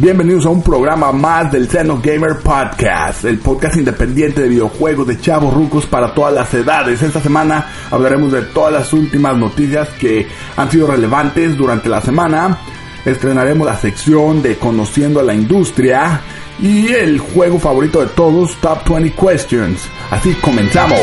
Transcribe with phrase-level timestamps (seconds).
[0.00, 5.20] Bienvenidos a un programa más del Seno Gamer Podcast, el podcast independiente de videojuegos de
[5.20, 7.02] chavos rucos para todas las edades.
[7.02, 10.24] Esta semana hablaremos de todas las últimas noticias que
[10.56, 12.58] han sido relevantes durante la semana.
[13.04, 16.20] Estrenaremos la sección de Conociendo a la Industria
[16.62, 19.80] y el juego favorito de todos, Top 20 Questions.
[20.12, 21.00] Así comenzamos.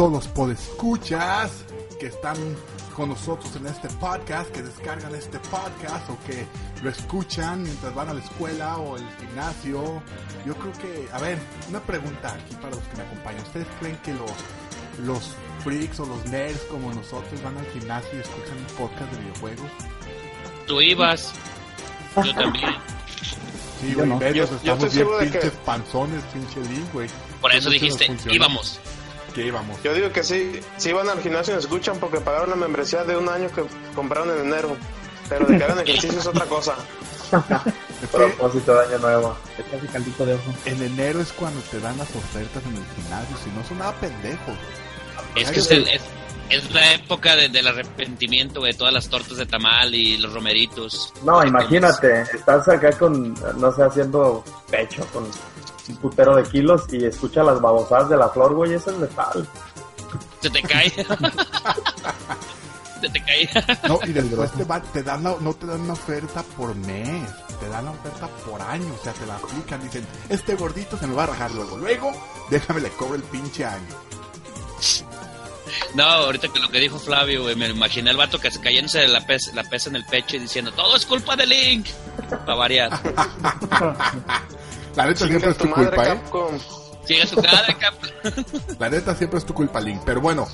[0.00, 1.50] Todos los podescuchas
[1.98, 2.34] que están
[2.96, 6.46] con nosotros en este podcast, que descargan este podcast o que
[6.82, 10.02] lo escuchan mientras van a la escuela o al gimnasio?
[10.46, 13.42] Yo creo que, a ver, una pregunta aquí para los que me acompañan.
[13.42, 14.30] ¿Ustedes creen que los,
[15.04, 19.18] los freaks o los nerds como nosotros van al gimnasio y escuchan un podcast de
[19.20, 19.70] videojuegos?
[20.66, 21.34] Tú ibas.
[22.24, 22.70] Yo también.
[23.82, 24.18] Sí, güey, no.
[24.18, 27.10] velos, Yo- yo estamos bien que- pinches panzones, pinche link, güey.
[27.42, 28.80] Por eso ¿Cómo se dijiste, íbamos.
[29.34, 29.82] Que íbamos.
[29.82, 33.04] Yo digo que sí, sí van al gimnasio y nos escuchan porque pagaron la membresía
[33.04, 33.62] de un año que
[33.94, 34.76] compraron en enero.
[35.28, 36.74] Pero de que hagan ejercicio es otra cosa.
[38.12, 39.36] Propósito de año nuevo.
[39.58, 40.52] Es casi caldito de ojo.
[40.64, 43.92] en enero es cuando te dan las ofertas en el gimnasio, si no son nada
[44.00, 44.54] pendejos.
[45.36, 46.02] Es que es, el- es,
[46.48, 51.12] es la época de- del arrepentimiento de todas las tortas de tamal y los romeritos.
[51.22, 55.24] No, imagínate, estás acá con, no sé, haciendo pecho con
[55.90, 59.46] un putero de kilos y escucha las babosadas de la flor, güey, eso es letal.
[60.40, 60.90] Se te cae.
[63.00, 63.48] Se te cae.
[63.88, 67.22] No, y después te, va- te dan la- no te dan una oferta por mes,
[67.58, 71.06] te dan la oferta por año, o sea, te la aplican, dicen, este gordito se
[71.06, 72.12] me va a rajar luego, luego,
[72.50, 73.94] déjame le cobro el pinche año.
[75.94, 79.08] No, ahorita que lo que dijo Flavio, güey, me imaginé al vato que se cayéndose
[79.08, 81.86] la pesa, la pesa en el pecho y diciendo, todo es culpa de Link.
[82.28, 83.00] Para variar.
[84.96, 86.08] La neta siempre es tu tu madre, culpa, ¿eh?
[86.08, 86.58] Capcom.
[87.04, 87.94] Sigue su cara, cap.
[88.78, 90.02] La neta siempre es tu culpa, Link.
[90.04, 90.46] Pero bueno,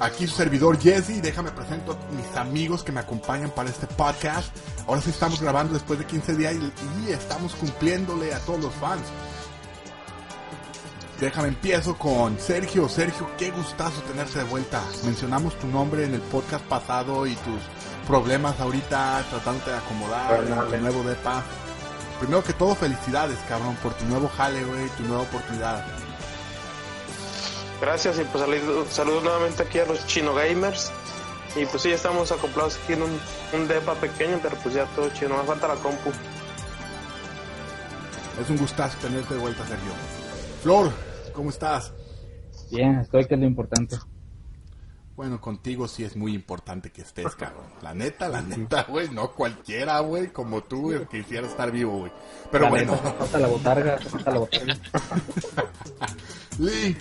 [0.00, 1.22] aquí su servidor Jesse.
[1.22, 4.54] Déjame presento a mis amigos que me acompañan para este podcast.
[4.86, 8.74] Ahora sí estamos grabando después de 15 días y, y estamos cumpliéndole a todos los
[8.74, 9.02] fans.
[11.20, 12.88] Déjame empiezo con Sergio.
[12.88, 14.82] Sergio, qué gustazo tenerte de vuelta.
[15.04, 17.60] Mencionamos tu nombre en el podcast pasado y tus
[18.08, 21.44] problemas ahorita tratándote de acomodar en tu nuevo depa.
[22.22, 25.84] Primero que todo, felicidades, cabrón, por tu nuevo jale, güey, tu nueva oportunidad.
[27.80, 30.92] Gracias y pues saludo, saludo nuevamente aquí a los chino gamers.
[31.56, 33.20] Y pues sí, ya estamos acoplados aquí en un,
[33.54, 36.12] un depa pequeño, pero pues ya todo chido, no me falta la compu.
[38.40, 39.90] Es un gustazo tenerte de vuelta, Sergio.
[40.62, 40.92] Flor,
[41.32, 41.92] ¿cómo estás?
[42.70, 43.98] Bien, estoy que es lo importante.
[45.22, 47.64] Bueno, contigo sí es muy importante que estés, cabrón.
[47.80, 51.96] La neta, la neta, güey, no cualquiera, güey, como tú, el que quisiera estar vivo,
[51.98, 52.12] güey.
[52.50, 54.76] Pero La bueno, neta, falta la botarga, falta la botarga.
[56.58, 56.98] Link,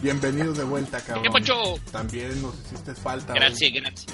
[0.00, 1.24] bienvenido de vuelta, cabrón.
[1.24, 1.54] ¿Qué pacho?
[1.90, 3.32] También nos hiciste falta.
[3.32, 3.40] güey.
[3.40, 4.06] Gracias, gracias.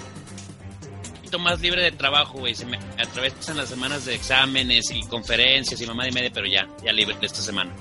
[1.04, 2.54] Un poquito más libre de trabajo, güey.
[2.54, 6.66] Se me atravesan las semanas de exámenes y conferencias y mamá y media, pero ya,
[6.82, 7.74] ya libre de esta semana.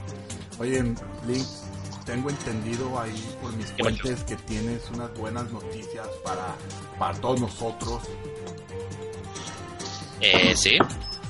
[0.60, 0.84] Oye,
[1.26, 1.48] Link,
[2.06, 6.56] tengo entendido ahí por mis ¿Qué fuentes que tienes unas buenas noticias para,
[6.98, 8.02] para todos nosotros.
[10.20, 10.78] Eh, sí.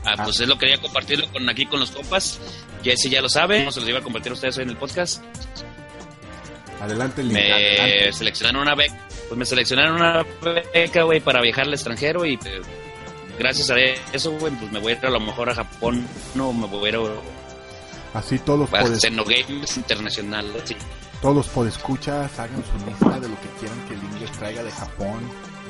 [0.03, 2.39] Ah, pues es lo que quería compartirlo con aquí con los compas.
[2.83, 4.77] Jesse ya lo sabe, no se los iba a compartir a ustedes hoy en el
[4.77, 5.23] podcast.
[6.81, 8.13] Adelante, Link, Me adelante.
[8.13, 10.25] seleccionaron una beca, pues me seleccionaron una
[10.73, 12.61] beca, güey, para viajar al extranjero y eh,
[13.37, 16.51] gracias a eso, güey, pues me voy a ir a lo mejor a Japón, no,
[16.51, 16.99] me voy a ir a,
[18.13, 20.75] Así todos podes, Xenogames Internacional, sí.
[21.21, 24.71] todos los podescuchas hagan su lista de lo que quieran que Link les traiga de
[24.71, 25.19] Japón.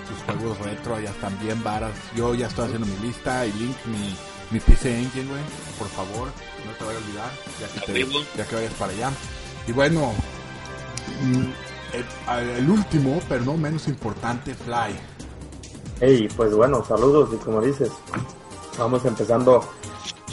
[0.08, 1.92] sus juegos retro ya están bien varas.
[2.16, 4.16] Yo ya estoy haciendo mi lista y link mi,
[4.50, 5.42] mi PC Engine, güey.
[5.78, 6.30] Por favor,
[6.66, 9.12] no te vayas a olvidar, ya que, te, ya que vayas para allá.
[9.68, 10.12] Y bueno,
[11.22, 14.96] mm, el, el último, pero no menos importante, Fly.
[16.00, 17.92] Hey, pues bueno, saludos y como dices,
[18.80, 19.64] vamos empezando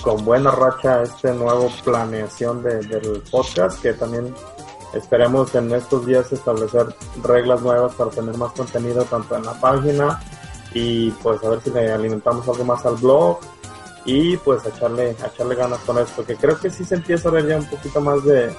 [0.03, 4.35] con buena racha este nuevo planeación de, del podcast que también
[4.95, 6.87] esperemos en estos días establecer
[7.23, 10.21] reglas nuevas para tener más contenido tanto en la página
[10.73, 13.39] y pues a ver si le alimentamos algo más al blog
[14.05, 17.47] y pues echarle, echarle ganas con esto, que creo que sí se empieza a ver
[17.47, 18.55] ya un poquito más de,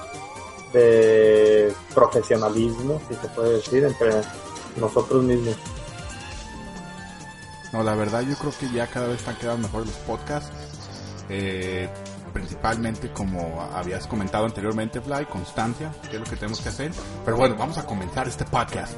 [0.72, 4.10] de profesionalismo, si se puede decir, entre
[4.76, 5.56] nosotros mismos.
[7.72, 10.50] No, la verdad yo creo que ya cada vez están quedando mejor los podcasts.
[11.30, 11.88] Eh,
[12.32, 16.92] principalmente como habías comentado anteriormente, Fly, constancia, que es lo que tenemos que hacer.
[17.24, 18.94] Pero bueno, vamos a comenzar este podcast.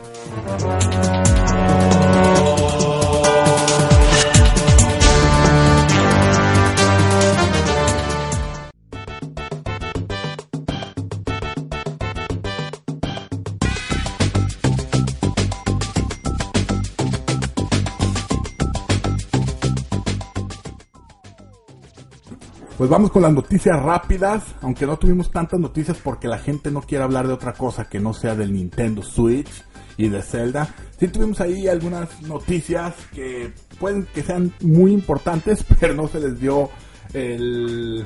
[22.83, 26.83] Pues vamos con las noticias rápidas, aunque no tuvimos tantas noticias porque la gente no
[26.83, 29.65] quiere hablar de otra cosa que no sea del Nintendo Switch
[29.97, 30.69] y de Zelda.
[30.99, 36.41] Sí tuvimos ahí algunas noticias que pueden que sean muy importantes, pero no se les
[36.41, 36.71] dio
[37.13, 38.05] el,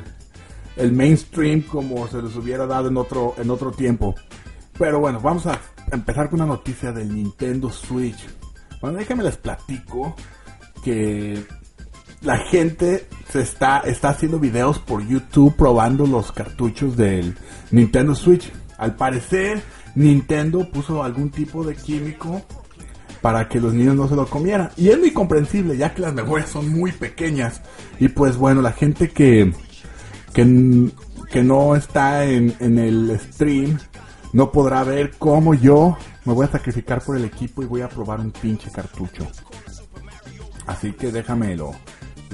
[0.76, 4.14] el mainstream como se les hubiera dado en otro, en otro tiempo.
[4.78, 5.58] Pero bueno, vamos a
[5.90, 8.28] empezar con una noticia del Nintendo Switch.
[8.82, 10.14] Bueno, déjenme les platico
[10.84, 11.46] que
[12.22, 17.36] la gente se está, está haciendo videos por YouTube probando los cartuchos del
[17.70, 18.52] Nintendo Switch.
[18.78, 19.62] Al parecer,
[19.94, 22.42] Nintendo puso algún tipo de químico
[23.20, 24.70] para que los niños no se lo comieran.
[24.76, 27.60] Y es muy comprensible, ya que las memorias son muy pequeñas.
[27.98, 29.52] Y pues bueno, la gente que,
[30.32, 30.90] que,
[31.30, 33.78] que no está en, en el stream
[34.32, 37.88] no podrá ver cómo yo me voy a sacrificar por el equipo y voy a
[37.88, 39.26] probar un pinche cartucho.
[40.66, 41.72] Así que déjamelo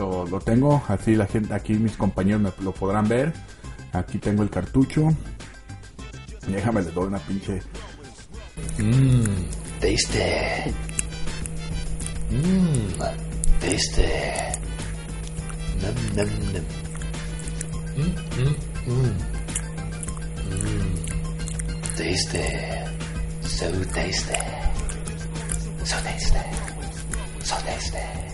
[0.03, 3.33] lo, lo tengo, así la gente, aquí mis compañeros me lo podrán ver.
[3.93, 5.15] Aquí tengo el cartucho.
[6.49, 7.63] Y déjame le doy una pinche.
[8.79, 9.25] Mmm,
[9.81, 10.73] tasty.
[12.31, 12.99] Mmm,
[13.61, 14.03] tasty.
[15.81, 16.67] Num, num, num.
[17.97, 18.55] Mmm, mmm,
[18.87, 19.15] mmm.
[20.51, 20.95] Mmm,
[21.97, 22.47] tasty.
[23.43, 24.41] So tasty.
[25.85, 26.43] So tasty.
[27.45, 28.32] So tasty.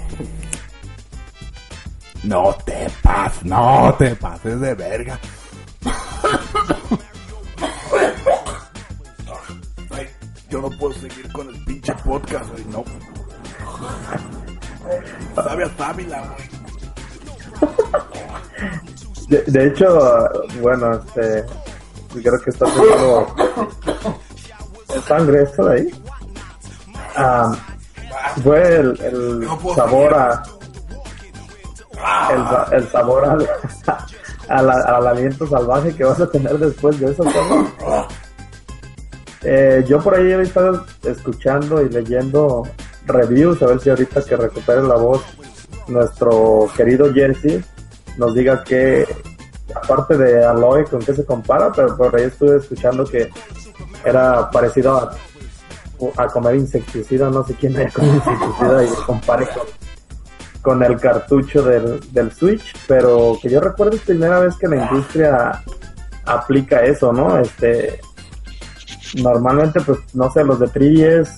[2.24, 5.18] No te pases, no te pases de verga.
[9.90, 10.08] Ay,
[10.50, 12.84] yo no puedo seguir con el pinche podcast, güey, no.
[15.34, 16.48] Sabe a sábila, güey.
[19.28, 20.28] De, de, hecho,
[20.60, 21.44] bueno, este,
[22.22, 23.34] creo que está teniendo
[25.06, 25.90] sangre esto de ahí.
[27.18, 27.56] Um,
[28.42, 30.42] fue el, sabor a
[32.30, 33.48] el, el sabor al,
[34.48, 37.24] al, al, aliento salvaje que vas a tener después de eso.
[39.42, 42.64] Eh, yo por ahí he estado escuchando y leyendo
[43.06, 45.22] reviews, a ver si ahorita que recupere la voz
[45.86, 47.64] nuestro querido Jersey
[48.18, 49.06] nos diga que,
[49.74, 53.30] aparte de Aloy, con qué se compara, pero por ahí estuve escuchando que
[54.04, 55.16] era parecido a,
[56.16, 59.77] a comer insecticida, no sé quién haya comido insecticida y compare con
[60.62, 64.76] con el cartucho del, del Switch, pero que yo recuerdo es primera vez que la
[64.76, 65.62] industria
[66.24, 67.38] aplica eso, ¿no?
[67.38, 68.00] Este,
[69.22, 71.28] normalmente, pues, no sé, los de 3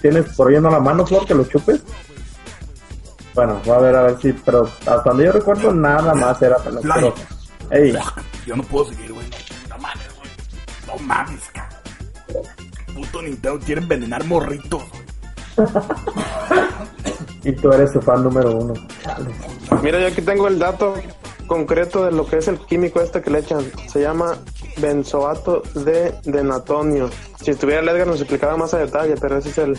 [0.00, 1.82] ¿tienes por ahí en la mano, Flor, que lo chupes?
[3.34, 6.56] Bueno, va a ver, a ver si, pero hasta donde yo recuerdo, nada más era
[6.56, 7.14] para pero,
[7.70, 7.94] hey.
[8.46, 9.26] Yo no puedo seguir, güey.
[9.68, 10.30] No mames, güey.
[10.86, 11.76] No mames, cabrón.
[12.94, 14.82] Puto Nintendo quiere envenenar morritos,
[17.46, 18.74] Y tú eres su fan número uno.
[19.80, 20.94] Mira, yo aquí tengo el dato
[21.46, 23.64] concreto de lo que es el químico este que le echan.
[23.86, 24.36] Se llama
[24.78, 27.08] benzoato de denatonio.
[27.40, 29.78] Si estuviera el Edgar nos explicaba más a detalle, pero ese es el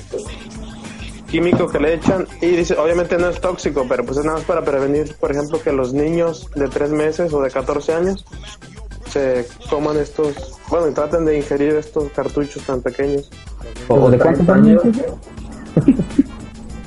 [1.29, 2.25] químico que le echan.
[2.41, 5.61] Y dice, obviamente no es tóxico, pero pues es nada más para prevenir, por ejemplo,
[5.61, 8.25] que los niños de 3 meses o de 14 años
[9.11, 13.29] se coman estos, bueno, y traten de ingerir estos cartuchos tan pequeños.
[13.89, 14.81] ¿O de cuántos años?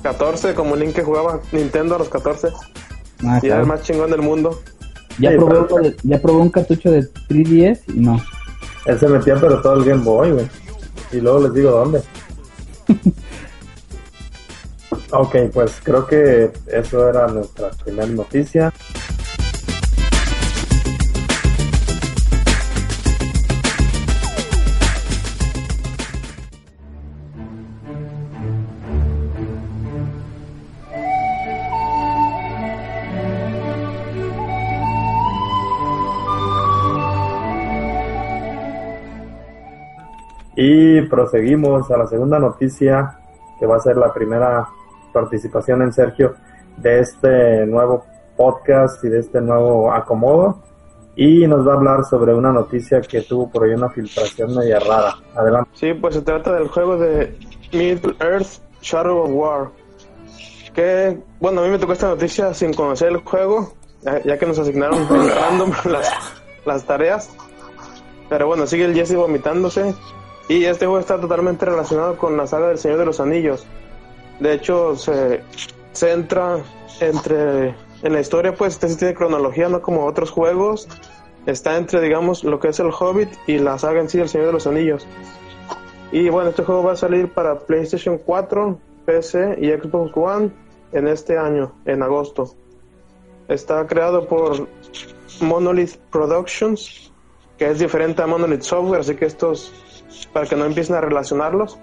[0.01, 2.49] 14, como Link que jugaba Nintendo a los 14.
[3.25, 4.61] Ah, y era el más chingón del mundo.
[5.19, 5.67] Ya, probó,
[6.03, 8.21] ya probó un cartucho de 3DS y no.
[8.87, 10.49] Él se metía pero todo el Game Boy, güey.
[11.13, 12.03] Y luego les digo dónde.
[15.13, 18.73] Ok, pues creo que eso era nuestra primera noticia.
[40.99, 43.19] Y proseguimos a la segunda noticia,
[43.59, 44.67] que va a ser la primera
[45.13, 46.35] participación en Sergio
[46.79, 48.05] de este nuevo
[48.37, 50.63] podcast y de este nuevo acomodo.
[51.17, 54.79] Y nos va a hablar sobre una noticia que tuvo por ahí una filtración media
[54.81, 55.15] rara.
[55.37, 55.71] Adelante.
[55.75, 57.37] Sí, pues se trata del juego de
[57.73, 59.69] Middle Earth Shadow of War.
[60.75, 63.75] Que, bueno, a mí me tocó esta noticia sin conocer el juego,
[64.25, 66.11] ya- que nos asignaron random las,
[66.65, 67.31] las tareas.
[68.29, 69.95] Pero bueno, sigue el Jesse vomitándose.
[70.51, 73.69] Y este juego está totalmente relacionado con la saga del Señor de los Anillos.
[74.41, 75.43] De hecho, se
[75.93, 76.59] centra
[76.99, 77.69] entre
[78.03, 80.89] en la historia, pues este sí tiene cronología, no como otros juegos.
[81.47, 84.49] Está entre, digamos, lo que es el Hobbit y la saga en sí del Señor
[84.49, 85.07] de los Anillos.
[86.11, 88.77] Y bueno, este juego va a salir para PlayStation 4,
[89.07, 90.51] PC y Xbox One
[90.91, 92.57] en este año, en agosto.
[93.47, 94.67] Está creado por
[95.41, 97.13] Monolith Productions,
[97.57, 99.73] que es diferente a Monolith Software, así que estos,
[100.33, 101.79] para que no empiecen a relacionarlos.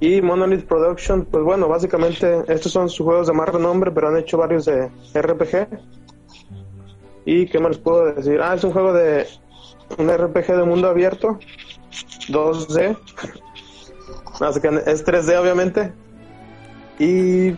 [0.00, 4.16] Y Monolith Production, pues bueno, básicamente estos son sus juegos de más renombre, pero han
[4.16, 5.68] hecho varios de RPG.
[7.26, 8.40] ¿Y qué más les puedo decir?
[8.40, 9.26] Ah, es un juego de
[9.98, 11.38] un RPG de mundo abierto,
[12.28, 12.96] 2D.
[14.40, 15.92] Así que es 3D obviamente.
[16.98, 17.52] Y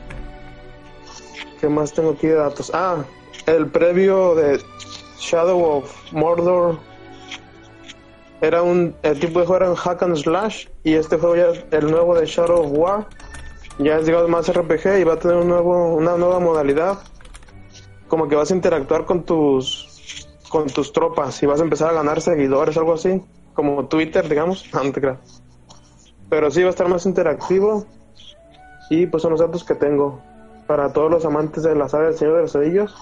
[1.60, 2.70] ¿qué más tengo aquí de datos?
[2.74, 3.04] Ah,
[3.46, 4.60] el previo de
[5.18, 6.78] Shadow of Mordor
[8.42, 11.78] era un el tipo de juego era un hack and slash y este juego ya
[11.78, 13.06] el nuevo de Shadow War
[13.78, 16.98] ya es digamos más RPG y va a tener un nuevo una nueva modalidad.
[18.08, 21.92] Como que vas a interactuar con tus con tus tropas y vas a empezar a
[21.94, 23.22] ganar seguidores algo así.
[23.54, 24.68] Como Twitter digamos.
[26.28, 27.86] Pero sí va a estar más interactivo.
[28.90, 30.20] Y pues son los datos que tengo.
[30.66, 32.94] Para todos los amantes de la saga del Señor de los Anillos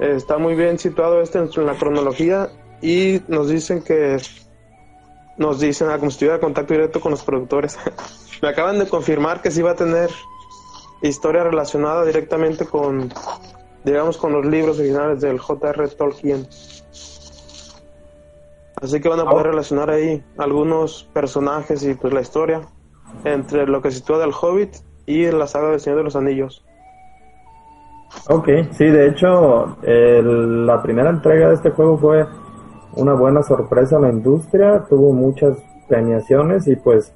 [0.00, 2.48] está muy bien situado este en la cronología
[2.82, 4.16] y nos dicen que
[5.36, 7.78] nos dicen ah, como si tuviera contacto directo con los productores.
[8.42, 10.10] Me acaban de confirmar que sí va a tener
[11.02, 13.12] historia relacionada directamente con
[13.84, 15.88] digamos con los libros originales del J.R.
[15.88, 16.46] Tolkien.
[18.82, 22.62] Así que van a poder relacionar ahí algunos personajes y pues la historia
[23.24, 26.64] entre lo que se sitúa del Hobbit y la saga del Señor de los Anillos.
[28.28, 32.26] Ok, sí, de hecho, el- la primera entrega de este juego fue
[32.94, 35.56] una buena sorpresa a la industria, tuvo muchas
[35.88, 37.12] premiaciones y pues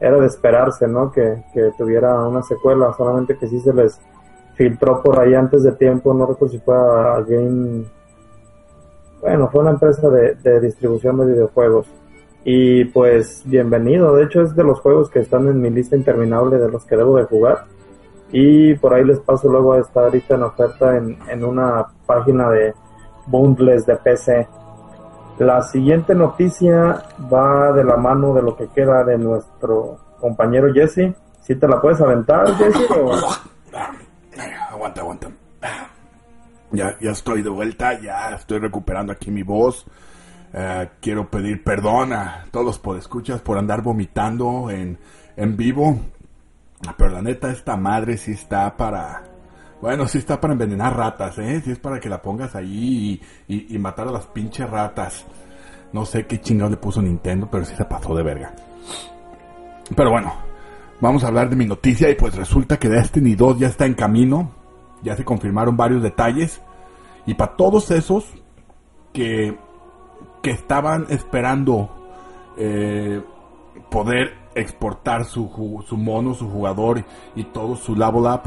[0.00, 1.12] era de esperarse, ¿no?
[1.12, 4.00] Que, que tuviera una secuela, solamente que sí se les
[4.54, 7.84] filtró por ahí antes de tiempo, no recuerdo si fue a, a Game...
[9.20, 11.86] Bueno, fue una empresa de, distribución de videojuegos.
[12.44, 16.58] Y pues bienvenido, de hecho es de los juegos que están en mi lista interminable
[16.58, 17.66] de los que debo de jugar
[18.32, 22.74] y por ahí les paso luego está ahorita en oferta en, en una página de
[23.26, 24.48] bundles de PC.
[25.42, 31.14] La siguiente noticia va de la mano de lo que queda de nuestro compañero Jesse.
[31.42, 33.12] Si te la puedes aventar, Jesse, o-
[34.70, 35.28] Aguanta, aguanta.
[36.70, 39.84] Ya, ya estoy de vuelta, ya estoy recuperando aquí mi voz.
[40.54, 44.98] Eh, quiero pedir perdón a todos los podescuchas por andar vomitando en,
[45.36, 45.98] en vivo.
[46.96, 49.22] Pero la neta, esta madre sí está para...
[49.82, 51.60] Bueno, sí está para envenenar ratas, ¿eh?
[51.60, 55.26] Sí es para que la pongas ahí y, matar a las pinches ratas.
[55.92, 58.54] No sé qué chingado le puso Nintendo, pero sí se pasó de verga.
[59.96, 60.34] Pero bueno,
[61.00, 63.94] vamos a hablar de mi noticia y pues resulta que Destiny 2 ya está en
[63.94, 64.52] camino.
[65.02, 66.62] Ya se confirmaron varios detalles.
[67.26, 68.24] Y para todos esos
[69.12, 69.58] que,
[70.44, 71.90] que estaban esperando
[72.56, 73.20] eh,
[73.90, 78.42] poder exportar su, su mono, su jugador y todo su level up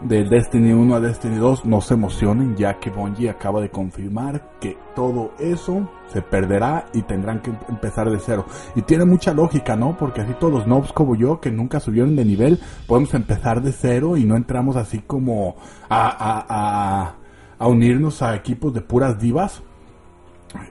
[0.00, 4.52] de Destiny 1 a Destiny 2, no se emocionen ya que Bungie acaba de confirmar
[4.60, 8.46] que todo eso se perderá y tendrán que em- empezar de cero.
[8.74, 9.96] Y tiene mucha lógica, ¿no?
[9.98, 13.72] Porque así todos los nobs como yo que nunca subieron de nivel, podemos empezar de
[13.72, 15.56] cero y no entramos así como
[15.88, 17.14] a, a, a,
[17.58, 19.62] a unirnos a equipos de puras divas.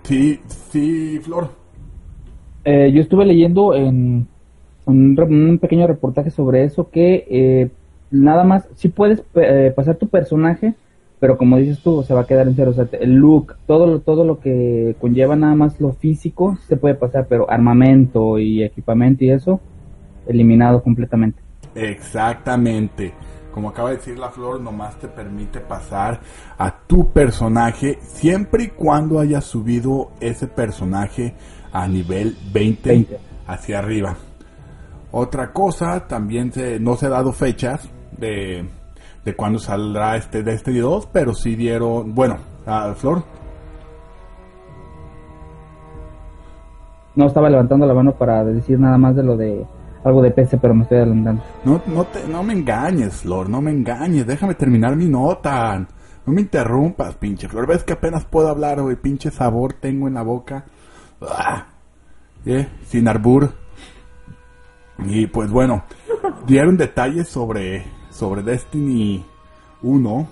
[0.04, 0.40] Sí,
[0.72, 1.50] sí, Flor.
[2.66, 4.28] Eh, yo estuve leyendo en
[4.86, 7.72] un, un pequeño reportaje sobre eso que eh,
[8.12, 10.74] nada más, sí puedes eh, pasar tu personaje,
[11.20, 12.72] pero como dices tú, se va a quedar en cero.
[12.72, 16.78] O sea, el look, todo, lo- todo lo que conlleva nada más lo físico, se
[16.78, 19.60] puede pasar, pero armamento y equipamiento y eso,
[20.28, 21.42] eliminado completamente.
[21.76, 23.14] Exactamente.
[23.54, 26.22] Como acaba de decir la flor, nomás te permite pasar
[26.58, 31.34] a tu personaje siempre y cuando hayas subido ese personaje
[31.74, 33.18] a nivel 20, 20.
[33.48, 34.16] hacia arriba.
[35.12, 38.66] Otra cosa, también se, no se ha dado fechas de,
[39.26, 43.24] de cuándo saldrá este Destiny 2, pero sí dieron, bueno, a Flor.
[47.16, 49.66] No estaba levantando la mano para decir nada más de lo de
[50.04, 51.44] algo de PC, pero me estoy adelantando.
[51.66, 55.86] No, no, te, no me engañes, Flor, no me engañes, déjame terminar mi nota.
[56.26, 57.68] No me interrumpas, pinche Flor.
[57.68, 60.66] Ves que apenas puedo hablar, güey, pinche sabor tengo en la boca.
[61.22, 61.68] Ah,
[62.46, 63.50] eh, sin arbur.
[65.06, 65.84] Y pues bueno,
[66.46, 67.86] dieron detalles sobre,
[68.20, 69.24] sobre Destiny
[69.82, 70.28] 1,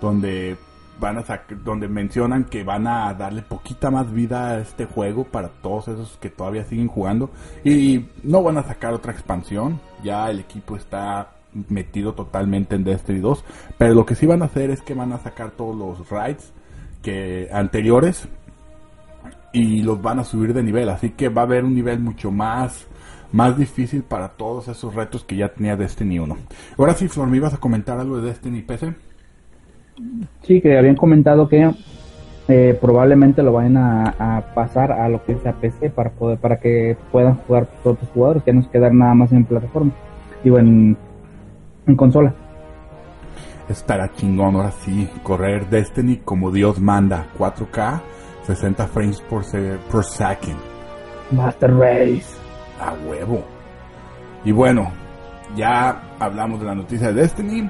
[0.00, 0.56] donde
[1.00, 1.24] van a
[1.64, 6.16] donde mencionan que van a darle poquita más vida a este juego para todos esos
[6.18, 7.30] que todavía siguen jugando.
[7.64, 11.32] Y no van a sacar otra expansión, ya el equipo está
[11.68, 13.44] metido totalmente en Destiny 2,
[13.76, 16.52] pero lo que sí van a hacer es que van a sacar todos los raids
[17.02, 18.28] que anteriores
[19.52, 22.30] y los van a subir de nivel, así que va a haber un nivel mucho
[22.30, 22.86] más
[23.32, 26.36] más difícil para todos esos retos que ya tenía Destiny 1.
[26.78, 28.94] Ahora sí, Flor, ¿me ibas a comentar algo de Destiny PC?
[30.42, 31.70] Sí, que habían comentado que
[32.48, 36.38] eh, probablemente lo vayan a, a pasar a lo que es a PC para poder
[36.38, 39.92] para que puedan jugar todos los jugadores, que no se quedar nada más en plataforma,
[40.44, 40.96] digo en,
[41.86, 42.34] en consola.
[43.68, 48.00] Estará chingón, ahora sí, correr Destiny como Dios manda, 4K,
[48.46, 50.56] 60 frames por, se- por second,
[51.32, 52.24] Master Race.
[52.80, 53.44] A huevo.
[54.44, 54.92] Y bueno,
[55.56, 57.68] ya hablamos de la noticia de Destiny.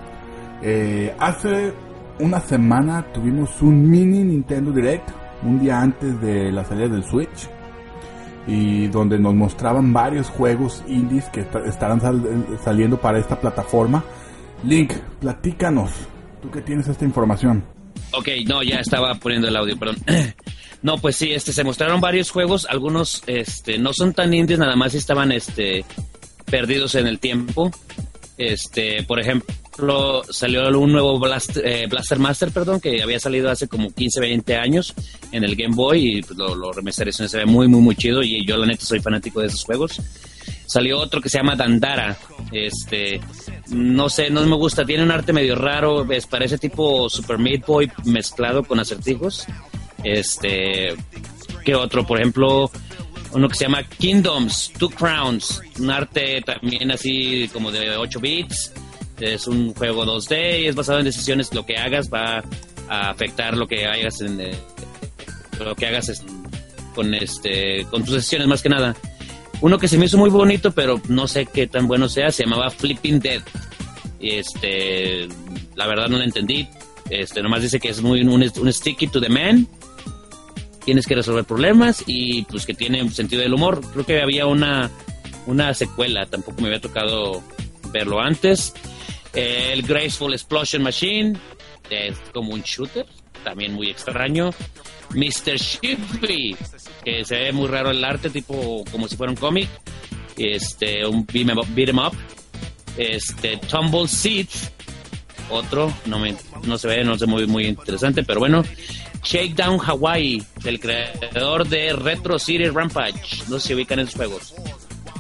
[0.63, 1.73] Eh, hace
[2.19, 5.09] una semana tuvimos un mini Nintendo Direct,
[5.43, 7.49] un día antes de la salida del Switch,
[8.47, 14.03] y donde nos mostraban varios juegos indies que esta- estarán sal- saliendo para esta plataforma.
[14.65, 15.91] Link, platícanos,
[16.41, 17.63] tú que tienes esta información.
[18.17, 19.97] Ok, no, ya estaba poniendo el audio, perdón.
[20.87, 24.77] No, pues sí, este, se mostraron varios juegos, algunos este, no son tan indies, nada
[24.77, 25.85] más estaban este,
[26.45, 27.73] perdidos en el tiempo.
[28.39, 33.67] Este, por ejemplo, salió un nuevo Blast- eh, Blaster Master, perdón, que había salido hace
[33.67, 34.95] como 15, 20 años
[35.33, 38.47] en el Game Boy y pues, lo, lo se ve muy, muy, muy chido y
[38.47, 40.01] yo la neta soy fanático de esos juegos.
[40.67, 42.17] Salió otro que se llama Dandara,
[42.53, 43.21] este,
[43.71, 47.67] no sé, no me gusta, tiene un arte medio raro, ves, parece tipo Super Meat
[47.67, 49.47] Boy mezclado con acertijos.
[50.05, 50.95] Este,
[51.65, 52.07] ¿qué otro?
[52.07, 52.71] Por ejemplo,
[53.33, 58.73] uno que se llama Kingdoms, Two Crowns, un arte también así como de 8 bits.
[59.21, 61.53] Es un juego 2D y es basado en decisiones.
[61.55, 62.43] Lo que hagas va
[62.89, 64.55] a afectar lo que hagas en eh,
[65.59, 66.25] lo que hagas
[66.95, 68.95] con este con tus decisiones más que nada.
[69.61, 72.45] Uno que se me hizo muy bonito, pero no sé qué tan bueno sea, se
[72.45, 73.43] llamaba Flipping Dead.
[74.21, 75.29] Este,
[75.75, 76.69] la verdad no lo entendí.
[77.09, 79.67] Este, nomás dice que es muy un, un sticky to the man.
[80.87, 83.81] Tienes que resolver problemas y pues que tiene sentido del humor.
[83.93, 84.91] Creo que había una,
[85.47, 87.43] una secuela, tampoco me había tocado
[87.91, 88.73] verlo antes.
[89.35, 91.37] El Graceful Explosion Machine,
[91.91, 93.05] es como un shooter,
[93.45, 94.51] también muy extraño.
[95.11, 95.57] Mr.
[95.57, 96.57] Shippy,
[97.05, 99.69] que se ve muy raro el arte, tipo como si fuera un cómic.
[100.37, 102.15] Este, un beat 'em up.
[102.15, 102.19] 'em.
[102.97, 104.71] Este, Tumble Seeds,
[105.51, 108.63] otro, no, me, no se ve, no se muy, muy interesante, pero bueno.
[109.23, 113.43] Shakedown Hawaii, del creador de Retro City Rampage.
[113.49, 114.55] No sé si ubican esos juegos.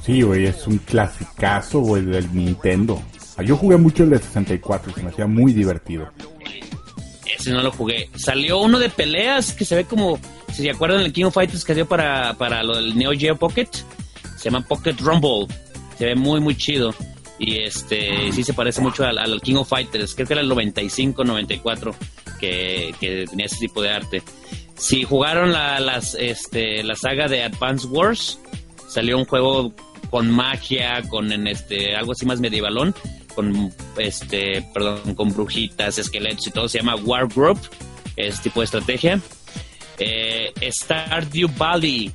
[0.05, 3.03] Sí, güey, es un clasicazo, güey, del Nintendo.
[3.37, 6.09] Ah, Yo jugué mucho el de 64 y se me hacía muy divertido.
[7.39, 8.09] Ese no lo jugué.
[8.15, 10.19] Salió uno de peleas que se ve como,
[10.55, 13.37] si se acuerdan, el King of Fighters que dio para, para lo del Neo Geo
[13.37, 13.69] Pocket.
[14.37, 15.47] Se llama Pocket Rumble.
[15.99, 16.95] Se ve muy, muy chido.
[17.39, 20.15] Y este, sí se parece mucho al, al King of Fighters.
[20.15, 21.95] Creo que era el 95, 94
[22.39, 24.23] que, tenía ese tipo de arte.
[24.77, 28.39] Si jugaron la, las, este, la saga de Advance Wars,
[28.89, 29.73] salió un juego
[30.11, 32.95] con magia, con este, algo así más medievalón,
[33.35, 37.61] con este, perdón, con brujitas, esqueletos y todo, se llama War Group,
[38.17, 39.21] es tipo de estrategia.
[39.99, 42.13] Eh, Stardew Valley,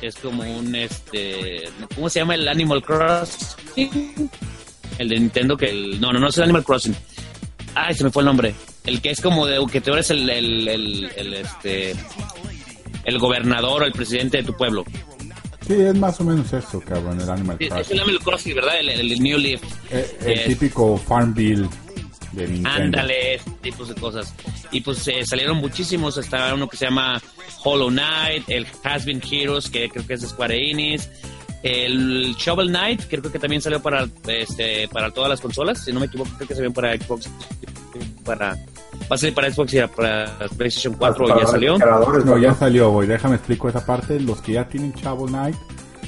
[0.00, 4.30] es como un este, ¿cómo se llama el Animal Crossing?
[4.98, 6.94] El de Nintendo que el, no, no, no es el Animal Crossing.
[7.74, 8.54] Ay, se me fue el nombre.
[8.90, 11.94] El que es como de que tú eres el, el, el, el, este
[13.04, 14.84] el gobernador o el presidente de tu pueblo.
[15.64, 17.92] Sí, es más o menos eso, cabrón, el Animal Es es Crossing.
[17.96, 18.80] el Animal Crossing, ¿verdad?
[18.80, 19.62] El, New Leaf.
[19.92, 21.68] Eh, El, típico Farmville
[22.32, 22.70] de Nintendo.
[22.70, 24.34] Ándale, ese tipos de cosas.
[24.72, 26.16] Y pues eh, salieron muchísimos.
[26.18, 27.22] Estaba uno que se llama
[27.62, 31.08] Hollow Knight, el Has Been Heroes, que creo que es de Square Enix.
[31.62, 36.00] El Shovel Knight creo que también salió para este para todas las consolas, si no
[36.00, 37.28] me equivoco, creo que salió para Xbox
[38.24, 38.56] para
[39.10, 41.78] va a salir para Xbox y para PlayStation 4 Para ya salió.
[41.78, 43.08] No, ya salió, güey.
[43.08, 44.20] Déjame explico esa parte.
[44.20, 45.56] Los que ya tienen Shovel Knight,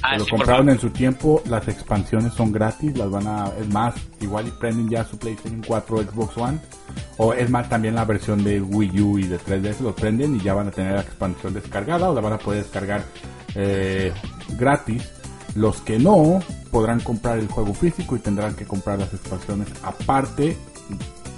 [0.03, 3.53] Ah, que lo sí, compraron en su tiempo, las expansiones son gratis, las van a,
[3.61, 6.59] es más, igual y prenden ya su PlayStation 4 o Xbox One,
[7.19, 10.41] o es más también la versión de Wii U y de 3DS lo prenden y
[10.41, 13.05] ya van a tener la expansión descargada o la van a poder descargar
[13.55, 14.13] eh,
[14.59, 15.09] gratis.
[15.55, 16.41] Los que no
[16.73, 20.57] podrán comprar el juego físico y tendrán que comprar las expansiones aparte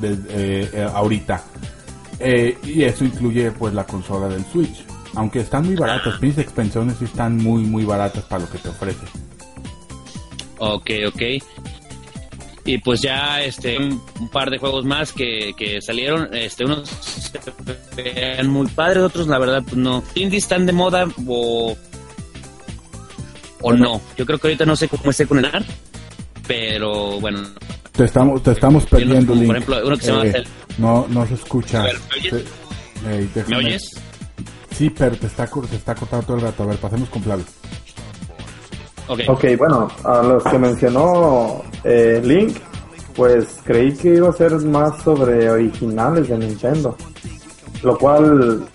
[0.01, 1.43] de, eh, eh, ahorita.
[2.19, 4.85] Eh, y eso incluye pues la consola del Switch.
[5.15, 9.07] Aunque están muy baratas, mis expansiones están muy muy baratas para lo que te ofrece.
[10.59, 11.23] Ok, ok.
[12.67, 14.01] Y pues ya este un,
[14.33, 19.39] par de juegos más que, que salieron, este unos se ven muy padres, otros la
[19.39, 20.03] verdad pues no.
[20.15, 21.77] Indies están de moda o
[23.61, 24.01] o no.
[24.17, 25.67] Yo creo que ahorita no sé cómo esté con el art,
[26.47, 27.43] pero bueno,
[27.97, 29.47] Te estamos te estamos perdiendo, Link.
[29.47, 30.45] por ejemplo, uno que se llama Eh,
[30.79, 31.81] no no se escucha.
[31.81, 31.97] A ver,
[33.05, 33.83] ¿me déjame- oyes?
[34.77, 36.65] Sí, pero te está te está cortando todo el rato.
[36.65, 37.45] A ver, pasemos con Flavio.
[39.07, 39.21] Ok.
[39.29, 42.57] Ok, bueno, a los que mencionó eh, Link,
[43.15, 46.97] pues creí que iba a ser más sobre originales de Nintendo.
[47.85, 48.67] Lo cual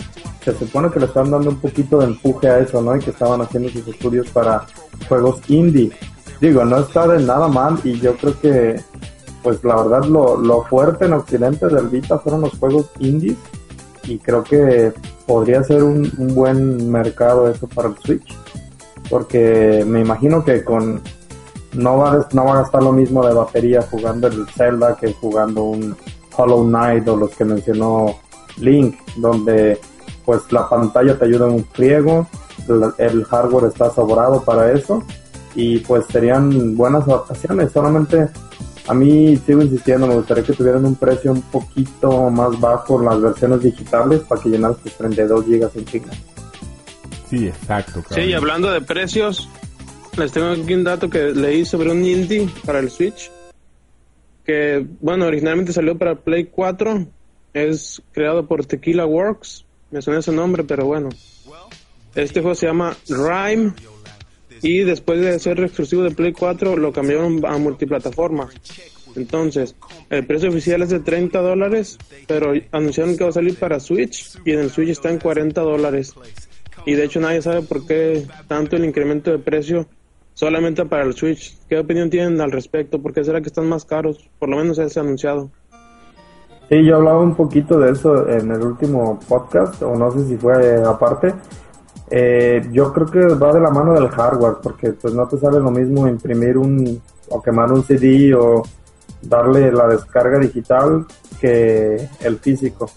[0.45, 2.95] se supone que le están dando un poquito de empuje a eso, ¿no?
[2.95, 4.65] Y que estaban haciendo sus estudios para
[5.09, 5.91] juegos indie.
[6.41, 8.81] Digo, no está de nada mal y yo creo que,
[9.43, 13.37] pues la verdad, lo, lo fuerte en Occidente del Vita fueron los juegos indies
[14.03, 14.93] y creo que
[15.27, 18.35] podría ser un, un buen mercado eso para el Switch
[19.09, 21.01] porque me imagino que con
[21.73, 25.63] no va, no va a gastar lo mismo de batería jugando el Zelda que jugando
[25.63, 25.95] un
[26.35, 28.15] Hollow Knight o los que mencionó
[28.57, 29.79] Link, donde
[30.25, 32.27] pues la pantalla te ayuda en un friego,
[32.67, 35.03] el, el hardware está sobrado para eso
[35.59, 38.29] y pues serían buenas adaptaciones, solamente
[38.87, 43.21] a mí sigo insistiendo, me gustaría que tuvieran un precio un poquito más bajo las
[43.21, 46.07] versiones digitales para que llenaras tus 32 gigas en China.
[47.29, 48.01] Sí, exacto.
[48.09, 49.49] Sí, y hablando de precios,
[50.17, 53.29] les tengo aquí un dato que leí sobre un indie para el Switch.
[54.45, 57.05] Que, bueno, originalmente salió para Play 4.
[57.53, 59.65] Es creado por Tequila Works.
[59.91, 61.09] Me suena ese nombre, pero bueno.
[62.15, 63.73] Este juego se llama Rhyme.
[64.61, 68.49] Y después de ser exclusivo de Play 4, lo cambiaron a multiplataforma.
[69.15, 69.75] Entonces,
[70.09, 74.37] el precio oficial es de 30 dólares, pero anunciaron que va a salir para Switch
[74.45, 76.13] y en el Switch está en 40 dólares.
[76.85, 79.87] Y de hecho nadie sabe por qué tanto el incremento de precio
[80.33, 81.57] solamente para el Switch.
[81.67, 83.01] ¿Qué opinión tienen al respecto?
[83.01, 84.29] ¿Por qué será que están más caros?
[84.39, 85.49] Por lo menos ha anunciado.
[86.69, 90.37] Sí, yo hablaba un poquito de eso en el último podcast, o no sé si
[90.37, 91.33] fue aparte.
[92.11, 95.59] Eh, yo creo que va de la mano del hardware, porque pues no te sale
[95.59, 98.63] lo mismo imprimir un, o quemar un CD o
[99.21, 101.05] darle la descarga digital
[101.39, 102.89] que el físico.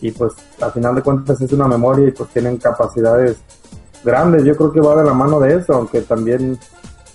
[0.00, 3.38] Y pues a final de cuentas es una memoria y pues tienen capacidades
[4.04, 4.44] grandes.
[4.44, 6.58] Yo creo que va de la mano de eso, aunque también,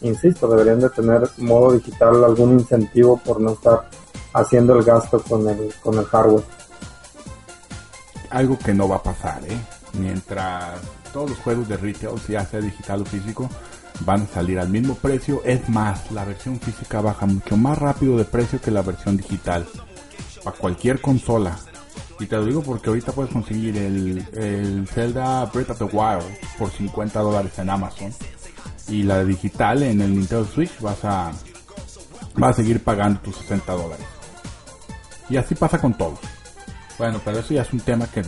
[0.01, 3.89] insisto, deberían de tener modo digital algún incentivo por no estar
[4.33, 6.43] haciendo el gasto con el, con el hardware.
[8.29, 9.57] Algo que no va a pasar, ¿eh?
[9.97, 10.81] Mientras
[11.15, 13.49] todos los juegos de retail, ya sea digital o físico,
[14.01, 15.41] van a salir al mismo precio.
[15.45, 19.65] Es más, la versión física baja mucho más rápido de precio que la versión digital.
[20.43, 21.57] Para cualquier consola.
[22.19, 26.25] Y te lo digo porque ahorita puedes conseguir el, el Zelda Breath of the Wild
[26.59, 28.13] por 50 dólares en Amazon.
[28.89, 31.31] Y la digital en el Nintendo Switch vas a,
[32.35, 34.05] vas a seguir pagando tus 60 dólares.
[35.29, 36.19] Y así pasa con todo.
[36.97, 38.21] Bueno, pero eso ya es un tema que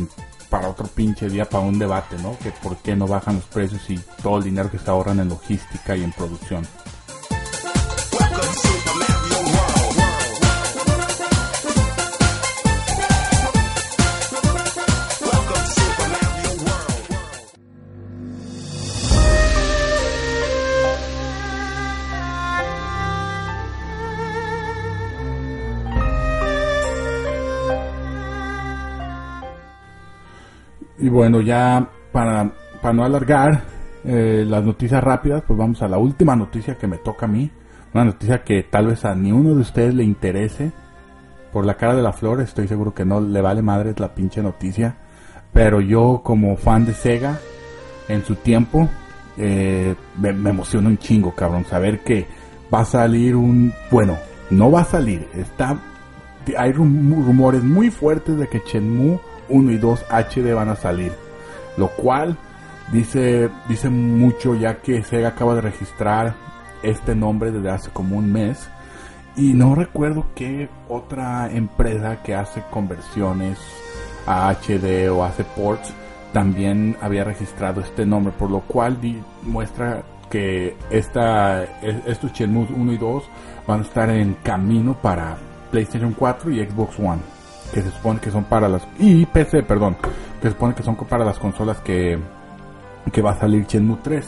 [0.57, 2.35] para otro pinche día, para un debate, ¿no?
[2.39, 5.29] Que por qué no bajan los precios y todo el dinero que se ahorran en
[5.29, 6.67] logística y en producción.
[31.07, 33.63] Y bueno, ya para, para no alargar
[34.03, 37.49] eh, las noticias rápidas, pues vamos a la última noticia que me toca a mí.
[37.93, 40.73] Una noticia que tal vez a ni uno de ustedes le interese.
[41.53, 44.43] Por la cara de la flor, estoy seguro que no le vale madre la pinche
[44.43, 44.97] noticia.
[45.53, 47.39] Pero yo como fan de Sega,
[48.09, 48.89] en su tiempo,
[49.37, 51.63] eh, me, me emociona un chingo, cabrón.
[51.63, 52.27] Saber que
[52.71, 53.71] va a salir un...
[53.89, 54.17] Bueno,
[54.49, 55.25] no va a salir.
[55.33, 55.79] Está...
[56.57, 61.11] Hay rum- rumores muy fuertes de que Shenmue 1 y 2 HD van a salir.
[61.77, 62.37] Lo cual
[62.91, 66.35] Dice, dice mucho ya que Sega acaba de registrar
[66.83, 68.69] este nombre desde hace como un mes
[69.35, 73.59] y no recuerdo qué otra empresa que hace conversiones
[74.25, 75.93] a HD o hace ports
[76.31, 78.97] también había registrado este nombre, por lo cual
[79.43, 83.23] muestra que esta, e- estos Shenmue 1 y 2
[83.65, 85.37] van a estar en camino para
[85.71, 87.21] PlayStation 4 y Xbox One,
[87.73, 89.95] que se supone que son para las y PC, perdón,
[90.41, 92.17] que se supone que son para las consolas que
[93.11, 94.25] que va a salir Shenmue 3.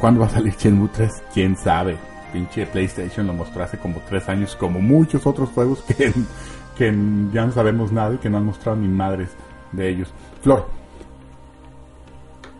[0.00, 1.22] ¿Cuándo va a salir Shenmue 3?
[1.32, 1.96] ¿Quién sabe?
[2.32, 6.12] Pinche PlayStation lo mostró hace como 3 años, como muchos otros juegos que,
[6.76, 6.86] que
[7.32, 9.30] ya no sabemos nada y que no han mostrado ni madres
[9.72, 10.12] de ellos.
[10.42, 10.66] Flor,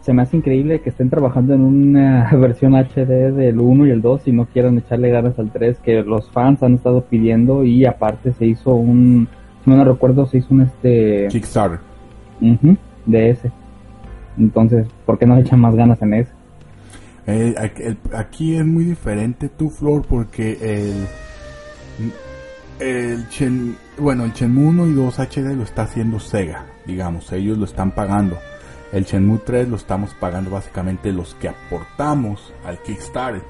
[0.00, 4.02] Se me hace increíble que estén trabajando en una versión HD del 1 y el
[4.02, 7.84] 2 y no quieran echarle ganas al 3 que los fans han estado pidiendo y
[7.84, 9.28] aparte se hizo un,
[9.64, 11.80] si no recuerdo, se hizo un este Kickstarter.
[12.40, 13.50] ujú, de ese.
[14.38, 16.32] Entonces, ¿por qué no le echan más ganas en ese?
[17.26, 17.54] Eh,
[18.14, 21.06] aquí- es muy diferente tu Flor porque el
[22.80, 27.58] el Shen, bueno el Shenmue 1 y 2 HD lo está haciendo Sega digamos ellos
[27.58, 28.38] lo están pagando
[28.92, 33.42] el Shenmue 3 lo estamos pagando básicamente los que aportamos al Kickstarter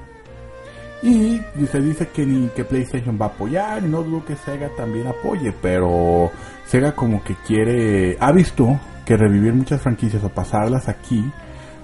[1.01, 4.69] y se dice que ni que PlayStation va a apoyar y no dudo que Sega
[4.75, 6.29] también apoye pero
[6.65, 11.23] Sega como que quiere ha visto que revivir muchas franquicias o pasarlas aquí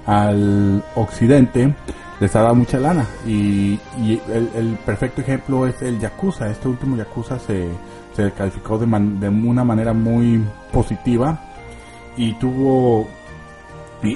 [0.06, 1.74] al occidente
[2.20, 3.06] les ha dado mucha lana.
[3.26, 6.50] Y, y el, perfecto ejemplo es el Yakuza.
[6.50, 7.68] Este último Yakuza se,
[8.16, 11.38] se calificó de, man- de una manera muy positiva
[12.16, 13.08] y tuvo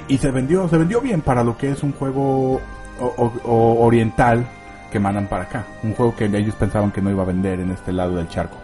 [0.08, 2.62] y, se vendió se vendió bien para lo que es un juego
[3.02, 4.48] o- o- oriental
[4.90, 7.72] que mandan para acá un juego que ellos pensaban que no iba a vender en
[7.72, 8.58] este lado del charco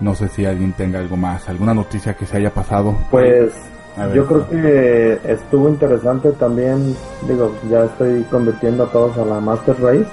[0.00, 3.52] no sé si alguien tenga algo más alguna noticia que se haya pasado Pues
[3.96, 4.12] ver.
[4.14, 6.96] yo creo que estuvo interesante también,
[7.26, 10.08] digo, ya estoy convirtiendo a todos a la Master Race.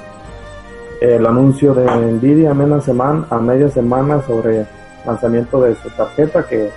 [0.99, 4.65] El anuncio de Nvidia a media semana, a media semana sobre
[5.05, 6.69] lanzamiento de su tarjeta que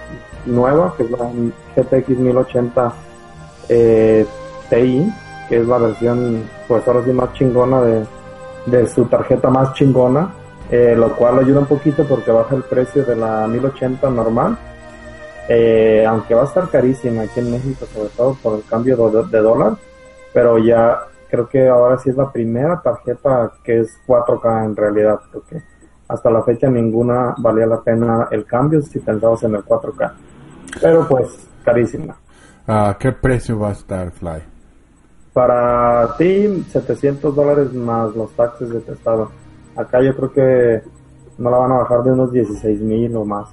[0.45, 1.31] nueva, que es la
[1.77, 2.93] GTX 1080
[3.71, 4.27] eh,
[4.69, 5.11] Ti,
[5.49, 8.05] que es la versión, pues ahora sí más chingona de,
[8.67, 10.31] de su tarjeta más chingona,
[10.71, 14.59] eh, lo cual ayuda un poquito porque baja el precio de la 1080 normal.
[15.49, 19.25] Eh, aunque va a estar carísima aquí en México, sobre todo por el cambio de,
[19.25, 19.73] de dólar,
[20.33, 25.21] pero ya creo que ahora sí es la primera tarjeta que es 4K en realidad,
[25.33, 25.63] porque
[26.09, 30.13] hasta la fecha ninguna valía la pena el cambio si pensabas en el 4K.
[30.81, 32.17] Pero pues carísima.
[32.67, 34.50] ¿A qué precio va a estar Fly?
[35.33, 39.31] Para ti, 700 dólares más los taxes de testado.
[39.77, 40.83] Acá yo creo que
[41.39, 43.49] no la van a bajar de unos 16 mil o más.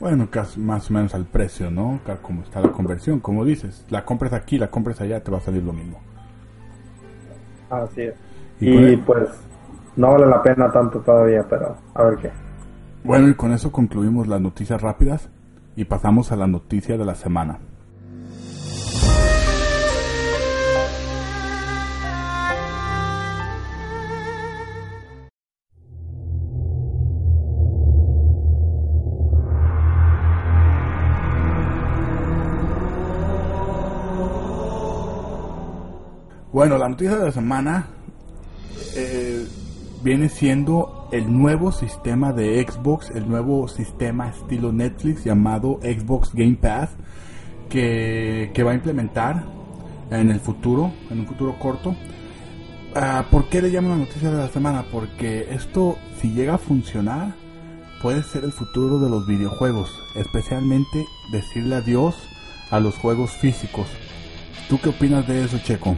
[0.00, 2.00] Bueno, casi más o menos al precio, ¿no?
[2.22, 3.86] Como está la conversión, como dices.
[3.88, 6.00] La compras aquí, la compras allá, te va a salir lo mismo.
[7.70, 8.14] Así es.
[8.60, 9.28] ¿Y Y, el- pues
[9.96, 12.30] no vale la pena tanto todavía, pero a ver qué.
[13.04, 15.30] Bueno, y con eso concluimos las noticias rápidas
[15.76, 17.58] y pasamos a la noticia de la semana.
[36.52, 37.86] Bueno, la noticia de la semana
[38.94, 39.46] eh,
[40.04, 46.58] viene siendo el nuevo sistema de Xbox, el nuevo sistema estilo Netflix llamado Xbox Game
[46.60, 46.90] Pass,
[47.70, 49.46] que, que va a implementar
[50.10, 51.96] en el futuro, en un futuro corto.
[52.94, 54.84] Ah, ¿Por qué le llamo la noticia de la semana?
[54.92, 57.34] Porque esto, si llega a funcionar,
[58.02, 62.14] puede ser el futuro de los videojuegos, especialmente decirle adiós
[62.70, 63.86] a los juegos físicos.
[64.68, 65.96] ¿Tú qué opinas de eso, Checo?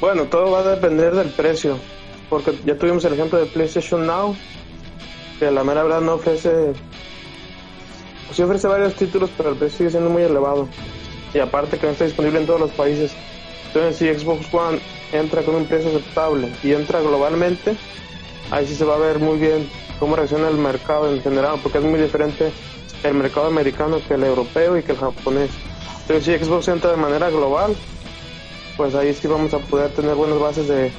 [0.00, 1.76] Bueno, todo va a depender del precio,
[2.30, 4.36] porque ya tuvimos el ejemplo de PlayStation Now,
[5.40, 6.72] que la mera verdad no ofrece,
[8.32, 10.68] sí ofrece varios títulos, pero el precio sigue siendo muy elevado,
[11.34, 13.12] y aparte que no está disponible en todos los países.
[13.66, 14.78] Entonces, si Xbox One
[15.12, 17.76] entra con un precio aceptable y entra globalmente,
[18.52, 21.78] ahí sí se va a ver muy bien cómo reacciona el mercado en general, porque
[21.78, 22.52] es muy diferente
[23.02, 25.50] el mercado americano que el europeo y que el japonés.
[26.02, 27.74] Entonces, si Xbox entra de manera global,
[28.78, 30.90] pues ahí sí vamos a poder tener buenas bases de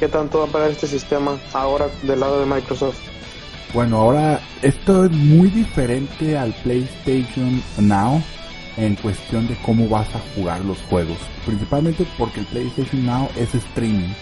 [0.00, 2.98] qué tanto va a pagar este sistema ahora del lado de Microsoft.
[3.72, 8.20] Bueno, ahora esto es muy diferente al PlayStation Now
[8.76, 11.16] en cuestión de cómo vas a jugar los juegos.
[11.46, 14.12] Principalmente porque el PlayStation Now es streaming.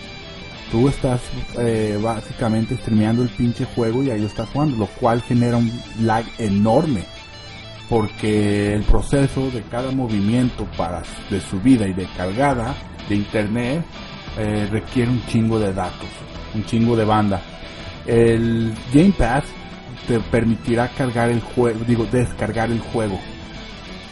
[0.70, 1.22] Tú estás
[1.58, 6.24] eh, básicamente streameando el pinche juego y ahí estás jugando, lo cual genera un lag
[6.38, 7.04] enorme.
[7.88, 12.72] porque el proceso de cada movimiento para de subida y de cargada
[13.11, 13.85] de internet
[14.38, 16.09] eh, requiere un chingo de datos,
[16.55, 17.42] un chingo de banda.
[18.07, 19.44] El Game Pass
[20.09, 23.20] te permitirá cargar el juego, digo, descargar el juego.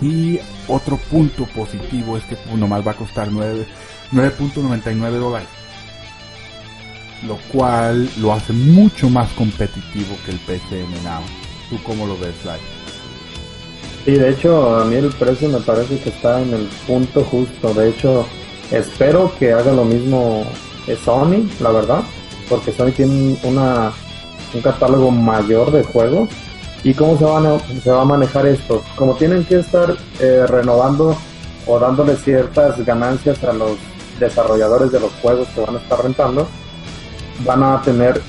[0.00, 3.66] Y otro punto positivo es que nomás va a costar 9
[4.12, 5.48] 9.99 dólares.
[7.26, 11.22] Lo cual lo hace mucho más competitivo que el PCM Now.
[11.68, 12.60] ¿Tú cómo lo ves, Lai?
[14.04, 17.74] Sí, de hecho, a mí el precio me parece que está en el punto justo.
[17.74, 18.26] De hecho,
[18.70, 20.44] espero que haga lo mismo
[20.96, 22.02] Sony, la verdad,
[22.48, 23.92] porque Sony tiene una,
[24.54, 26.28] un catálogo mayor de juegos.
[26.84, 28.82] ¿Y cómo se va a, manejar esto?
[28.96, 31.16] Como tienen que estar eh, renovando
[31.66, 33.72] o dándole ciertas ganancias a los
[34.20, 36.46] desarrolladores de los juegos que van a estar rentando,
[37.44, 38.20] van a tener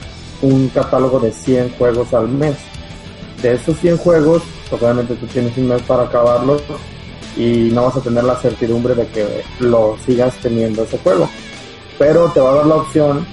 [0.42, 2.56] un catálogo de 100 juegos al mes.
[3.42, 6.64] De esos 100 juegos, obviamente tú tienes un mes para acabarlos
[7.40, 11.30] y no vas a tener la certidumbre de que lo sigas teniendo ese juego.
[11.98, 13.26] Pero te va a dar la opción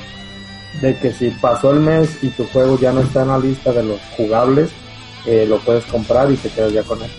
[0.80, 3.72] de que si pasó el mes y tu juego ya no está en la lista
[3.72, 4.70] de los jugables,
[5.26, 7.10] eh, lo puedes comprar y te quedas ya con él.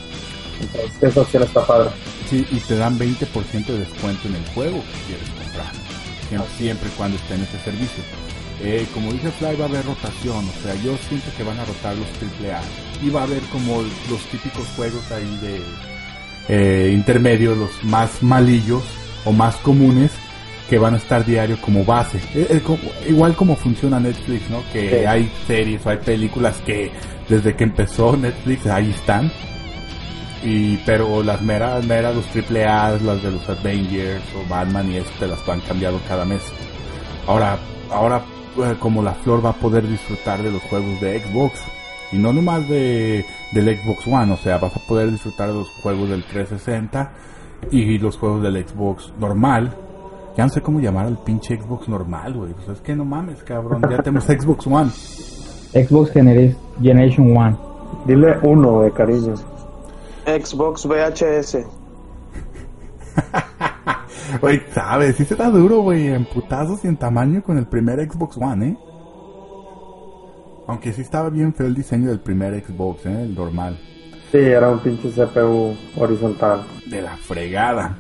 [0.62, 1.90] Entonces esa opción está padre.
[2.30, 5.74] Sí, y te dan 20% de descuento en el juego que quieres comprar.
[6.30, 8.04] Siempre, siempre cuando esté en ese servicio.
[8.62, 10.48] Eh, como dice Fly, va a haber rotación.
[10.48, 12.62] O sea, yo siento que van a rotar los AAA.
[13.04, 15.62] Y va a haber como los típicos juegos ahí de
[16.50, 18.84] eh, intermedios, los más malillos
[19.26, 20.12] o más comunes
[20.70, 22.18] que van a estar diario como base.
[22.36, 24.62] Eh, eh, como- igual como funciona Netflix, ¿no?
[24.74, 25.06] Que Sí.
[25.06, 26.92] hay series o hay películas que
[27.30, 29.32] desde que empezó Netflix ahí están.
[30.44, 34.98] Y, pero las meras, meras, los triple A, las de los Avengers o Batman y
[34.98, 36.42] eso te las van cambiando cada mes.
[37.26, 37.58] Ahora,
[37.92, 38.22] ahora
[38.58, 41.60] eh, como la flor va a poder disfrutar de los juegos de Xbox.
[42.12, 45.70] Y no nomás de, del Xbox One, o sea, vas a poder disfrutar de los
[45.82, 47.12] juegos del 360
[47.72, 49.74] y los juegos del Xbox normal.
[50.38, 52.54] Ya no sé cómo llamar al pinche Xbox normal, güey.
[52.54, 53.82] Pues es que no mames, cabrón.
[53.90, 54.90] Ya tenemos Xbox One.
[54.90, 57.58] Xbox Genera- Generation One.
[58.06, 59.34] Dile uno de cariño.
[60.26, 61.58] Xbox VHS.
[64.42, 68.06] Güey, sabes, sí se da duro, güey, en putazos y en tamaño con el primer
[68.12, 68.78] Xbox One, ¿eh?
[70.68, 73.24] Aunque sí estaba bien feo el diseño del primer Xbox, ¿eh?
[73.24, 73.80] El normal.
[74.32, 76.66] Sí, era un pinche CPU horizontal.
[76.86, 78.00] De la fregada.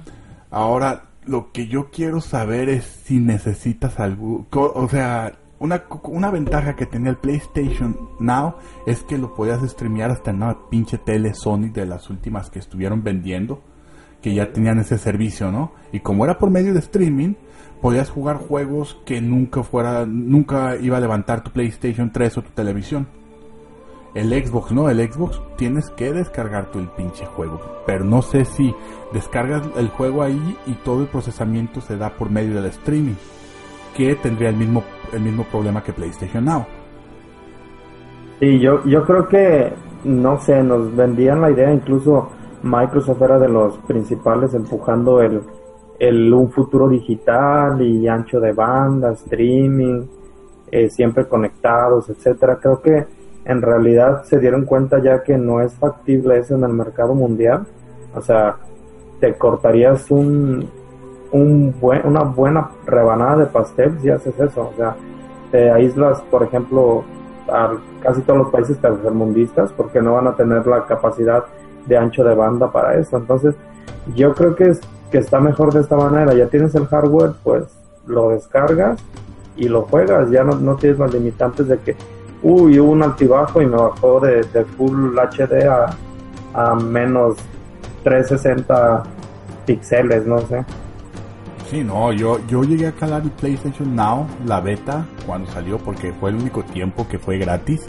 [0.52, 4.46] Ahora, lo que yo quiero saber es si necesitas algo...
[4.52, 10.12] O sea, una, una ventaja que tenía el PlayStation Now es que lo podías streamear
[10.12, 13.62] hasta en una pinche tele Sony de las últimas que estuvieron vendiendo.
[14.22, 15.72] Que ya tenían ese servicio, ¿no?
[15.94, 17.36] Y como era por medio de streaming,
[17.82, 20.06] podías jugar juegos que nunca fuera...
[20.06, 23.08] Nunca iba a levantar tu PlayStation 3 o tu televisión.
[24.13, 27.62] El Xbox, no, el Xbox tienes que descargar tu el pinche juego.
[27.86, 28.74] Pero no sé si
[29.13, 33.16] descargas el juego ahí y todo el procesamiento se da por medio del streaming.
[33.96, 36.66] Que tendría el mismo, el mismo problema que PlayStation Now.
[38.40, 42.30] Sí, yo, yo creo que, no sé, nos vendían la idea, incluso
[42.62, 45.42] Microsoft era de los principales empujando el,
[46.00, 50.06] el un futuro digital y ancho de banda, streaming,
[50.72, 52.60] eh, siempre conectados, etcétera.
[52.62, 53.06] Creo que
[53.46, 57.66] en realidad se dieron cuenta ya que no es factible eso en el mercado mundial.
[58.14, 58.58] O sea,
[59.20, 60.70] te cortarías un,
[61.32, 64.72] un buen, una buena rebanada de pastel si haces eso.
[64.74, 64.96] O sea,
[65.52, 67.04] te aíslas, por ejemplo,
[67.48, 71.46] a casi todos los países tercermundistas porque no van a tener la capacidad
[71.86, 73.18] de ancho de banda para eso.
[73.18, 73.56] Entonces,
[74.14, 76.34] yo creo que es que está mejor de esta manera.
[76.34, 77.65] Ya tienes el hardware, pues
[78.06, 79.00] lo descargas
[79.56, 80.30] y lo juegas.
[80.30, 81.96] Ya no, no tienes las limitantes de que,
[82.43, 85.96] uy, hubo un altibajo y me bajó de, de full HD a,
[86.54, 87.38] a menos
[88.04, 89.04] 360
[89.65, 90.65] píxeles, no sé.
[91.70, 96.30] Sí, no, yo, yo llegué a calar PlayStation Now, la beta, cuando salió, porque fue
[96.30, 97.86] el único tiempo que fue gratis.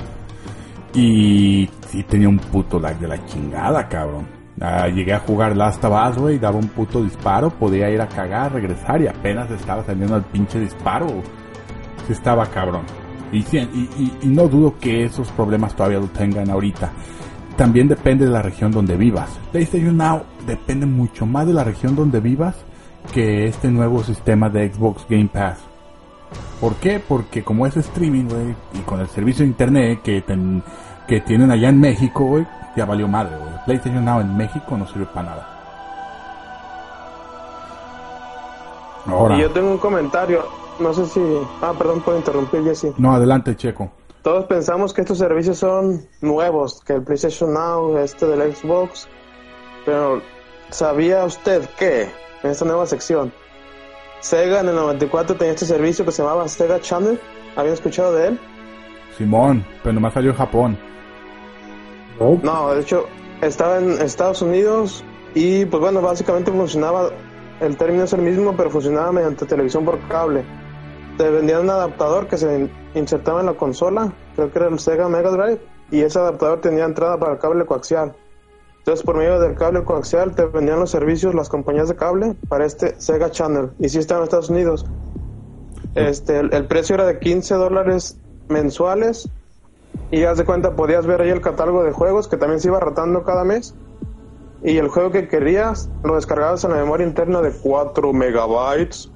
[0.94, 4.37] Y sí tenía un puto lag de la chingada, cabrón.
[4.60, 8.08] Ah, llegué a jugar Last of Us, güey, daba un puto disparo, podía ir a
[8.08, 11.06] cagar, regresar y apenas estaba saliendo el pinche disparo.
[12.06, 12.82] Sí estaba cabrón.
[13.30, 16.90] Y, y, y- no dudo que esos problemas todavía lo tengan ahorita.
[17.56, 19.38] También depende de la región donde vivas.
[19.52, 22.54] PlayStation Now depende mucho más de la región donde vivas
[23.12, 25.58] que este nuevo sistema de Xbox Game Pass.
[26.60, 27.00] ¿Por qué?
[27.06, 30.22] Porque como es streaming, güey, y con el servicio de internet que,
[31.06, 32.46] que tienen allá en México, güey,
[32.76, 33.57] ya valió madre, güey.
[33.68, 35.48] PlayStation Now en México no sirve para nada.
[39.06, 40.42] Ahora, Y yo tengo un comentario.
[40.80, 41.20] No sé si.
[41.60, 42.94] Ah, perdón por interrumpir, Jesse.
[42.98, 43.90] no, adelante, Checo.
[44.22, 49.08] todos pensamos que estos servicios son nuevos, que el PlayStation Now, este del Xbox,
[49.84, 50.22] pero
[50.70, 52.10] ¿sabía usted que
[52.42, 53.32] en esta nueva sección
[54.20, 57.20] Sega en el 94 tenía este servicio que se llamaba Sega Channel?
[57.56, 58.40] ¿Habían escuchado de él?
[59.16, 60.78] Simón, pero nomás salió en Japón.
[62.20, 62.38] ¿no?
[62.42, 63.06] No, de hecho,
[63.40, 67.10] estaba en Estados Unidos y pues bueno, básicamente funcionaba,
[67.60, 70.44] el término es el mismo, pero funcionaba mediante televisión por cable.
[71.16, 74.78] Te vendían un adaptador que se in- insertaba en la consola, creo que era el
[74.78, 75.60] Sega Mega Drive,
[75.90, 78.14] y ese adaptador tenía entrada para el cable coaxial.
[78.78, 82.64] Entonces, por medio del cable coaxial, te vendían los servicios las compañías de cable para
[82.64, 84.86] este Sega Channel, y sí estaba en Estados Unidos.
[85.94, 88.18] Este, el, el precio era de 15 dólares
[88.48, 89.28] mensuales
[90.10, 92.80] y haz de cuenta, podías ver ahí el catálogo de juegos que también se iba
[92.80, 93.74] rotando cada mes.
[94.62, 99.10] Y el juego que querías lo descargabas en la memoria interna de 4 megabytes.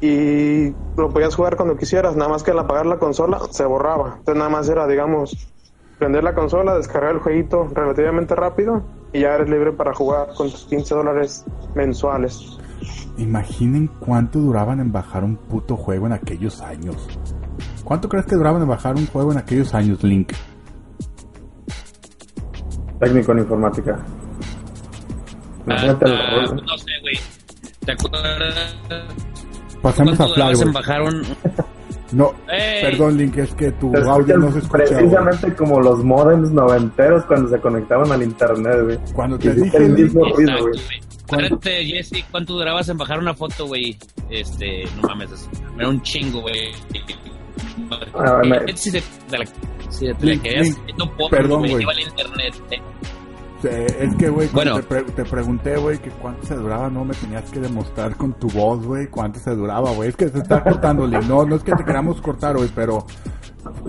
[0.00, 4.16] Y lo podías jugar cuando quisieras, nada más que al apagar la consola se borraba.
[4.18, 5.48] Entonces nada más era, digamos,
[5.98, 10.50] prender la consola, descargar el jueguito relativamente rápido y ya eres libre para jugar con
[10.50, 12.58] tus 15 dólares mensuales.
[13.18, 16.96] Imaginen cuánto duraban en bajar un puto juego en aquellos años.
[17.84, 20.32] ¿Cuánto crees que duraban en bajar un juego en aquellos años, Link?
[23.00, 23.98] Técnico en informática.
[25.66, 26.62] Imagínate Ah, rollo.
[26.62, 27.18] no sé, güey.
[27.84, 28.76] ¿Te acuerdas?
[29.82, 30.74] Pasamos a cuánto Flag, debas en güey.
[30.74, 31.22] bajar un...
[32.12, 32.82] No, ¡Ey!
[32.82, 34.82] perdón, Link, es que tu audio no se escucha.
[34.82, 38.98] precisamente como los modems noventeros cuando se conectaban al internet, güey.
[39.14, 40.80] Cuando te dije, el mismo ruido, Exacto, güey.
[40.86, 41.00] güey.
[41.22, 43.96] Acuérdate, Jesse, ¿cuánto durabas en bajar una foto, güey?
[44.28, 46.72] Este, no mames, es- era un chingo, güey.
[48.14, 49.44] Ah, me- Si te, te la,
[49.88, 51.84] si te la querías, no puedo, perdón, güey.
[51.84, 52.54] Al internet.
[53.62, 53.86] eh.
[54.00, 54.86] es que, güey, cuando Bueno.
[54.88, 58.32] te, pre- te pregunté, güey, que cuánto se duraba, no me tenías que demostrar con
[58.34, 60.08] tu voz, güey, cuánto se duraba, güey.
[60.08, 61.24] Es que se está cortando, Link.
[61.24, 63.06] No, no es que te queramos cortar, güey, pero...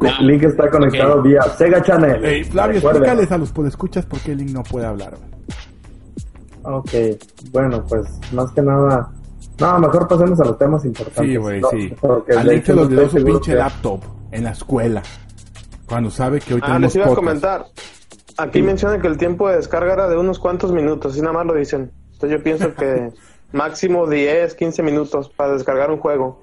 [0.05, 2.23] Ah, Link está conectado vía Sega Channel.
[2.25, 3.03] Ey, Flavio, Recuerden.
[3.03, 5.31] explícales a los podescuchas por qué Link no puede hablar, güey.
[6.63, 6.89] Ok,
[7.51, 9.09] bueno, pues más que nada.
[9.59, 11.25] No, mejor pasemos a los temas importantes.
[11.31, 11.93] Sí, güey, No, sí.
[11.99, 13.99] porque A de Link se le olvidó su pinche que- laptop
[14.31, 15.03] en la escuela.
[15.87, 17.65] Cuando sabe que hoy Ah, tenemos les iba a comentar.
[18.37, 21.45] Aquí mencionan que el tiempo de descarga era de unos cuantos minutos, y nada más
[21.45, 21.91] lo dicen.
[22.13, 23.11] Entonces yo pienso que
[23.51, 26.39] máximo 10, 15 minutos para descargar un juego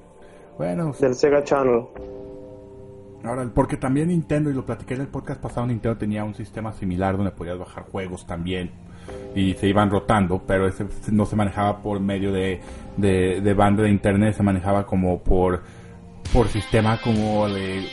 [0.58, 1.86] Bueno, del Sega Channel.
[3.24, 6.72] ahora, porque también Nintendo, y lo platiqué en el podcast pasado, Nintendo tenía un sistema
[6.72, 8.70] similar donde podías bajar juegos también.
[9.34, 12.60] Y se iban rotando, pero ese no se manejaba por medio de,
[12.96, 15.62] de, banda de internet, se manejaba como por,
[16.32, 17.88] por sistema como de,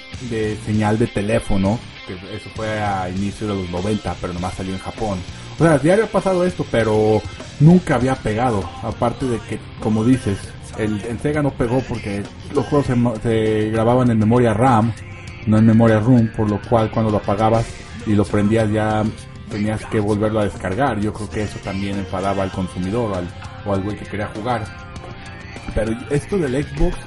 [0.65, 4.79] señal de teléfono, que eso fue a inicio de los 90, pero nomás salió en
[4.79, 5.19] Japón.
[5.59, 7.21] O sea, ya había pasado esto, pero
[7.59, 8.67] nunca había pegado.
[8.81, 10.37] Aparte de que, como dices,
[10.77, 14.91] el, Sega no pegó porque los juegos se, se grababan en memoria RAM,
[15.45, 17.65] no en memoria ROM, por lo cual cuando lo apagabas
[18.05, 19.03] y lo prendías ya
[19.49, 20.99] tenías que volverlo a descargar.
[20.99, 23.27] Yo creo que eso también enfadaba al consumidor al,
[23.65, 24.65] o al güey que quería jugar.
[25.73, 26.97] Pero esto del Xbox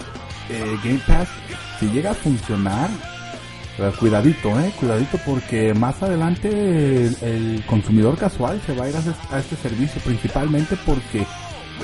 [0.51, 1.29] eh, Game Pass,
[1.79, 2.91] si llega a funcionar,
[3.99, 9.57] cuidadito, eh, cuidadito porque más adelante el, consumidor casual se va a ir a, este-
[9.57, 11.21] servicio principalmente porque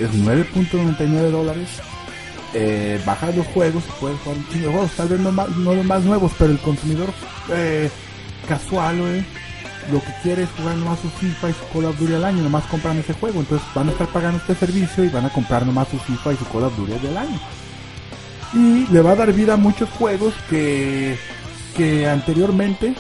[0.01, 1.69] es 9.99 dólares.
[2.53, 5.33] Eh, bajas los juegos puedes jugar un chingo juegos, tal vez no,
[5.75, 7.09] los más nuevos, pero el consumidor
[7.51, 7.91] eh,
[8.49, 9.25] casual, güey,
[9.93, 12.43] lo que quiere es jugar nomás su FIFA y su Call of Duty al año,
[12.43, 15.67] nomás compran ese juego, entonces van a estar pagando este servicio y van a comprar
[15.67, 17.39] nomás su FIFA y su Call of Duty del año.
[18.55, 21.19] Y le va a dar vida a muchos juegos que,
[21.77, 22.95] que anteriormente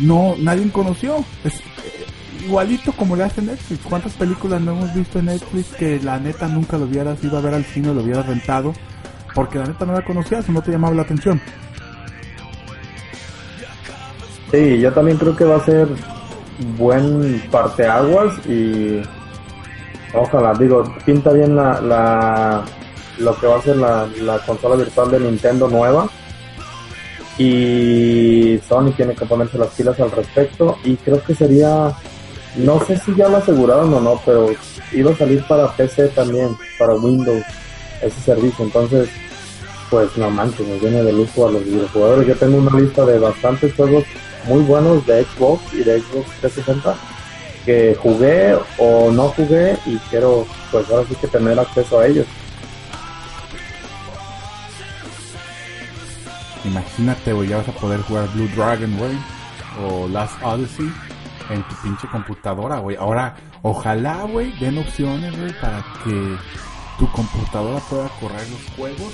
[0.00, 1.24] no nadie conoció.
[1.44, 2.06] Es eh,
[2.44, 3.80] igualito como le hace Netflix.
[3.84, 7.40] ¿Cuántas películas no hemos visto en Netflix que la neta nunca lo hubieras ido a
[7.40, 8.72] ver al cine, lo hubieras rentado?
[9.34, 11.40] Porque la neta no la conocías o no te llamaba la atención.
[14.52, 15.88] Sí, yo también creo que va a ser
[16.76, 19.02] buen parteaguas y
[20.14, 22.64] ojalá, digo, pinta bien la, la
[23.18, 26.08] lo que va a ser la, la consola virtual de Nintendo nueva
[27.38, 31.92] y Sony tiene que ponerse las pilas al respecto y creo que sería,
[32.56, 34.50] no sé si ya lo aseguraron o no, pero
[34.92, 37.44] iba a salir para PC también, para Windows
[38.02, 39.08] ese servicio, entonces
[39.90, 42.26] pues no manches, nos viene de lujo a los videojugadores.
[42.26, 44.04] Yo tengo una lista de bastantes juegos
[44.46, 46.96] muy buenos de Xbox y de Xbox 360
[47.64, 52.26] que jugué o no jugué y quiero pues ahora sí que tener acceso a ellos.
[56.64, 59.16] Imagínate, güey, ya vas a poder jugar Blue Dragon, güey,
[59.82, 60.90] o Last Odyssey
[61.50, 62.96] en tu pinche computadora, güey.
[62.96, 66.36] Ahora, ojalá, güey, den opciones, güey, para que
[66.98, 69.12] tu computadora pueda correr los juegos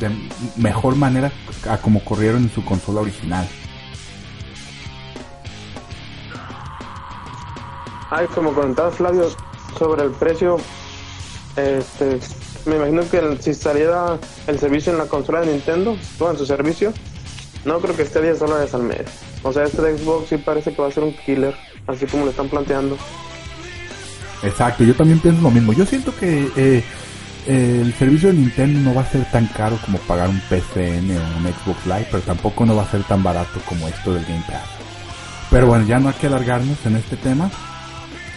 [0.00, 0.10] de
[0.56, 1.32] mejor manera
[1.70, 3.48] a como corrieron en su consola original.
[8.10, 9.28] Ay, como comentaba Flavio
[9.78, 10.58] sobre el precio,
[11.56, 12.20] este,
[12.66, 16.46] me imagino que si saliera el servicio en la consola de Nintendo, o en su
[16.46, 16.92] servicio,
[17.64, 19.02] no creo que esté 10 dólares al mes.
[19.42, 21.54] O sea, este de Xbox sí parece que va a ser un killer,
[21.86, 22.96] así como lo están planteando.
[24.42, 25.72] Exacto, yo también pienso lo mismo.
[25.72, 26.84] Yo siento que eh,
[27.46, 31.10] eh, el servicio de Nintendo no va a ser tan caro como pagar un PCN
[31.16, 34.24] o un Xbox Live, pero tampoco no va a ser tan barato como esto del
[34.24, 34.68] Game Pass.
[35.50, 37.50] Pero bueno, ya no hay que alargarnos en este tema.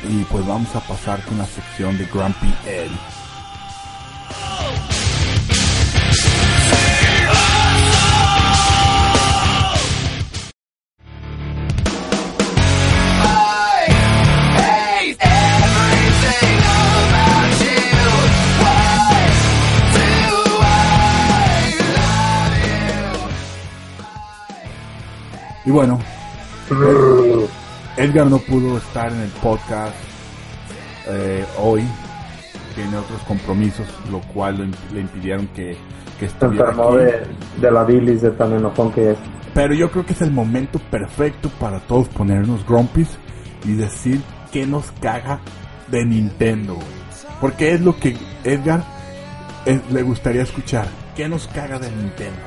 [0.03, 2.89] Y pues vamos a pasar con la sección de Grumpy Ed.
[25.65, 25.99] Y bueno,
[27.99, 29.93] Edgar no pudo estar en el podcast
[31.07, 31.83] eh, hoy.
[32.73, 35.75] Tiene otros compromisos, lo cual le impidieron que,
[36.17, 37.03] que Se estuviera enfermó aquí.
[37.03, 37.25] de,
[37.59, 39.17] de la bilis de tan enojón que es.
[39.53, 43.09] Pero yo creo que es el momento perfecto para todos ponernos grumpies
[43.65, 44.21] y decir
[44.53, 45.41] que nos caga
[45.89, 46.77] de Nintendo.
[47.41, 48.81] Porque es lo que Edgar
[49.65, 50.87] eh, le gustaría escuchar.
[51.17, 52.39] ¿Qué nos caga de Nintendo?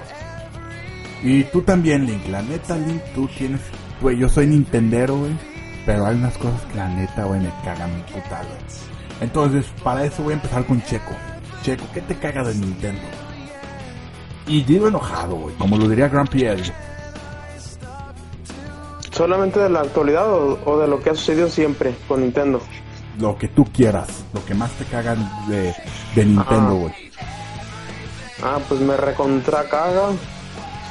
[1.22, 2.26] Y tú también, Link.
[2.30, 3.61] La neta, Link, tú tienes...
[4.03, 5.32] Güey, yo soy Nintendero, güey.
[5.86, 8.61] Pero hay unas cosas que la neta, güey, me cagan putal, güey.
[9.20, 11.12] Entonces, para eso voy a empezar con Checo.
[11.62, 13.00] Checo, ¿qué te caga de Nintendo?
[14.46, 15.55] Y digo enojado, güey.
[15.57, 16.61] Como lo diría Grumpy Ed.
[19.12, 22.61] ¿Solamente de la actualidad o, o de lo que ha sucedido siempre con Nintendo?
[23.18, 25.74] lo que tú quieras, lo que más te cagan de,
[26.14, 26.80] de Nintendo, Ah.
[26.80, 26.94] güey.
[28.42, 30.09] Ah, pues me recontra caga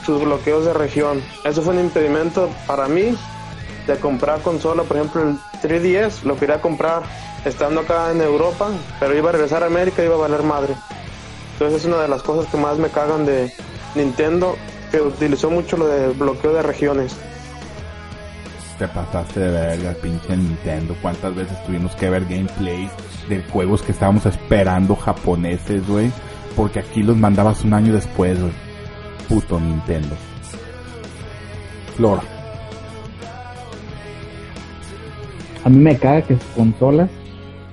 [0.06, 1.22] sus bloqueos de región.
[1.44, 3.16] Eso fue un impedimento para mí
[3.88, 4.84] de comprar consola.
[4.84, 7.04] Por ejemplo, el 3DS lo quería comprar
[7.46, 10.76] estando acá en Europa, pero iba a regresar a América y iba a valer madre.
[11.54, 13.52] Entonces es una de las cosas que más me cagan de
[13.96, 14.56] Nintendo,
[14.92, 17.16] que utilizó mucho lo de bloqueo de regiones.
[18.80, 20.96] Te pasaste de verga, pinche Nintendo.
[21.02, 22.90] ¿Cuántas veces tuvimos que ver gameplays
[23.30, 26.12] de juegos que estábamos esperando japoneses, güey?
[26.56, 28.71] Porque aquí los mandabas un año después, güey.
[29.32, 30.14] Puto Nintendo.
[31.96, 32.22] Flora.
[35.64, 37.10] A mí me caga que sus consolas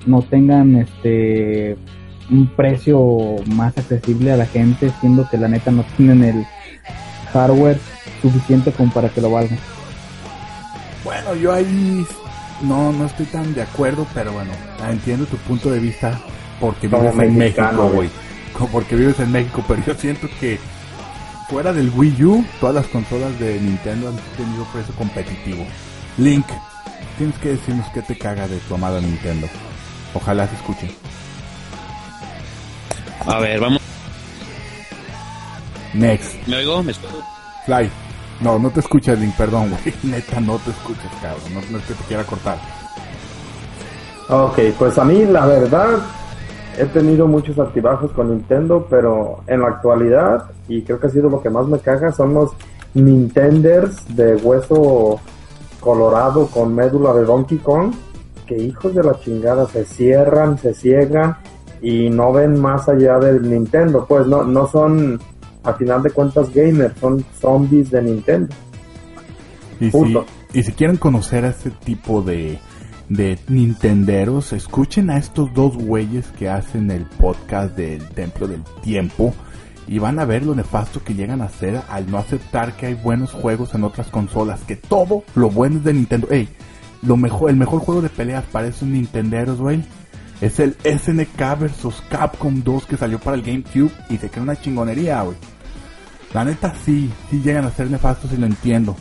[0.06, 1.76] no tengan este
[2.30, 3.00] un precio
[3.46, 6.46] más accesible a la gente, siendo que la neta no tienen el
[7.32, 7.80] hardware
[8.22, 9.58] suficiente como para que lo valgan.
[11.02, 12.06] Bueno, yo ahí
[12.62, 14.52] no, no estoy tan de acuerdo, pero bueno,
[14.88, 16.20] entiendo tu punto de vista
[16.60, 18.68] porque vives en mexicano, México, güey.
[18.70, 20.60] porque vives en México, pero yo siento que
[21.48, 25.66] fuera del Wii U, todas las consolas de Nintendo han tenido precio competitivo.
[26.18, 26.46] Link,
[27.16, 29.48] tienes que decirnos qué te caga de tu amada Nintendo.
[30.14, 30.90] Ojalá se escuche.
[33.26, 33.80] A ver, vamos.
[35.94, 36.82] Next, ¿Me oigo?
[36.82, 37.22] ¿Me escucho?
[37.64, 37.90] Fly.
[38.40, 39.94] No, no te escuchas, Link, perdón, güey.
[40.02, 41.54] Neta, no te escuchas, cabrón.
[41.54, 42.58] No, no es que te quiera cortar.
[44.28, 45.98] Ok, pues a mí la verdad
[46.76, 51.28] he tenido muchos altibajos con Nintendo, pero en la actualidad, y creo que ha sido
[51.28, 52.52] lo que más me caga, son los
[52.94, 55.20] Nintenders de hueso
[55.80, 57.92] colorado con médula de Donkey Kong,
[58.46, 61.36] que hijos de la chingada se cierran, se ciegan
[61.80, 65.20] y no ven más allá del Nintendo, pues no, no son
[65.62, 68.54] a final de cuentas gamers, son zombies de Nintendo.
[69.80, 70.18] Y si,
[70.54, 72.58] y si quieren conocer a este tipo de,
[73.08, 79.34] de Nintenderos, escuchen a estos dos güeyes que hacen el podcast del Templo del Tiempo
[79.86, 82.94] y van a ver lo nefasto que llegan a hacer al no aceptar que hay
[82.94, 86.28] buenos juegos en otras consolas, que todo lo bueno es de Nintendo.
[86.30, 86.48] Ey,
[87.02, 89.82] lo mejor, el mejor juego de peleas para esos Nintenderos, güey,
[90.40, 94.60] es el SNK vs Capcom 2 que salió para el GameCube y se crea una
[94.60, 95.36] chingonería, güey.
[96.34, 98.94] La neta sí, sí llegan a ser nefastos y lo entiendo.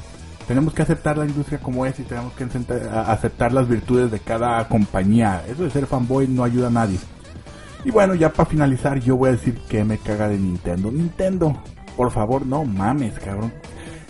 [0.47, 4.65] Tenemos que aceptar la industria como es y tenemos que aceptar- las virtudes de cada
[4.69, 5.43] compañía.
[5.47, 6.97] Eso de ser fanboy no ayuda a nadie.
[7.83, 10.89] Y bueno, ya para finalizar, yo voy a decir que me caga de Nintendo.
[10.91, 11.61] Nintendo,
[11.95, 13.53] por favor, no mames, cabrón.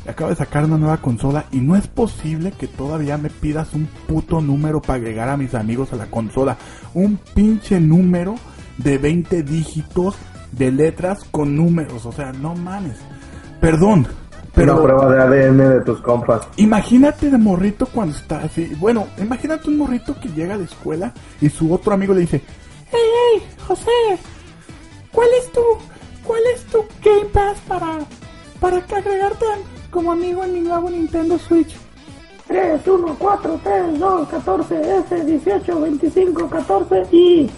[0.08, 3.88] Acabo de sacar una nueva consola y no es posible que todavía me pidas un
[4.08, 6.56] puto número para agregar a mis amigos a la consola.
[6.94, 8.36] Un pinche número
[8.78, 10.16] de 20 dígitos
[10.54, 12.06] de letras con números.
[12.06, 12.96] O sea, no mames.
[13.60, 14.08] Perdón.
[14.58, 16.48] Pero Una prueba de ADN de tus compas.
[16.56, 18.66] Imagínate de morrito cuando está así.
[18.80, 22.42] Bueno, imagínate un morrito que llega a la escuela y su otro amigo le dice:
[22.92, 23.92] ¡Hey, hey, José!
[25.12, 25.62] ¿Cuál es tu,
[26.24, 28.00] ¿Cuál es tu Game Pass para,
[28.60, 29.46] para que agregarte
[29.92, 31.78] como amigo en mi nuevo Nintendo Switch?
[32.48, 37.52] 3, 1, 4, 3, 2, 14, F, 18, 25, 14 y...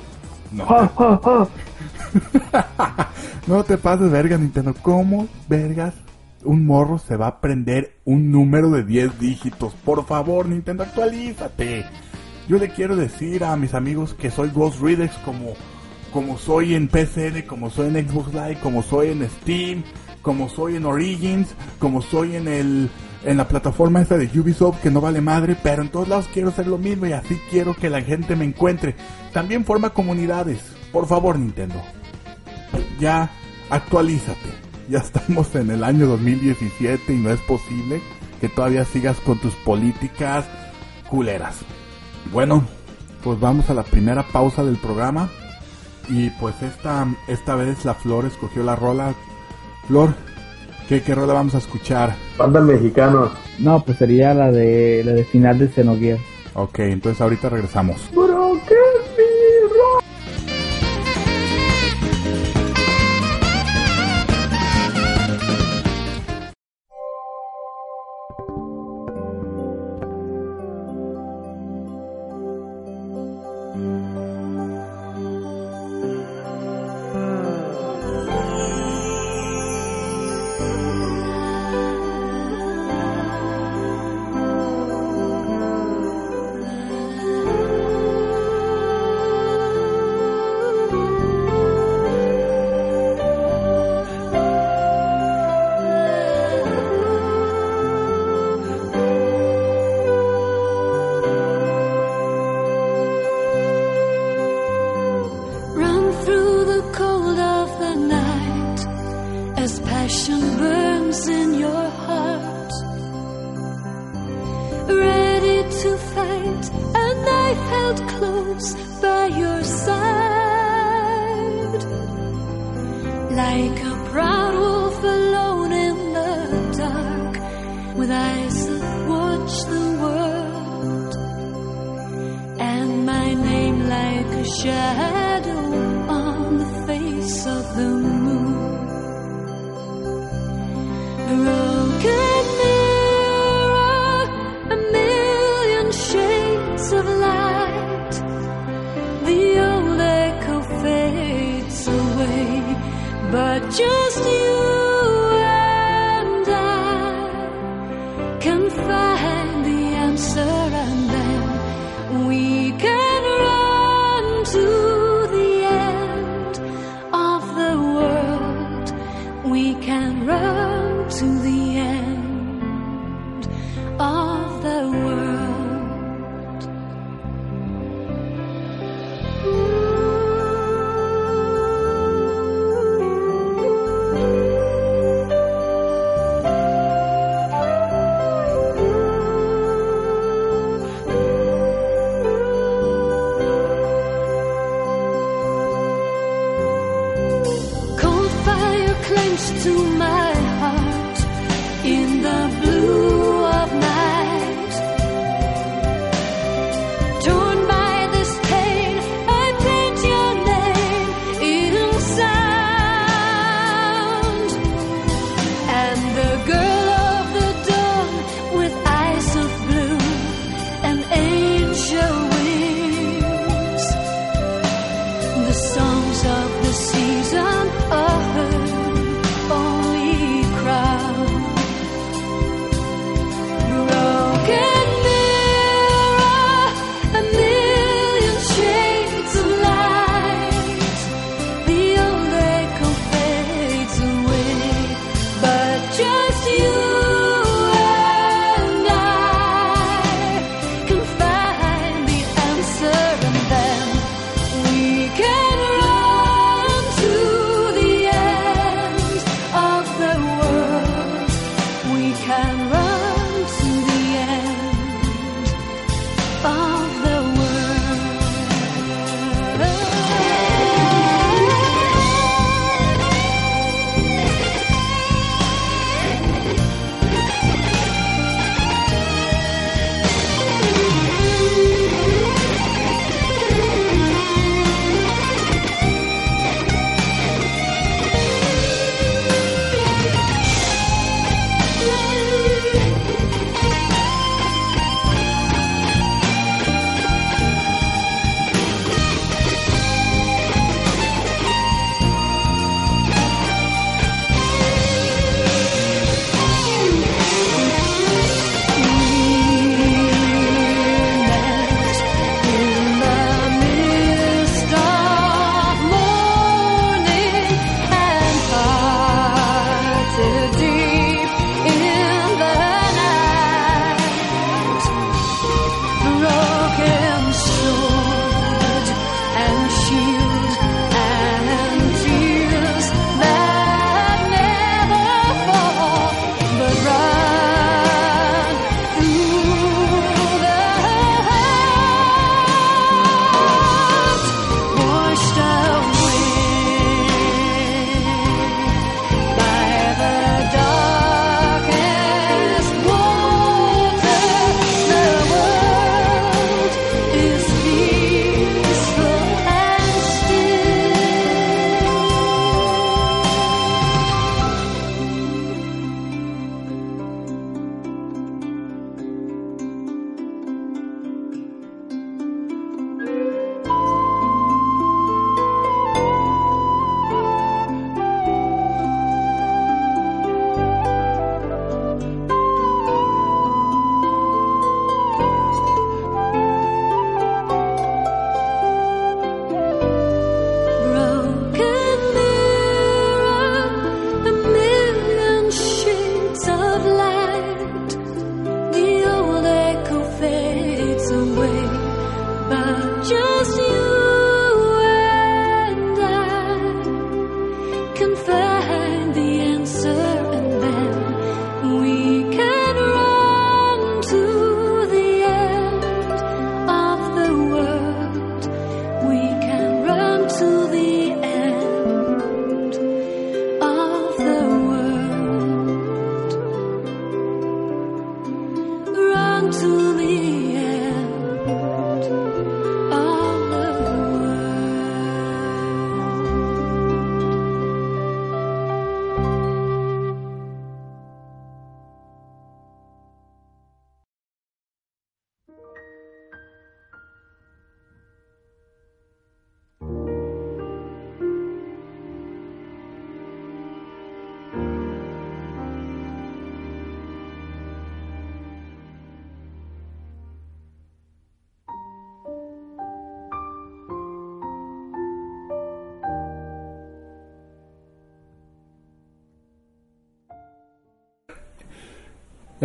[0.51, 3.09] No, Ja, ja, ja.
[3.47, 4.73] no te pases verga, Nintendo.
[4.81, 5.93] ¿Cómo, vergas,
[6.43, 9.73] un morro se va a aprender un número de 10 dígitos?
[9.85, 11.85] Por favor, Nintendo, actualízate.
[12.47, 15.53] Yo le quiero decir a mis amigos que soy Ghost Redex como,
[16.11, 19.83] como soy en PCN, como soy en Xbox Live, como soy en Steam,
[20.21, 22.89] como soy en Origins, como soy en el
[23.23, 26.49] en la plataforma esta de Ubisoft que no vale madre, pero en todos lados quiero
[26.49, 28.95] hacer lo mismo y así quiero que la gente me encuentre.
[29.33, 30.59] También forma comunidades.
[30.91, 31.81] Por favor, Nintendo.
[32.99, 33.29] Ya
[33.69, 34.68] actualízate.
[34.89, 38.01] Ya estamos en el año 2017 y no es posible
[38.41, 40.45] que todavía sigas con tus políticas
[41.09, 41.59] culeras.
[42.31, 42.63] Bueno,
[43.23, 45.29] pues vamos a la primera pausa del programa.
[46.07, 49.13] Y pues esta, esta vez la Flor escogió la rola.
[49.87, 50.15] Flor,
[50.87, 52.15] ¿qué, qué rola vamos a escuchar?
[52.35, 53.29] Banda mexicano.
[53.59, 56.21] No, pues sería la de la de final de Xenogears.
[56.55, 58.09] Ok, entonces ahorita regresamos.
[58.11, 59.98] Bro, ¿qué es mi rock?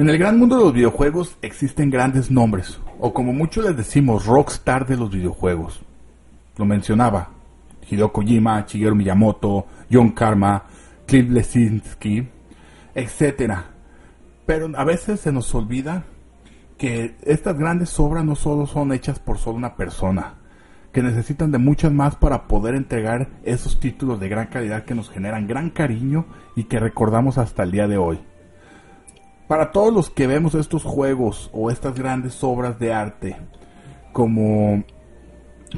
[0.04, 4.26] En el gran mundo de los videojuegos existen grandes nombres, o como muchos les decimos,
[4.26, 5.80] rockstar de los videojuegos.
[6.58, 7.30] Lo mencionaba
[7.88, 10.64] Hideo Kojima, Shigeru Miyamoto, John Karma,
[11.06, 12.28] Cliff Lesinski,
[12.94, 13.64] etcétera.
[14.44, 16.04] Pero a veces se nos olvida
[16.76, 20.34] que estas grandes obras no solo son hechas por solo una persona,
[20.92, 25.08] que necesitan de muchas más para poder entregar esos títulos de gran calidad que nos
[25.08, 26.26] generan gran cariño
[26.56, 28.20] y que recordamos hasta el día de hoy.
[29.48, 33.36] Para todos los que vemos estos juegos o estas grandes obras de arte
[34.12, 34.84] como,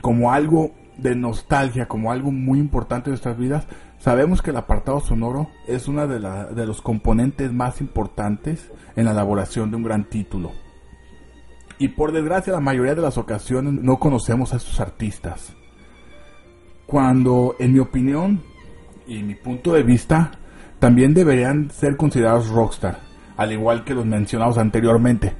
[0.00, 3.66] como algo de nostalgia, como algo muy importante en nuestras vidas,
[3.98, 9.04] sabemos que el apartado sonoro es uno de, la- de los componentes más importantes en
[9.06, 10.52] la elaboración de un gran título.
[11.78, 15.52] Y por desgracia la mayoría de las ocasiones no conocemos a estos artistas.
[16.86, 18.42] Cuando, en mi opinión
[19.06, 20.30] y mi punto de vista,
[20.78, 23.00] también deberían ser considerados rockstar,
[23.36, 25.34] al igual que los mencionados anteriormente.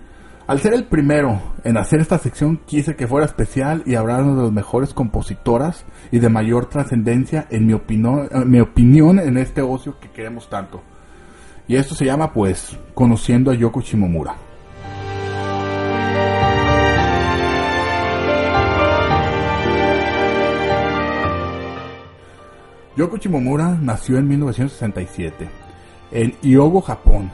[0.47, 4.43] Al ser el primero en hacer esta sección, quise que fuera especial y hablar de
[4.43, 9.61] las mejores compositoras y de mayor trascendencia, en mi, opino- en mi opinión, en este
[9.63, 10.83] ocio que queremos tanto.
[11.67, 14.37] Y esto se llama, pues, Conociendo a Yoko Shimomura.
[22.97, 25.49] Yoko Shimomura nació en 1967
[26.13, 27.31] en Hyogo, Japón.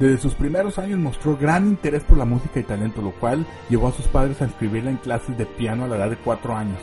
[0.00, 3.88] Desde sus primeros años mostró gran interés por la música y talento, lo cual llevó
[3.88, 6.80] a sus padres a inscribirla en clases de piano a la edad de 4 años.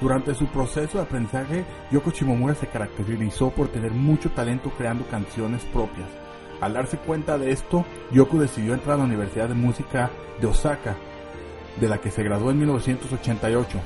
[0.00, 5.64] Durante su proceso de aprendizaje, Yoko Shimomura se caracterizó por tener mucho talento creando canciones
[5.64, 6.06] propias.
[6.60, 10.94] Al darse cuenta de esto, Yoko decidió entrar a la Universidad de Música de Osaka,
[11.80, 13.78] de la que se graduó en 1988.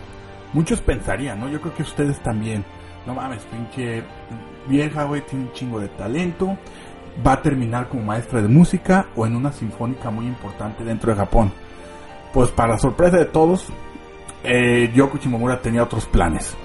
[0.52, 1.48] Muchos pensarían, ¿no?
[1.48, 2.66] Yo creo que ustedes también.
[3.06, 4.02] No mames, pinche
[4.68, 6.58] vieja, güey, tiene un chingo de talento.
[7.26, 11.16] Va a terminar como maestra de música o en una sinfónica muy importante dentro de
[11.16, 11.52] Japón.
[12.32, 13.66] Pues para sorpresa de todos,
[14.44, 16.56] eh, Yoko Shimomura tenía otros planes.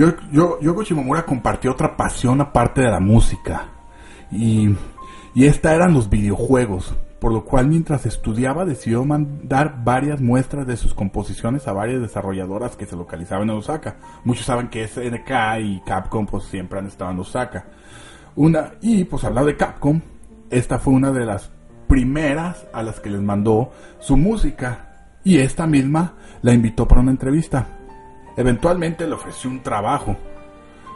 [0.00, 3.66] Yo, yo, Yoko Shimomura compartió otra pasión aparte de la música.
[4.32, 4.74] Y,
[5.34, 6.94] y esta eran los videojuegos.
[7.18, 12.76] Por lo cual mientras estudiaba decidió mandar varias muestras de sus composiciones a varias desarrolladoras
[12.76, 13.96] que se localizaban en Osaka.
[14.24, 17.66] Muchos saben que SNK y Capcom pues siempre han estado en Osaka.
[18.36, 20.00] Una, y pues hablando de Capcom,
[20.48, 21.50] esta fue una de las
[21.88, 25.10] primeras a las que les mandó su música.
[25.24, 27.79] Y esta misma la invitó para una entrevista.
[28.40, 30.16] Eventualmente le ofreció un trabajo.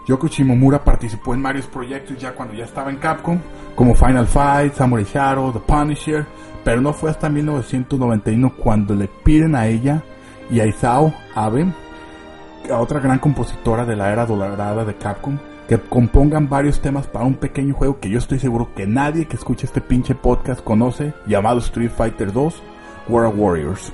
[0.09, 3.39] Yoko Shimomura participó en varios proyectos ya cuando ya estaba en Capcom,
[3.75, 6.25] como Final Fight, Samurai Shadow, The Punisher,
[6.65, 10.03] pero no fue hasta 1991 cuando le piden a ella
[10.51, 11.67] y a Isao Abe,
[12.73, 15.37] a otra gran compositora de la era dorada de Capcom,
[15.69, 19.37] que compongan varios temas para un pequeño juego que yo estoy seguro que nadie que
[19.37, 22.63] escuche este pinche podcast conoce, llamado Street Fighter 2
[23.11, 23.93] World Warriors.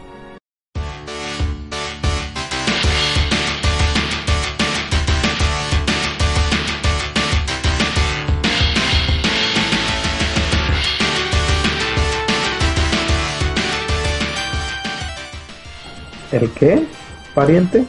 [16.33, 16.87] ¿El qué?
[17.35, 17.85] ¿Pariente?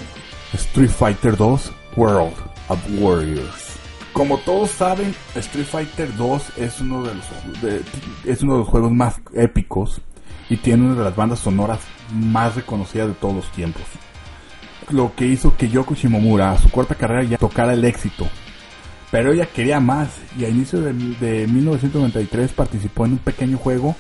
[0.54, 2.34] Street Fighter 2 World
[2.70, 3.76] of Warriors.
[4.14, 7.26] Como todos saben, Street Fighter 2 es uno de los
[8.26, 10.02] es uno de los juegos más épicos
[10.50, 11.80] y tiene una de las bandas sonoras
[12.12, 13.84] más reconocidas de todos los tiempos.
[14.90, 18.28] Lo que hizo que Yoko Shimomura a su corta carrera ya tocara el éxito.
[19.12, 23.96] Pero ella quería más y a inicio de, de 1993 participó en un pequeño juego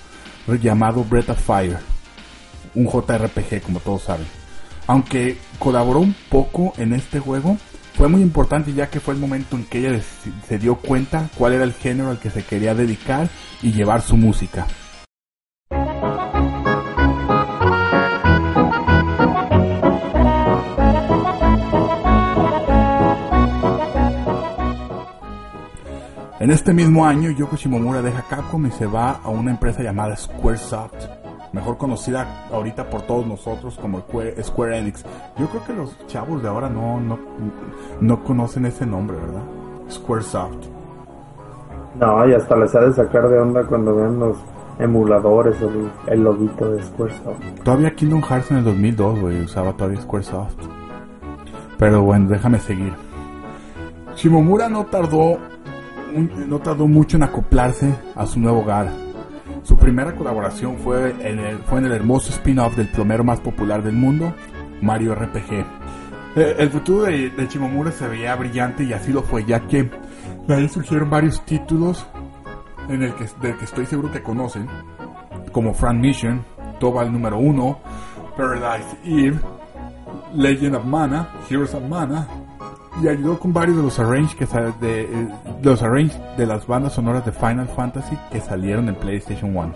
[0.61, 1.77] llamado Breath of Fire,
[2.75, 4.27] un JRPG como todos saben.
[4.87, 7.57] Aunque colaboró un poco en este juego,
[7.93, 10.01] fue muy importante ya que fue el momento en que ella
[10.47, 13.29] se dio cuenta cuál era el género al que se quería dedicar
[13.61, 14.67] y llevar su música.
[26.41, 30.17] En este mismo año, Yoko Shimomura deja Capcom y se va a una empresa llamada
[30.17, 31.20] Squaresoft,
[31.53, 35.03] mejor conocida ahorita por todos nosotros como Square Enix.
[35.37, 37.19] Yo creo que los chavos de ahora no, no,
[37.99, 39.43] no conocen ese nombre, ¿verdad?
[39.89, 40.67] Squaresoft.
[41.99, 44.37] No, y hasta les ha de sacar de onda cuando ven los
[44.79, 47.39] emuladores o el, el loguito de Squaresoft.
[47.63, 50.55] Todavía Kingdom Hearts en el 2002, güey, usaba todavía Squaresoft.
[51.77, 52.93] Pero bueno, déjame seguir.
[54.15, 55.37] Shimomura no tardó,
[56.47, 59.10] no tardó mucho en acoplarse a su nuevo hogar.
[59.63, 63.83] Su primera colaboración fue en el, fue en el hermoso spin-off del plomero más popular
[63.83, 64.33] del mundo,
[64.81, 65.65] Mario RPG.
[66.35, 69.89] Eh, el futuro de, de Shimomura se veía brillante y así lo fue, ya que
[70.47, 72.05] de ahí surgieron varios títulos
[72.89, 74.67] en el que, del que estoy seguro que conocen,
[75.51, 76.43] como Front Mission,
[76.79, 77.79] Tobal número 1,
[78.35, 79.39] Paradise Eve,
[80.33, 82.27] Legend of Mana, Heroes of Mana,
[83.01, 85.27] y ayudó con varios de los arrange que sal- de, eh,
[85.63, 89.73] los arrange de las bandas sonoras de Final Fantasy que salieron en PlayStation 1.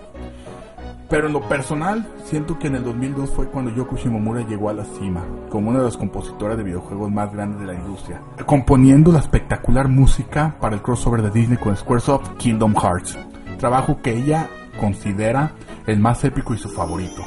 [1.08, 4.74] Pero en lo personal, siento que en el 2002 fue cuando Yoko Shimomura llegó a
[4.74, 9.12] la cima, como una de las compositoras de videojuegos más grandes de la industria, componiendo
[9.12, 13.16] la espectacular música para el crossover de Disney con Squaresoft Kingdom Hearts,
[13.58, 14.48] trabajo que ella
[14.80, 15.52] considera
[15.86, 17.22] el más épico y su favorito.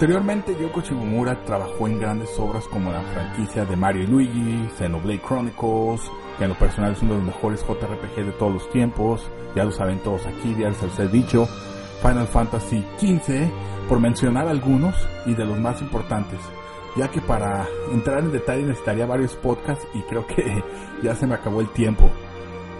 [0.00, 5.20] Posteriormente, Yoko Shimomura trabajó en grandes obras como la franquicia de Mario y Luigi, Xenoblade
[5.20, 6.00] Chronicles,
[6.38, 9.64] que en lo personal es uno de los mejores JRPG de todos los tiempos, ya
[9.64, 11.46] lo saben todos aquí, ya les he dicho,
[12.00, 13.50] Final Fantasy XV,
[13.90, 14.94] por mencionar algunos
[15.26, 16.40] y de los más importantes,
[16.96, 20.64] ya que para entrar en detalle necesitaría varios podcasts y creo que
[21.02, 22.08] ya se me acabó el tiempo.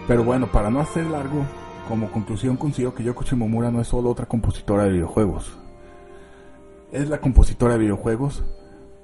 [0.07, 1.45] Pero bueno, para no hacer largo,
[1.87, 5.61] como conclusión considero que Yoko Shimomura no es solo otra compositora de videojuegos,
[6.91, 8.43] es la compositora de videojuegos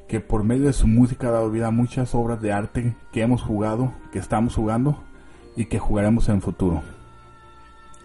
[0.07, 3.21] que por medio de su música ha dado vida a muchas obras de arte que
[3.21, 5.03] hemos jugado, que estamos jugando
[5.55, 6.81] y que jugaremos en el futuro.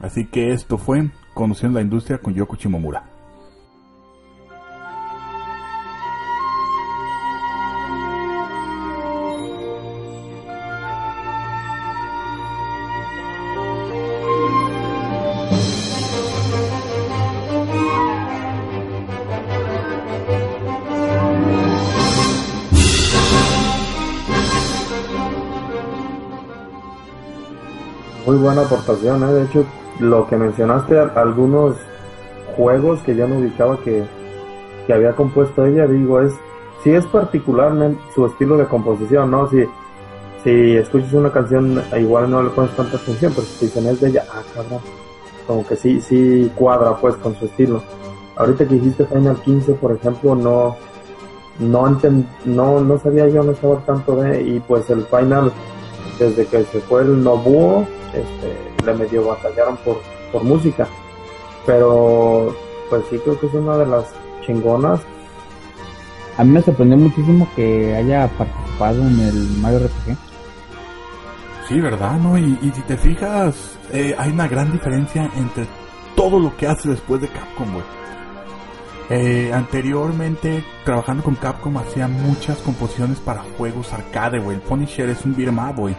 [0.01, 3.12] Así que esto fue Conociendo la Industria con Yoko Shimomura.
[28.53, 29.33] Buena aportación, ¿eh?
[29.33, 29.65] De hecho,
[29.99, 31.77] lo que mencionaste, algunos
[32.57, 34.05] juegos que yo no ubicaba que,
[34.87, 36.33] que había compuesto ella, digo, es
[36.83, 39.49] sí es particularmente su estilo de composición, ¿no?
[39.49, 39.65] Si,
[40.45, 44.01] si escuchas una canción, igual no le pones tanta atención, pero si te dicen es
[44.01, 44.81] de ella, ah, cabrón,
[45.47, 47.83] como que sí, sí cuadra pues con su estilo.
[48.37, 50.77] Ahorita que dijiste Final 15, por ejemplo, no,
[51.59, 51.99] no,
[52.45, 55.53] no, no sabía yo, no estaba tanto de, y pues el Final,
[56.19, 60.01] desde que se fue el Nobuo, este, le medio batallaron por,
[60.31, 60.87] por música,
[61.67, 62.55] pero
[62.91, 64.05] pues sí creo que es una de las
[64.45, 65.01] chingonas
[66.37, 70.17] A mí me sorprendió muchísimo que haya participado en el Mario RPG.
[71.69, 72.19] Sí, ¿verdad?
[72.19, 72.37] ¿No?
[72.37, 75.67] Y, y si te fijas, eh, hay una gran diferencia entre
[76.17, 78.02] todo lo que hace después de Capcom, güey.
[79.15, 84.57] Eh, anteriormente, trabajando con Capcom, hacía muchas composiciones para juegos arcade, güey.
[84.57, 85.95] El Punisher es un beat'em up.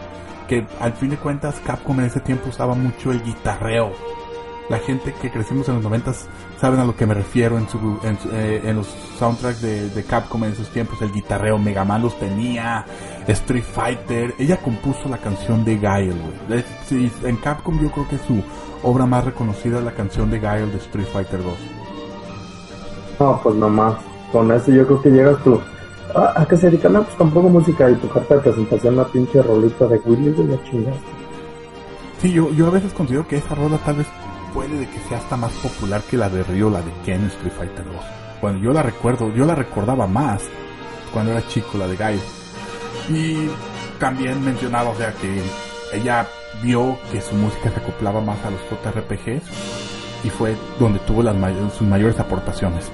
[0.48, 3.92] Que al fin de cuentas, Capcom en ese tiempo usaba mucho el guitarreo.
[4.68, 6.26] La gente que crecimos en los noventas
[6.60, 10.50] saben a lo que me refiero en, su, en, eh, los soundtracks de, Capcom en
[10.50, 11.00] esos tiempos.
[11.00, 12.84] El guitarreo, Mega Man los tenía,
[13.28, 14.34] Street Fighter.
[14.40, 16.16] Ella compuso la canción de Guile,
[16.48, 16.64] güey.
[17.22, 18.42] En Capcom yo creo que su
[18.82, 21.83] obra más reconocida es la canción de Guile de Street Fighter 2.
[23.20, 23.94] No, pues nomás.
[24.32, 25.60] Con eso yo creo que llegas tú.
[26.14, 26.92] Ah, ¿A qué se dedican?
[26.92, 30.48] No, pues compongo música y tu carta de presentación la pinche rolita de Willy, güey,
[30.48, 31.02] ya chingaste.
[32.20, 34.06] Sí, yo, yo a veces considero que esa rola tal vez
[34.52, 37.26] puede de que sea hasta más popular que la de Ryo, la de Ken en
[37.26, 37.94] Street Fighter 2.
[38.40, 40.42] Bueno, yo la recuerdo, yo la recordaba más
[41.12, 42.20] cuando era chico, la de Gail.
[43.08, 43.48] Y
[43.98, 45.42] también mencionaba, o sea, que
[45.92, 46.26] ella
[46.62, 49.42] vio que su música se acoplaba más a los JRPGs
[50.24, 52.90] y fue donde tuvo las may- sus mayores aportaciones.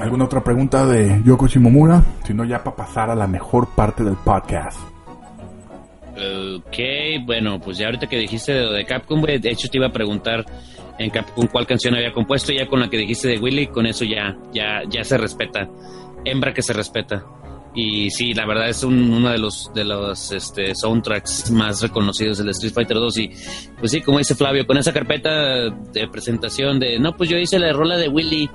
[0.00, 2.02] ¿Alguna otra pregunta de Yoko Shimomura?
[2.24, 4.78] Si no, ya para pasar a la mejor parte del podcast.
[6.16, 6.78] Ok,
[7.24, 10.44] bueno, pues ya ahorita que dijiste de, de Capcom, de hecho te iba a preguntar
[10.98, 14.04] en Capcom cuál canción había compuesto, ya con la que dijiste de Willy, con eso
[14.04, 15.68] ya, ya, ya se respeta.
[16.24, 17.24] Hembra que se respeta.
[17.72, 22.38] Y sí, la verdad es un- uno de los de los este, soundtracks más reconocidos
[22.38, 23.30] del Street Fighter 2 y
[23.78, 27.60] pues sí, como dice Flavio, con esa carpeta de presentación de, no, pues yo hice
[27.60, 28.50] la rola de Willy,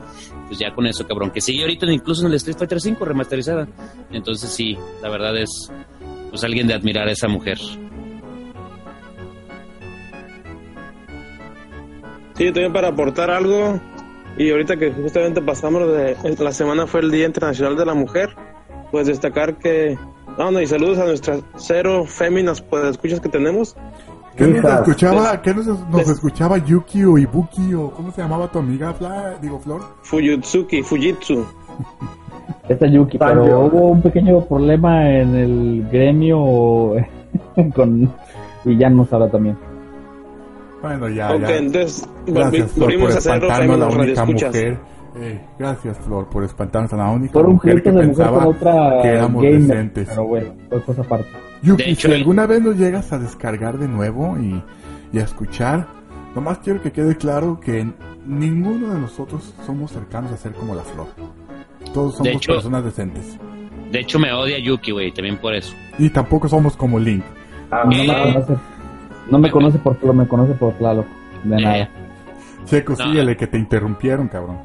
[0.47, 3.67] pues ya con eso, cabrón, que sigue ahorita incluso en el Street Fighter 5 remasterizada.
[4.11, 5.71] Entonces sí, la verdad es
[6.29, 7.57] pues alguien de admirar a esa mujer.
[12.37, 13.79] Sí, también para aportar algo.
[14.37, 18.35] Y ahorita que justamente pasamos de la semana fue el Día Internacional de la Mujer,
[18.95, 19.97] pues destacar que.
[20.37, 23.75] No, y saludos a nuestras cero féminas pues escuchas que tenemos.
[24.37, 28.49] ¿Qué nos escuchaba, qué nos, nos des- escuchaba Yuki o Ibuki o cómo se llamaba
[28.49, 29.81] tu amiga, Fla, digo Flor?
[30.03, 31.45] Fuyutsuki, Fujitsu.
[32.69, 36.95] Esta Yuki, pero hubo un pequeño problema en el gremio
[37.75, 38.13] con
[38.63, 39.57] y ya nos habla también.
[40.81, 41.55] Bueno, ya, ok, ya.
[41.57, 42.07] entonces
[42.77, 44.53] volvimos a ser la única radioescuchas.
[44.53, 44.77] mujer.
[45.17, 48.55] Eh, gracias, Flor, por espantarnos a la única Por un mujer que mujer pensaba con
[48.55, 50.07] otra que éramos gamer, decentes.
[50.09, 51.27] pero bueno, fue cosa aparte.
[51.61, 54.61] Yuki, De hecho, si alguna vez nos llegas a descargar de nuevo y,
[55.13, 55.87] y a escuchar,
[56.35, 57.87] nomás quiero que quede claro que
[58.25, 61.07] ninguno de nosotros somos cercanos a ser como la Flor.
[61.93, 63.39] Todos somos De hecho- personas decentes.
[63.91, 65.73] De hecho, me odia Yuki, güey, también por eso.
[65.97, 67.23] Y tampoco somos como Link.
[67.71, 68.33] Ah, No me Eh.
[68.33, 68.53] conoce,
[69.31, 71.05] no me conoce por Flo, me conoce por Tlaloc,
[71.45, 71.89] de Eh, nada.
[72.65, 73.05] Checo, No.
[73.05, 74.57] síguele que te interrumpieron, cabrón.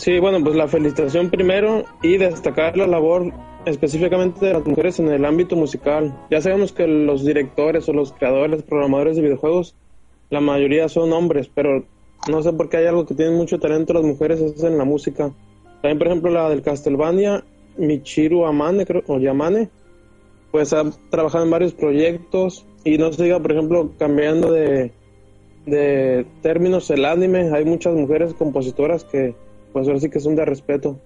[0.00, 3.34] Sí, bueno, pues la felicitación primero y destacar la labor
[3.66, 6.18] específicamente de las mujeres en el ámbito musical.
[6.30, 9.76] Ya sabemos que los directores o los creadores, programadores de videojuegos,
[10.30, 11.84] la mayoría son hombres, pero
[12.30, 14.84] no sé por qué hay algo que tienen mucho talento las mujeres es en la
[14.84, 15.34] música.
[15.82, 17.44] También, por ejemplo, la del Castlevania,
[17.76, 19.68] Michiru Amane, creo, o Yamane,
[20.50, 24.92] pues ha trabajado en varios proyectos y no se diga, por ejemplo, cambiando de,
[25.66, 29.34] de términos el anime, hay muchas mujeres compositoras que
[29.72, 30.98] pues ahora sí que son de respeto.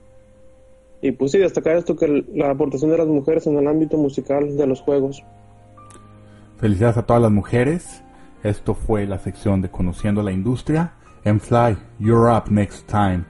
[1.03, 4.57] Y pues sí, destacar esto que la aportación de las mujeres en el ámbito musical
[4.57, 5.23] de los juegos.
[6.59, 8.03] Felicidades a todas las mujeres.
[8.43, 10.95] Esto fue la sección de Conociendo la Industria.
[11.25, 13.25] En Fly, you're up next time.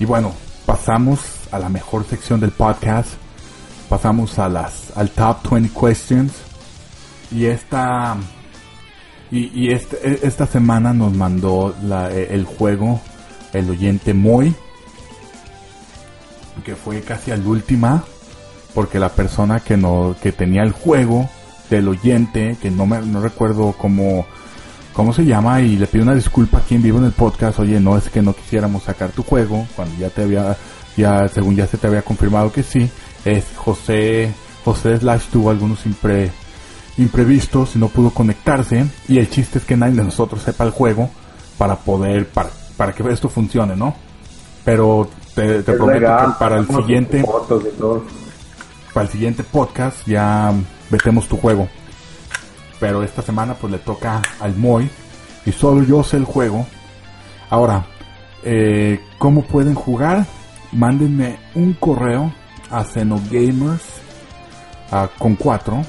[0.00, 0.32] Y bueno,
[0.66, 1.20] pasamos
[1.52, 3.10] a la mejor sección del podcast.
[3.88, 6.32] Pasamos a las al top 20 questions.
[7.30, 8.16] Y esta
[9.30, 11.74] y, y este- e- esta semana nos mandó
[12.10, 13.00] e- el juego
[13.52, 14.54] el oyente Moy
[16.64, 18.04] que fue casi al última
[18.74, 21.28] porque la persona que no que tenía el juego
[21.70, 24.26] del oyente que no me no recuerdo cómo
[24.92, 27.80] cómo se llama y le pido una disculpa aquí en vivo en el podcast oye
[27.80, 30.56] no es que no quisiéramos sacar tu juego cuando ya te había
[30.96, 32.90] ya según ya se te había confirmado que sí
[33.24, 34.32] es José
[34.64, 36.30] José Slash tuvo algunos impre,
[36.98, 40.70] imprevistos y no pudo conectarse y el chiste es que nadie de nosotros sepa el
[40.70, 41.08] juego
[41.56, 43.94] para poder para, para que esto funcione no
[44.64, 48.04] pero te, prometo legal, que para el siguiente fotos y todo.
[48.92, 50.52] para el siguiente podcast ya
[50.90, 51.68] metemos tu juego.
[52.80, 54.90] Pero esta semana pues le toca al Moy
[55.46, 56.66] y solo yo sé el juego.
[57.50, 57.86] Ahora,
[58.42, 60.26] eh, ¿cómo pueden jugar?
[60.72, 62.32] Mándenme un correo
[62.70, 63.82] a Xenogamers
[64.90, 65.82] ah, con 4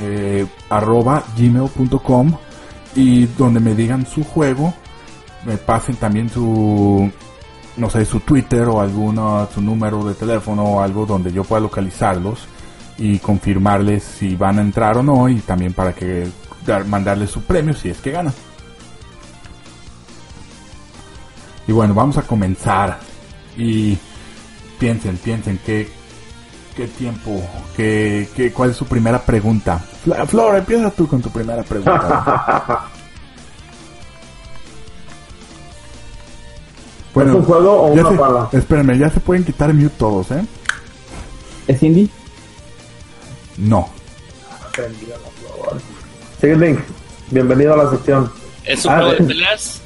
[0.00, 2.36] eh, arroba gmail.com
[2.96, 4.72] y donde me digan su juego,
[5.44, 7.10] me pasen también su
[7.76, 11.60] no sé, su Twitter o alguno, su número de teléfono o algo donde yo pueda
[11.62, 12.46] localizarlos
[12.98, 16.28] y confirmarles si van a entrar o no y también para que
[16.66, 18.32] dar- mandarles su premio si es que ganan.
[21.66, 22.98] Y bueno, vamos a comenzar
[23.56, 23.96] y
[24.78, 25.90] piensen, piensen qué,
[26.76, 27.42] qué tiempo,
[27.76, 29.82] qué, qué, cuál es su primera pregunta.
[30.04, 32.88] Fla- Flor, empieza tú con tu primera pregunta.
[37.14, 38.48] ¿Es un juego o ya una se- pala?
[38.52, 40.44] Espérenme, ya se pueden quitar mute todos, ¿eh?
[41.68, 42.08] ¿Es indie?
[43.56, 43.88] No.
[46.40, 46.80] Sigue Link,
[47.30, 48.30] bienvenido a la sección.
[48.64, 49.80] ¿Es un Ah, juego de de- peleas?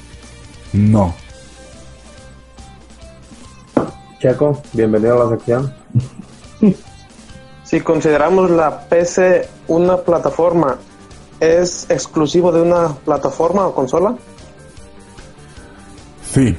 [0.73, 1.15] No.
[4.21, 5.75] Checo, bienvenido a la sección.
[7.65, 10.79] Si consideramos la PC una plataforma,
[11.39, 14.17] ¿es exclusivo de una plataforma o consola?
[16.33, 16.57] Sí.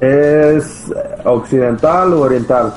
[0.00, 0.64] ¿Es
[1.24, 2.74] occidental o oriental?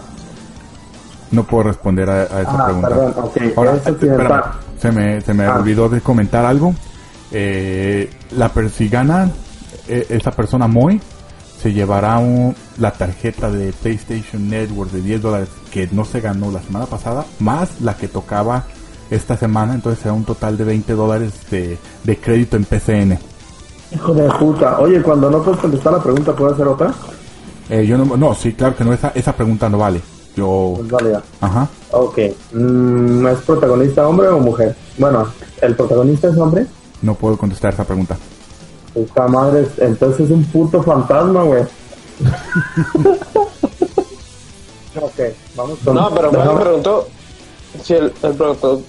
[1.32, 2.88] No puedo responder a, a esa Ah, pregunta.
[2.90, 4.44] perdón, ok, Ahora, espérame,
[4.80, 5.56] se me, se me Ah.
[5.60, 6.74] olvidó de comentar algo.
[7.32, 9.30] Eh, la per- si gana
[9.90, 11.00] eh, esa persona Moy,
[11.62, 16.52] se llevará un- la tarjeta de PlayStation Network de 10 dólares que no se ganó
[16.52, 18.64] la semana pasada, más la que tocaba
[19.10, 23.18] esta semana, entonces será un total de 20 dólares de, de crédito en PCN.
[23.94, 24.80] Hijo de puta.
[24.80, 26.94] Oye, cuando no puedes contestar la pregunta, ¿puedo hacer otra?
[27.70, 30.02] Eh, yo no, no, sí, claro que no, esa, esa pregunta no vale.
[30.38, 31.22] Yo, Pues válida.
[31.42, 32.20] ajá, Ok.
[32.54, 34.76] Mm, ¿Es protagonista hombre o mujer?
[35.00, 35.26] Bueno,
[35.62, 36.66] ¿el protagonista es hombre?
[37.02, 38.16] no puedo contestar esa pregunta.
[38.96, 41.64] Esta madre, es- entonces es un puto fantasma, güey.
[45.02, 45.20] ok,
[45.56, 45.96] vamos con...
[45.96, 47.08] No, pero me preguntó
[47.84, 48.12] si el,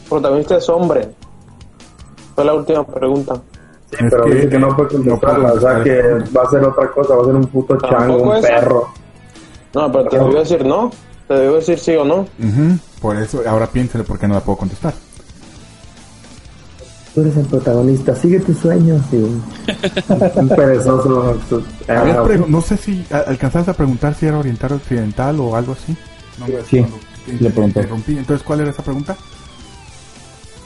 [0.09, 1.09] protagonista es hombre.
[2.35, 3.35] Fue la última pregunta.
[3.91, 6.03] Sí, Es pero que- dice que no puede no contestarla, o sea que
[6.37, 8.49] va a ser otra cosa, va a ser un puto chango, un esa.
[8.49, 8.89] perro.
[9.75, 10.91] No, pero te debió decir no.
[11.29, 12.21] Te debió decir sí o no.
[12.39, 14.95] Ujú, Por eso, ahora piénsele por qué no la puedo contestar.
[17.15, 19.27] Tú eres el protagonista, sigue tus sueños, tío.
[20.37, 21.37] un perezoso.
[21.89, 25.97] Ah, no sé si alcanzaste a preguntar si era oriental o occidental o algo así.
[26.39, 26.97] No, Sí, cuando
[27.27, 27.81] te- le te pregunté.
[27.81, 28.19] interrumpí.
[28.19, 29.17] Entonces, ¿cuál era esa pregunta?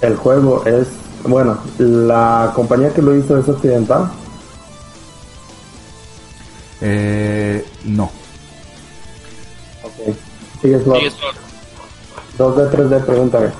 [0.03, 0.89] el juego es,
[1.25, 4.11] bueno, la compañía que lo hizo es occidental.
[6.81, 8.11] Eh, no.
[10.63, 10.79] Sigue.
[10.79, 11.35] Sí, es por-
[12.57, 13.51] 2D, 3D, pregúntame.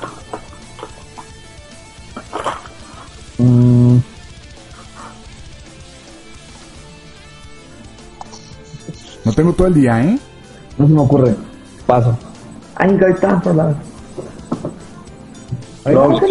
[3.39, 3.99] Mm,
[9.25, 10.19] No tengo todo el día, ¿eh?
[10.79, 11.35] no se me ocurre.
[11.87, 12.17] Paso.
[12.75, 13.75] Ay, gaita, por la...
[15.87, 16.23] No, Ok,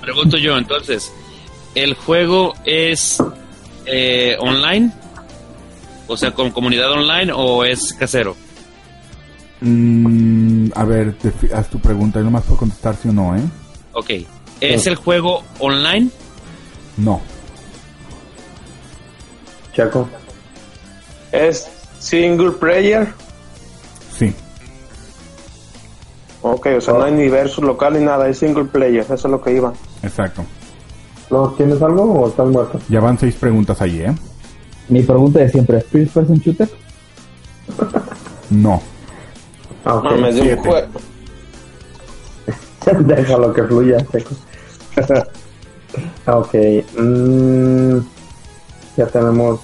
[0.00, 1.12] Pregunto yo entonces,
[1.74, 3.18] ¿el juego es
[3.86, 4.92] eh, online?
[6.06, 8.36] O sea, con comunidad online o es casero?
[9.66, 12.18] Mm, a ver, defi- haz tu pregunta.
[12.18, 13.40] Yo nomás puedo contestar sí o no, ¿eh?
[13.94, 14.10] Ok,
[14.60, 16.10] ¿es el juego online?
[16.98, 17.20] No.
[19.72, 20.08] Chaco.
[21.32, 21.66] Es
[21.98, 23.08] single player.
[24.16, 24.32] Sí.
[26.42, 28.28] Ok, o sea, no hay ni versus local ni nada.
[28.28, 29.02] Es single player.
[29.04, 29.72] Eso es lo que iba.
[30.02, 30.44] Exacto.
[31.30, 32.78] ¿No tienes algo o estás muerto?
[32.90, 34.14] Ya van seis preguntas allí, ¿eh?
[34.88, 36.68] Mi pregunta de siempre, ¿First Person Shooter?
[38.50, 38.82] No.
[39.84, 40.04] Ah, ok.
[40.04, 40.68] Mames, de un siete.
[40.68, 40.86] jue-
[43.06, 44.34] Déjalo que fluya, Checo.
[46.26, 46.54] ok.
[46.98, 47.98] mm,
[48.96, 49.60] ya tenemos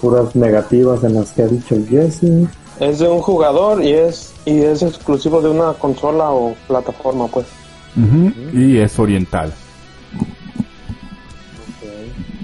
[0.00, 2.48] puras negativas en las que ha dicho el Jesse.
[2.80, 7.46] Es de un jugador y es y es exclusivo de una consola o plataforma, pues.
[7.96, 9.52] Ujú, Y es oriental.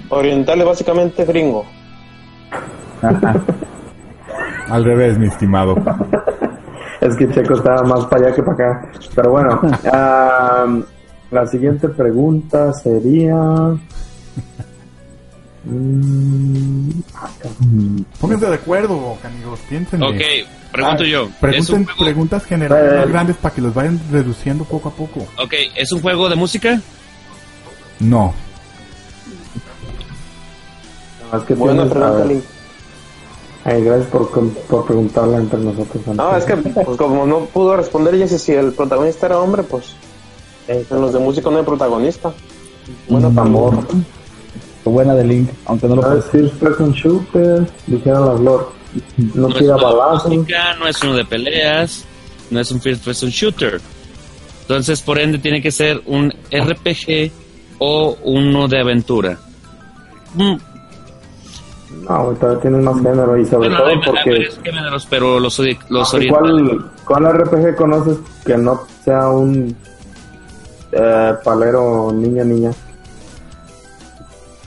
[0.09, 1.65] Oriental es básicamente gringo.
[4.69, 5.75] Al revés, mi estimado.
[7.01, 8.91] Es que Checo estaba más para allá que para acá.
[9.15, 9.61] Pero bueno,
[9.93, 10.83] am,
[11.31, 13.35] la siguiente pregunta sería...
[15.65, 17.29] Mm, ah.
[18.21, 19.59] Pónganse de acuerdo, amigos.
[19.67, 20.01] Piensen.
[20.01, 20.21] Ok,
[20.71, 22.97] pregunto yo, ¿es Pregunten juego, preguntas generales Eh.
[22.99, 25.27] más grandes para que los vayan reduciendo poco a poco.
[25.37, 26.79] ok, ¿es un juego de música?
[27.99, 28.33] No.
[31.31, 32.33] No, es que Buena pregunta.
[33.69, 36.07] Ay, gracias por, con- por preguntarla entre nosotros.
[36.15, 39.93] No, es que pues, como no pudo responder Jesse si el protagonista era hombre, pues
[40.69, 42.31] en los de música no hay protagonista.
[43.09, 43.77] Bueno, amor.
[44.85, 46.25] Buena de Link, aunque no lo es puedes.
[46.49, 48.67] First Person Shooter, dijeron las Lord.
[49.35, 50.31] No No es tira balazos.
[50.79, 52.05] no es uno de peleas,
[52.49, 53.81] no es un first person shooter.
[54.61, 57.31] Entonces, por ende, tiene que ser un RPG
[57.79, 59.37] o uno de aventura.
[62.07, 64.47] No, güey, todavía tienes más género y sobre Bueno, todo hay, porque...
[64.63, 65.59] géneros, pero los,
[65.89, 66.51] los ¿Y orientales.
[67.05, 69.75] ¿Cuál, ¿Cuál RPG conoces que no sea un
[70.91, 72.71] eh, palero niña-niña?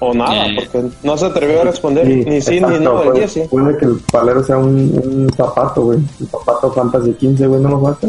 [0.03, 0.57] O nada, Eh.
[0.57, 3.49] porque no se atrevió a responder ni sí ni no el puede, Jesse.
[3.51, 4.69] puede que el palero sea un,
[5.05, 5.99] un zapato, güey.
[5.99, 8.09] Un zapato Fantasy 15, güey, ¿no lo falta?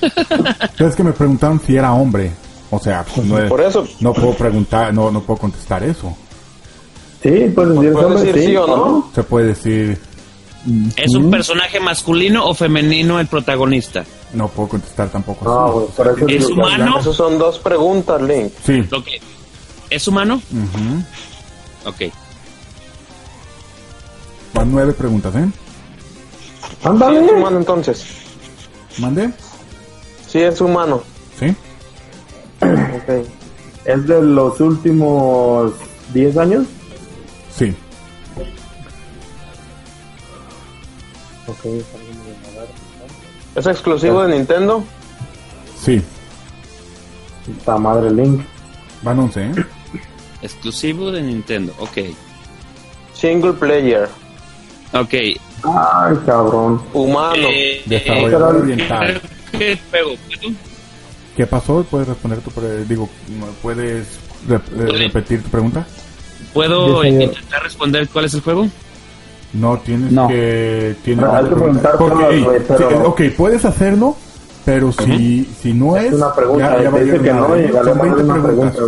[0.86, 2.32] Es que me preguntaron si era hombre.
[2.70, 6.14] O sea, pues no, es- Por eso, no puedo preguntar, no, no puedo contestar eso.
[7.22, 9.10] Sí, puedes decir, puedes hombre, decir sí o no.
[9.14, 10.00] Se puede decir,
[10.96, 14.04] ¿Es un personaje masculino o femenino el protagonista?
[14.34, 15.44] No puedo contestar tampoco.
[15.44, 16.98] No, eso ¿Es humano?
[16.98, 18.52] Esos son dos preguntas, Link.
[18.64, 18.82] Sí.
[19.04, 19.20] Que-
[19.90, 20.40] ¿Es humano?
[20.52, 21.88] Ujú.
[21.88, 22.12] Ok.
[24.54, 25.48] Van nueve preguntas, ¿eh?
[26.82, 28.04] Sí, es humano entonces.
[28.98, 29.30] ¿Mande?
[30.28, 31.02] Sí, es humano.
[31.38, 31.54] Sí.
[32.60, 33.26] Ok.
[33.84, 35.72] ¿Es de los últimos
[36.12, 36.64] 10 años?
[41.50, 41.64] Ok,
[43.56, 44.84] ¿Es exclusivo de Nintendo?
[45.82, 46.00] Sí.
[47.46, 48.42] Puta madre Link.
[49.02, 49.52] Van once, ¿eh?
[50.42, 51.72] Exclusivo de Nintendo.
[51.78, 51.98] Ok.
[53.14, 54.08] Single player.
[54.92, 55.12] Ok.
[55.14, 56.80] Ay, cabrón.
[56.92, 57.48] Humano.
[57.48, 59.20] Eh, Desarrollador eh, oriental.
[59.52, 60.10] ¿Qué juego?
[61.36, 61.84] ¿Qué pasó?
[61.90, 63.08] ¿Puedes responder tu pre- digo,
[63.62, 64.06] puedes
[64.48, 65.86] re- eh, repetir tu pregunta?
[66.52, 68.68] ¿Puedo intentar responder cuál es el juego?
[69.52, 70.28] No tienes No.
[70.28, 74.16] que tienes No, hay que preguntar Porque, todas, ey, güey, pero- sí, ok, puedes hacerlo,
[74.64, 77.56] pero si si no es, Es una pregunta, ya, ya te dice que nada, no
[77.56, 77.72] y ¿eh?
[77.72, 78.78] 20 una pregunta.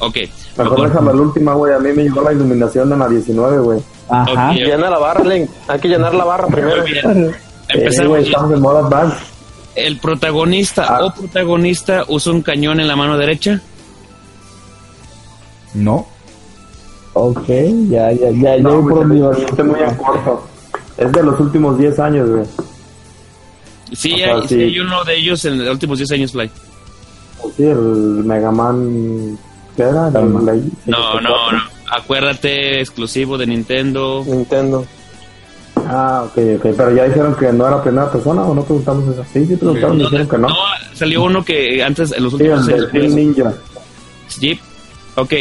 [0.00, 0.16] Ok.
[0.58, 1.72] Mejor déjame la última, güey.
[1.74, 3.80] A mí me llegó la iluminación en la 19, güey.
[4.08, 4.50] Ajá.
[4.50, 4.56] Ok.
[4.56, 5.48] Llena la barra, Link.
[5.68, 6.84] Hay que llenar la barra primero.
[6.84, 7.32] Eh,
[7.68, 8.08] Empezamos.
[8.08, 9.16] güey, estamos en modo advance.
[9.76, 11.04] ¿El protagonista Ah.
[11.06, 13.60] o protagonista usa un cañón en la mano derecha?
[15.74, 16.06] No,
[17.14, 17.46] Ok,
[17.88, 20.46] ya, ya, ya, ya No, voy por fuiste muy en corto.
[20.96, 22.44] Es de los últimos 10 años, güey.
[23.92, 24.48] Sí, O sea, hay, sí.
[24.48, 26.50] sí hay uno de ellos en los últimos 10 años, Fly.
[27.42, 27.78] Pues sí, el
[28.24, 29.38] Mega Man...
[29.76, 30.06] ¿Qué era?
[30.08, 30.40] El Calma.
[30.40, 31.20] Play No, 64.
[31.22, 31.62] no, no.
[31.90, 34.24] Acuérdate, exclusivo de Nintendo.
[34.26, 34.86] Nintendo.
[35.86, 36.66] Ah, ok, ok.
[36.76, 39.24] Pero ya dijeron que no era primera persona o no preguntamos eso.
[39.32, 40.48] Sí, sí preguntaron, No, dijeron que no.
[40.48, 40.54] no,
[40.94, 43.14] salió uno que antes, en los Sí, últimos el años.
[43.14, 43.52] Ninja.
[44.28, 44.58] Sí.
[45.16, 45.32] Ok,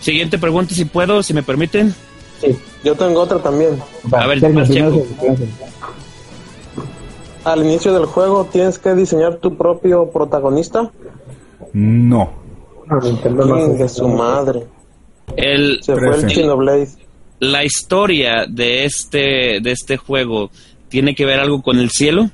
[0.00, 1.94] siguiente pregunta si puedo, si me permiten.
[2.40, 2.56] Sí.
[2.84, 3.80] Yo tengo otra también.
[4.12, 5.04] A ver, más checo.
[7.44, 10.90] Al inicio del juego tienes que diseñar tu propio protagonista.
[11.72, 12.44] no.
[12.88, 14.64] Ah, de su madre.
[15.36, 16.88] El, Se fue el
[17.38, 20.50] la historia de este, de este juego
[20.88, 22.30] tiene que ver algo con el cielo.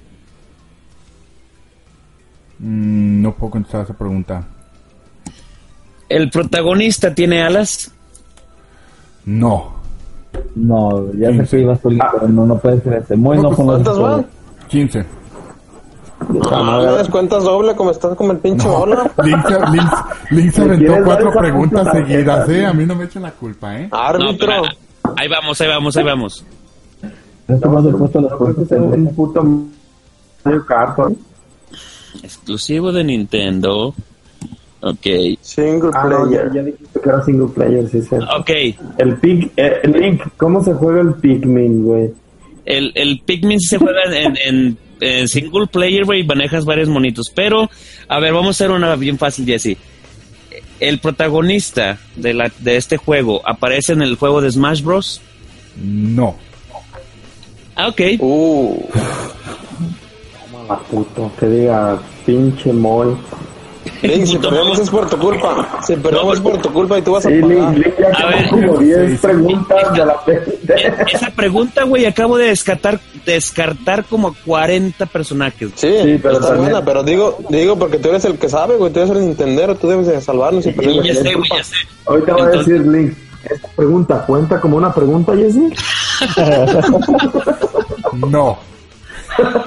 [2.58, 4.46] Mm, no puedo contestar esa pregunta.
[6.16, 7.90] El protagonista tiene alas.
[9.24, 9.72] No.
[10.54, 13.16] No, ya que ibas tú, pero no, no puede ser ese.
[13.16, 14.26] Muy no con los ¿Cuántas van?
[14.68, 15.04] 15.
[16.50, 19.10] Ah, ¿me das cuentas doble como estás como el pinche bola?
[19.24, 22.48] Link, se- Link- Link se ¿Me aventó cuatro preguntas seguidas?
[22.48, 22.64] ¿eh?
[22.64, 23.88] A mí no me echen la culpa, ¿eh?
[23.90, 24.36] No, Árbitro.
[24.38, 24.62] pero,
[25.16, 26.44] ahí vamos, ahí vamos, ahí vamos.
[27.48, 29.42] No un puto
[30.44, 31.12] Mario Kart, ¿no?
[32.22, 33.94] Exclusivo de Nintendo.
[34.82, 35.06] Ok.
[35.40, 36.52] Single Ah, no, ya, player.
[36.54, 38.16] ya dijiste que era single player, sí, sí.
[38.36, 38.50] Ok.
[38.98, 42.10] El Pig, eh, Link, ¿cómo se juega el Pikmin, güey?
[42.64, 47.30] El, el Pikmin se juega en, en- en single player, güey, y manejas varios monitos.
[47.34, 47.68] Pero,
[48.08, 49.76] a ver, vamos a hacer una bien fácil, Jesse.
[50.80, 55.20] El protagonista de, la, de este juego aparece en el juego de Smash Bros.
[55.80, 56.36] No.
[57.76, 58.00] Ah, ok.
[58.20, 58.82] Uh,
[60.68, 63.18] Ah, puto, que diga pinche mol.
[64.02, 65.78] Link, si perdemos es por tu culpa.
[65.86, 67.78] Si perdemos es por tu culpa y tú vas a Sí, Link, pagar.
[67.78, 68.48] Link ya A ver.
[68.50, 69.18] como 10 Sí, sí.
[69.22, 75.70] preguntas de la Eh, Esa pregunta, güey, acabo de descartar, descartar como a 40 personajes.
[75.76, 78.76] Sí, Sí, pero está también- buena, pero digo, digo porque tú eres el que sabe,
[78.76, 81.50] güey, tú eres el Nintendero, tú debes de salvarnos y perdemos ya es sé, güey,
[81.56, 81.76] ya sé.
[82.06, 83.14] Ahorita voy a decir, Link,
[83.48, 85.72] ¿esta pregunta cuenta como una pregunta, Jesse?
[88.28, 88.58] No.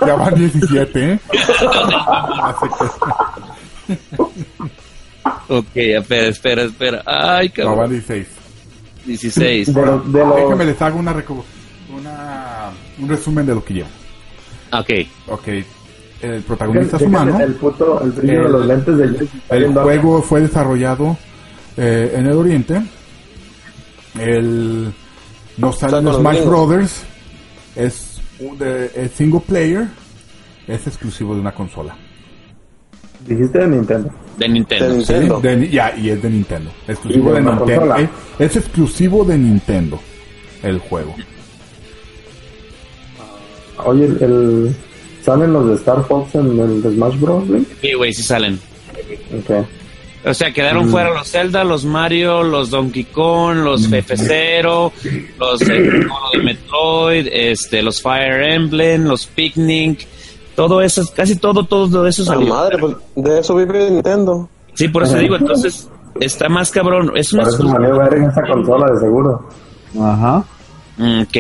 [0.06, 1.20] Ya van 17, ¿eh?
[5.48, 7.04] Ok, espera, espera, espera.
[7.06, 7.92] Ay, No, van cabrón.
[7.92, 8.28] 16.
[9.06, 9.74] 16.
[9.74, 11.12] De, lo- de los- Déjame les hago una,
[11.96, 13.90] una un resumen de lo que llevo.
[14.72, 14.90] Ok.
[15.28, 15.48] Ok.
[16.22, 17.40] El protagonista es humano.
[17.40, 21.18] El puto, el brillo de los lentes El juego fue desarrollado
[21.78, 22.82] eh, en el Oriente.
[24.20, 24.94] El
[25.58, 26.44] no sale los Smash.
[26.46, 27.04] Brothers.
[27.76, 29.88] Es, un de- es single player.
[30.68, 31.96] Es exclusivo de una consola.
[33.26, 34.10] Dijiste de Nintendo.
[34.38, 34.86] De Nintendo.
[34.86, 35.40] De Sí, Nintendo.
[35.42, 36.72] de- ya, y es de Nintendo.
[36.88, 37.96] Exclusivo de Nintendo.
[37.96, 40.00] Es, es exclusivo de Nintendo.
[40.64, 41.16] El juego.
[43.86, 44.76] Oye, el, el-
[45.24, 47.48] ¿salen los de Star Fox en el de Smash Bros.
[47.50, 47.68] Link?
[47.82, 48.60] Sí, güey, sí salen.
[49.38, 49.66] Ok.
[50.28, 54.92] O sea, quedaron fuera los Zelda, los Mario, los Donkey Kong, los F0,
[55.40, 60.08] los eh, los de Metroid, este, los Fire Emblem, los Picnic,
[60.56, 62.48] todo eso, casi todo, todo eso salió.
[62.54, 64.50] madre, pues de eso vive Nintendo.
[64.74, 67.12] Sí, por eso digo, entonces está más cabrón.
[67.16, 67.80] Es una Por eso a
[68.10, 69.50] ver en esa consola, de seguro.
[70.00, 70.44] Ajá.
[70.98, 71.36] Mm, Ok.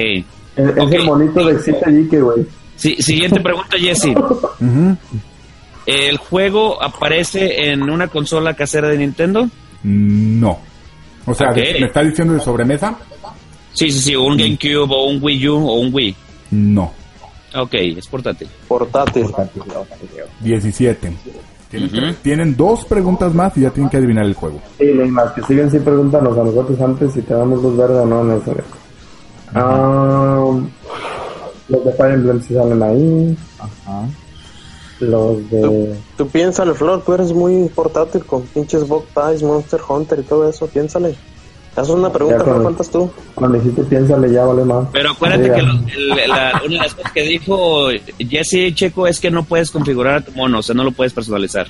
[0.57, 2.45] Es, el monito de Exita Geek, güey.
[2.77, 4.13] Sí, siguiente pregunta, Jesse.
[5.85, 9.47] ¿El juego aparece en una consola casera de Nintendo?
[9.83, 10.59] No.
[11.25, 11.57] O sea, Ok.
[11.57, 12.95] ¿me está diciendo de sobremesa?
[13.73, 16.15] Sí, sí, sí, un GameCube o un Wii U o un Wii.
[16.51, 16.91] No.
[17.55, 18.47] Ok, es portátil.
[18.67, 19.27] Portátil.
[20.41, 21.13] 17.
[22.21, 24.61] Tienen, dos preguntas más y ya tienen que adivinar el juego.
[24.77, 27.99] Sí, y las que siguen sí pregúntanos a nosotros antes si te damos luz verde
[27.99, 28.55] o no en eso.
[29.53, 30.53] Ah,
[31.69, 33.37] los de Fire Emblem sí salen ahí.
[33.59, 34.07] Ajá.
[34.99, 35.95] Los de...
[36.17, 40.49] Tú piénsale, Flor, tú eres muy portátil con pinches Bug Ties, Monster Hunter y todo
[40.49, 41.15] eso, piénsale.
[41.77, 43.11] Es una pregunta, Ya, ¿qué con- faltas tú?
[43.33, 44.87] Cuando dijiste piénsale ya vale más.
[44.93, 49.19] Pero acuérdate que lo- el- la- una de las cosas que dijo Jesse Checo es
[49.19, 51.67] que no puedes configurar a tu mono, o sea, no lo puedes personalizar.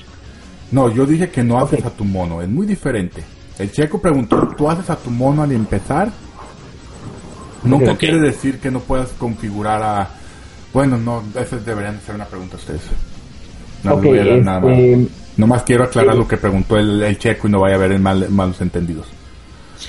[0.70, 3.22] No, yo dije que no haces a tu mono, es muy diferente.
[3.58, 6.10] El checo preguntó, ¿tú haces a tu mono al empezar?
[7.64, 10.08] Nunca quiere decir que no puedas configurar a...
[10.72, 12.82] Bueno, no, esa deberían ser una pregunta a ustedes.
[13.82, 14.70] No les Ok, voy a dar nada más.
[14.78, 17.98] este, Nomás quiero aclarar lo que preguntó el, el checo y no vaya a haber
[17.98, 19.06] mal- malos entendidos.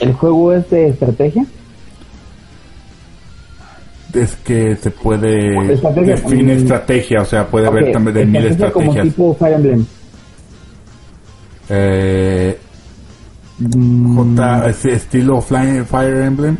[0.01, 1.45] ¿El juego es de estrategia?
[4.13, 5.73] Es que se puede...
[5.73, 9.15] Estrategia, Define estrategia, o sea, puede haber también de mil estrategia como estrategias.
[9.15, 9.85] tipo Fire Emblem.
[11.69, 12.59] Eh,
[13.59, 16.57] Mm, J- estilo Fire Emblem.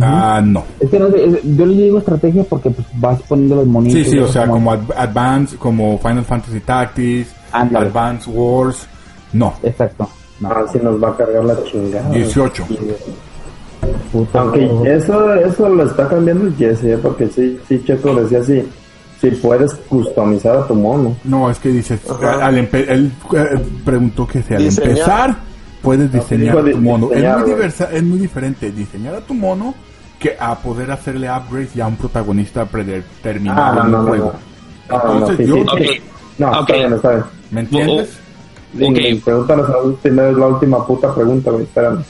[0.00, 0.64] Ah, no.
[0.80, 4.02] Es que no es- yo le digo estrategia porque pues vas poniendo los monitos.
[4.02, 7.88] Sí, sí, o sea, como Ad- Advance, como Final Fantasy Tactics, Ándale.
[7.88, 8.86] Advance Wars.
[9.34, 10.08] No, Exacto.
[10.42, 10.48] No.
[10.50, 12.08] Ah, sí nos va a cargar la chingada.
[12.10, 12.66] 18.
[14.12, 14.84] Puta, Aunque no.
[14.84, 16.98] eso, eso lo está cambiando el Jesse, ¿eh?
[17.02, 18.62] porque sí, sí, Checo decía así,
[19.20, 21.16] si puedes customizar a tu mono.
[21.24, 24.90] No, es que dices, al empe- él eh, preguntó que si al Diseñar.
[24.90, 25.36] empezar
[25.80, 27.08] puedes diseñar dijo tu mono.
[27.12, 29.74] Es muy, diversa- es muy diferente diseñar a tu mono
[30.18, 33.98] que a poder hacerle upgrades ya a un protagonista predeterminado Ah, no, en el no,
[34.02, 34.32] no, juego.
[34.88, 34.98] no.
[34.98, 35.78] No, no, Entonces yo, sí, Ok.
[35.78, 36.00] sí.
[36.38, 36.54] No, Ok.
[36.60, 37.22] está bien, está bien.
[37.50, 38.18] ¿me entiendes?
[38.76, 39.24] Sí, Ok.
[39.24, 42.02] Pregúntanos a la última, es la última puta pregunta, güey, espérame.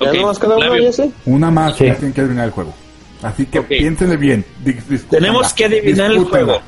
[0.00, 0.74] ¿Ya Ok, no más Flavio.
[0.82, 1.10] Jesse?
[1.26, 1.86] Una más Sí.
[1.86, 2.74] ya tienen que adivinar el juego.
[3.22, 3.66] Así que Ok.
[3.68, 4.44] piénsenle bien.
[5.10, 6.58] Tenemos que adivinar el juego.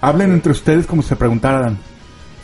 [0.00, 1.76] Hablen entre ustedes como si se preguntaran.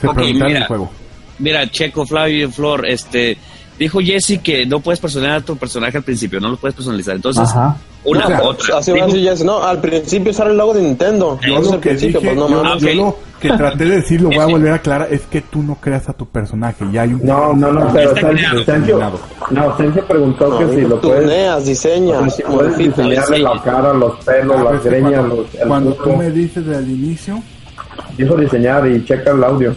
[0.00, 0.60] Se preguntaran mira.
[0.60, 0.90] el juego.
[1.38, 3.36] Mira, Checo, Flavio y Flor, este,
[3.78, 7.16] dijo Jesse que no puedes personalizar a tu personaje al principio, no lo puedes personalizar.
[7.16, 7.76] Entonces, Ajá.
[8.04, 8.80] Una O sea, otra.
[8.80, 11.38] Dijo- decir Jesse, no, al principio sale el logo de Nintendo.
[11.46, 12.82] Yo lo el que dije, pues no yo, mames.
[12.82, 12.96] yo ok.
[12.96, 15.74] lo que traté de decir, lo voy a volver a aclarar, es que tú no
[15.76, 16.84] creas a tu personaje.
[16.92, 18.64] Ya hay un No, no, no, pero está Sergio.
[18.64, 19.12] Sergio,
[19.50, 23.92] no, Sergio preguntó No, que si lo puedes, tuneas, diseñas, si puedes diseñarle la cara,
[23.94, 27.42] los pelos, Ah, las pues, greñas, cuando, los, el cuando tú me dices del inicio,
[28.16, 29.74] Dijo diseñar y checa el audio.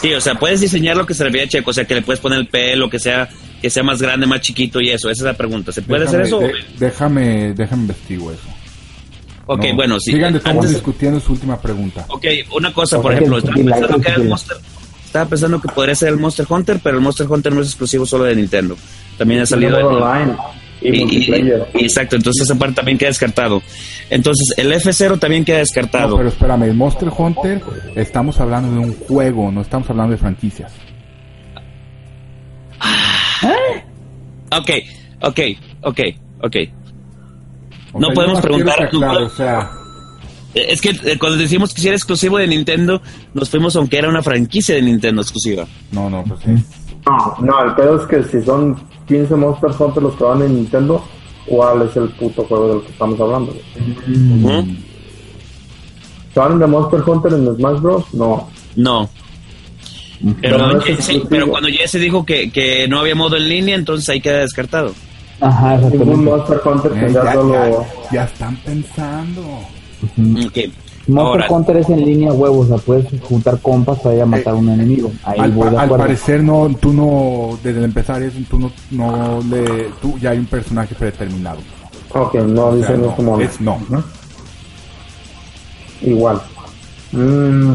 [0.00, 2.02] Sí, o sea, puedes diseñar lo que se refiere a Checo, o sea, que le
[2.02, 3.28] puedes poner el pelo, que sea
[3.64, 5.08] que sea más grande, más chiquito y eso.
[5.08, 5.72] Esa es la pregunta.
[5.72, 6.40] ¿Se puede déjame, hacer eso?
[6.40, 8.42] de- déjame, déjame investigo eso.
[9.46, 10.12] ok, No, bueno, sí.
[10.12, 12.04] Sigan Antes- discutiendo su última pregunta.
[12.08, 14.28] Ok, una cosa, por ejemplo, estaba pensando, que era el.
[14.28, 14.56] Monster,
[15.06, 18.04] estaba pensando que podría ser el Monster Hunter, pero el Monster Hunter no es exclusivo
[18.04, 18.76] solo de Nintendo.
[19.16, 20.36] También ha salido en- online
[20.82, 21.30] y,
[21.84, 23.62] exacto, entonces esa parte también queda descartado.
[24.10, 26.10] Entonces, el F0 también queda descartado.
[26.10, 27.62] No, pero espérame, el Monster Hunter,
[27.94, 30.70] estamos hablando de un juego, no estamos hablando de franquicias.
[34.52, 34.70] Ok,
[35.22, 35.40] ok,
[35.82, 36.00] ok,
[36.42, 36.56] ok.
[37.98, 39.70] No podemos preguntar- que aclare, no- o sea,
[40.54, 43.02] Es que eh, cuando decimos que si era exclusivo de Nintendo,
[43.34, 45.66] nos fuimos aunque era una franquicia de Nintendo exclusiva.
[45.90, 46.50] no, no, pues sí.
[47.06, 48.76] No, no, el pedo es que si son
[49.06, 51.04] 15 Monster Hunter los que van en Nintendo,
[51.46, 53.52] ¿cuál es el puto juego del que estamos hablando?
[54.08, 54.66] Ujú.
[56.34, 58.04] ¿Salen de Monster Hunter en Smash Bros?
[58.14, 58.48] No.
[58.76, 59.08] No.
[60.40, 63.74] Pero, no es Jesse- pero cuando Jesse dijo que, que no había modo en línea,
[63.74, 64.92] entonces ahí queda descartado.
[65.40, 66.30] Ajá, Ningún exactamente.
[66.30, 69.42] Monster Hunter Eh, ya, ya- están pensando.
[69.42, 70.58] Ok.
[71.06, 74.26] Monster Ahora, Hunter es en línea huevos, o sea, puedes juntar compas para ir a
[74.26, 75.12] matar a un enemigo.
[75.24, 76.04] Ahí Al, voy de pa- al acuerdo.
[76.04, 80.38] parecer no, tú no, desde el empezar eso, tú no, no le, tú ya hay
[80.38, 81.58] un personaje predeterminado.
[82.14, 83.38] Ok, no O sea, dicen no, como...
[83.40, 83.78] es no.
[86.02, 86.40] Igual.
[87.12, 87.72] Mm.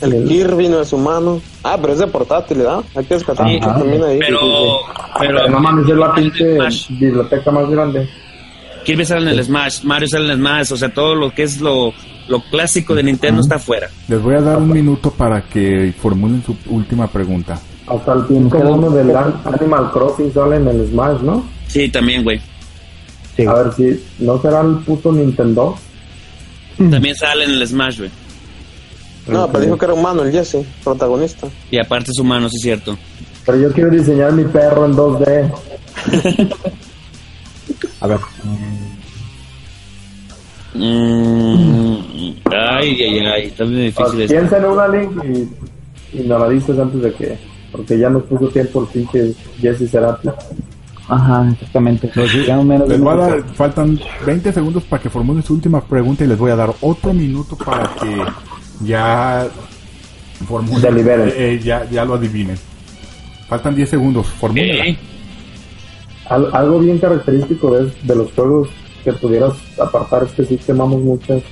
[0.00, 1.40] El el- Kirby no es humano.
[1.62, 2.80] Ah, pero es de portátil, ¿verdad?
[2.94, 4.18] Hay que descartar Sí, mucho también ahí.
[4.20, 4.38] pero,
[5.18, 6.58] pero, Pero no mames, es la pinche
[6.90, 8.08] biblioteca más grande.
[8.84, 11.42] Kirby sale en el Smash, Mario sale en el Smash, o sea, todo lo que
[11.44, 11.92] es lo,
[12.28, 13.88] lo clásico de Nintendo está afuera.
[14.08, 17.58] Les voy a dar un minuto para que formulen su última pregunta.
[17.86, 21.44] Hasta el pinche uno del An- Animal Crossing sale en el Smash, ¿no?
[21.66, 22.40] Sí, también, güey.
[23.36, 23.46] Sí.
[23.46, 25.74] A ver si no será el puto Nintendo.
[26.76, 28.10] También sale en el Smash, güey.
[29.26, 31.48] No, pero dijo que era humano el Jesse, protagonista.
[31.70, 32.98] Y aparte es humano, sí es cierto.
[33.46, 35.52] Pero yo quiero diseñar mi perro en 2D.
[38.00, 38.18] A ver.
[40.74, 41.96] Mm,
[42.46, 44.34] ay, ay, ay, está muy difícil esto.
[44.34, 47.38] Piensa en una link y, y nos la dices antes de que.
[47.72, 50.28] Porque ya nos puso tiempo el pinche Jesse Cerati.
[51.08, 52.10] Ajá, exactamente.
[52.46, 55.54] Ya no menos Les voy a un dar, faltan 20 segundos para que formulen su
[55.54, 58.22] última pregunta y les voy a dar otro minuto para que
[58.82, 59.46] ya
[60.46, 62.56] formulen, eh, eh, ya, ya lo adivinen.
[63.48, 64.84] Faltan 10 segundos, formúlenla.
[64.84, 64.96] Ok.
[66.30, 68.68] Al- algo bien característico de, de los juegos
[69.04, 71.42] que pudieras apartar es que sí quemamos muchas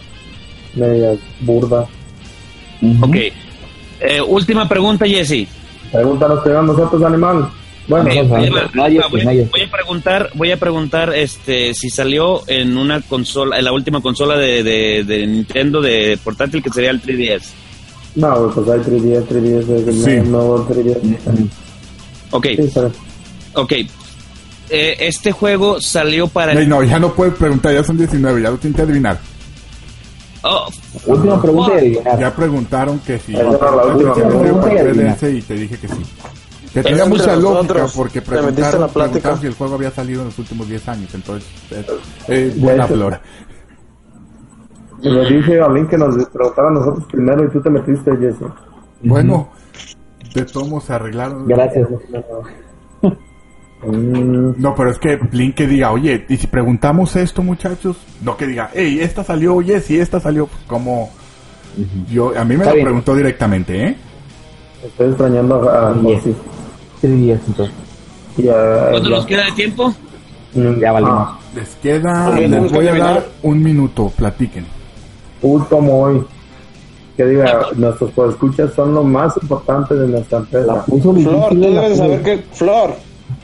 [0.75, 1.87] medias burdas.
[3.01, 3.17] Ok.
[4.01, 5.47] Eh, última pregunta, Jesse.
[5.93, 7.49] Pregúntanos que eran nosotros animal.
[7.89, 10.57] Bueno, no, voy, no, a, no hay voy no hay voy a preguntar, voy a
[10.57, 15.81] preguntar, este, si salió en una consola, en la última consola de, de, de Nintendo
[15.81, 17.43] de portátil que sería el 3DS.
[18.15, 20.29] no, pues hay 3DS, 3DS, el Sí.
[20.31, 21.49] nuevo 3DS.
[22.31, 22.71] Ok, Sí,
[23.55, 23.73] ok.
[24.71, 26.67] Eh, este juego salió para el...
[26.69, 29.19] no, ya no puedes preguntar, ya son 19, ya lo tienen que adivinar.
[30.45, 30.67] Oh,
[31.07, 32.19] Última pregunta y adivinar.
[32.21, 33.35] Ya preguntaron que sí.
[33.35, 35.19] Era la última pregunta y adivinar.
[35.19, 35.95] 3DS y te dije que sí.
[36.73, 37.93] Que tenía mucha lógica nosotros.
[37.97, 39.03] porque preguntaron, la plática.
[39.03, 41.15] preguntaron si el juego había salido en los últimos 10 años.
[41.15, 41.87] Entonces, eh,
[42.29, 43.21] eh, buena flora.
[45.03, 48.45] Le dije a Link que nos preguntara a nosotros primero y tú te metiste, Jesse.
[49.03, 49.49] Bueno,
[50.35, 51.47] de todos modos se arreglaron.
[51.49, 51.89] Gracias.
[53.85, 58.47] No, pero es que Blink que diga, oye, y si preguntamos esto, muchachos, no que
[58.47, 61.11] diga, hey, esta salió, oye, si esta salió, pues, como
[62.09, 62.85] yo, a mí me Está lo bien.
[62.87, 63.97] preguntó directamente, ¿eh?
[64.85, 66.23] estoy extrañando a, a Yes.
[66.25, 66.37] Jesse.
[67.03, 67.75] Tres días entonces.
[68.39, 69.93] Y a- ¿Cuánto ya- nos queda de tiempo?
[70.55, 71.15] Mm, Ya valimos.
[71.29, 74.65] ah, Les queda, les voy a dar un minuto, platiquen.
[75.43, 76.23] Puto Moy.
[77.17, 80.85] Que diga, nuestros escuchas son lo más importante de nuestra La empresa.
[80.87, 82.39] puso Flor, tú la debes de saber que...
[82.53, 82.95] Flor,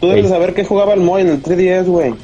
[0.00, 2.14] tú debes de saber que jugaba el Moy en el 3DS, güey.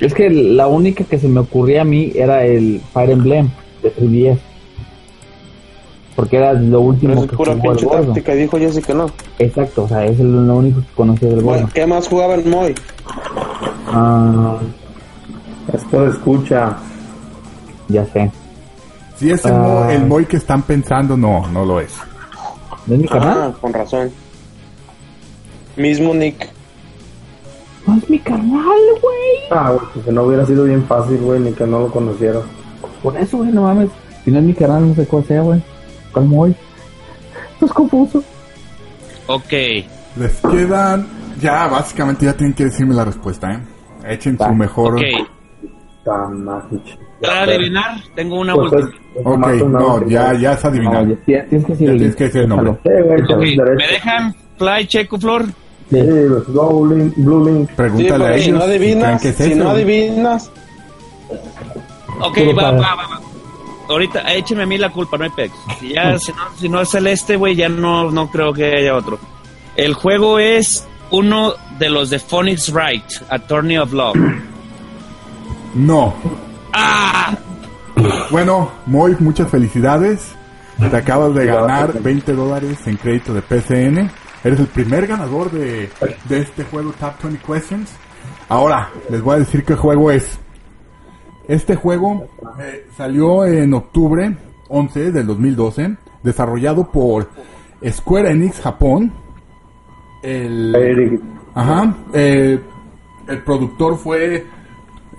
[0.00, 3.48] Es que la única que se me ocurría a mí era el Fire Emblem
[3.82, 4.38] de 3DS.
[6.16, 8.04] Porque era lo Pero último es que pura jugó el pinche gordo.
[8.06, 9.06] táctica y dijo Jesse que no.
[9.38, 11.68] Exacto, o sea, es el- lo único que conocía del gordo.
[11.74, 12.74] ¿Qué más jugaba el Moy?
[13.88, 14.56] Ah,
[15.72, 16.76] Es por escucha.
[17.88, 18.30] ya sé.
[19.16, 19.88] Si es el, Ah.
[19.92, 21.92] el Moy que están pensando, no, no lo es.
[22.86, 23.54] ¿No es mi Ah, canal?
[23.60, 24.10] con razón.
[25.76, 26.48] Mismo Nick.
[27.86, 29.50] No es mi canal, güey.
[29.50, 32.40] Ah, güey, pues que no hubiera sido bien fácil, güey, ni que no lo conociera.
[33.02, 33.90] Por eso, güey, no mames.
[34.24, 35.62] Si no es mi canal, no sé cuál sea, güey.
[36.14, 36.56] ¿Cuál voy?
[37.60, 38.22] Es confuso.
[39.26, 39.52] Ok.
[40.16, 41.06] Les quedan,
[41.40, 43.60] ya, básicamente ya tienen que decirme la respuesta, ¿eh?
[44.06, 44.46] Echen Va.
[44.48, 44.94] su mejor.
[44.94, 45.02] Ok.
[47.20, 48.88] Para adivinar, tengo una Pues última.
[48.90, 50.10] es- es Ok, más una no, última.
[50.10, 51.06] ya, ya es No, adivinado.
[51.26, 52.72] ya tienes que decir Ya el tienes que decir el nombre.
[52.82, 54.34] Sí, güey, Ok, tienes ¿me dejan?
[54.58, 55.44] Fly, Checo, Flor.
[55.90, 57.14] Sí, los Blue Link.
[57.16, 57.68] Blue Link.
[57.70, 58.44] Sí, Pregúntale a ellos.
[58.44, 60.50] si no adivinas, que es si no adivinas,
[62.20, 63.20] Ok, va, va, va, va.
[63.88, 65.54] Ahorita, écheme a mí la culpa, no hay pex.
[65.78, 68.94] Si, ya, si, no, si no es celeste, güey, ya no, no creo que haya
[68.96, 69.18] otro.
[69.76, 74.16] El juego es uno de los de Phoenix Wright, Attorney of Love.
[75.74, 76.14] No.
[76.72, 77.36] ¡Ah!
[78.30, 80.32] Bueno, Moy, muchas felicidades.
[80.78, 84.10] Te acabas de ganar 20 dólares en crédito de PCN.
[84.44, 85.90] Eres el primer ganador de,
[86.28, 87.90] de este juego Top 20 Questions.
[88.48, 90.38] Ahora, les voy a decir qué juego es.
[91.48, 92.26] Este juego
[92.58, 94.36] eh, salió en octubre
[94.68, 97.28] 11 del 2012, desarrollado por
[97.86, 99.12] Square Enix Japón.
[100.22, 101.20] El.
[101.54, 101.94] Ajá.
[102.14, 102.58] eh,
[103.28, 104.46] el productor fue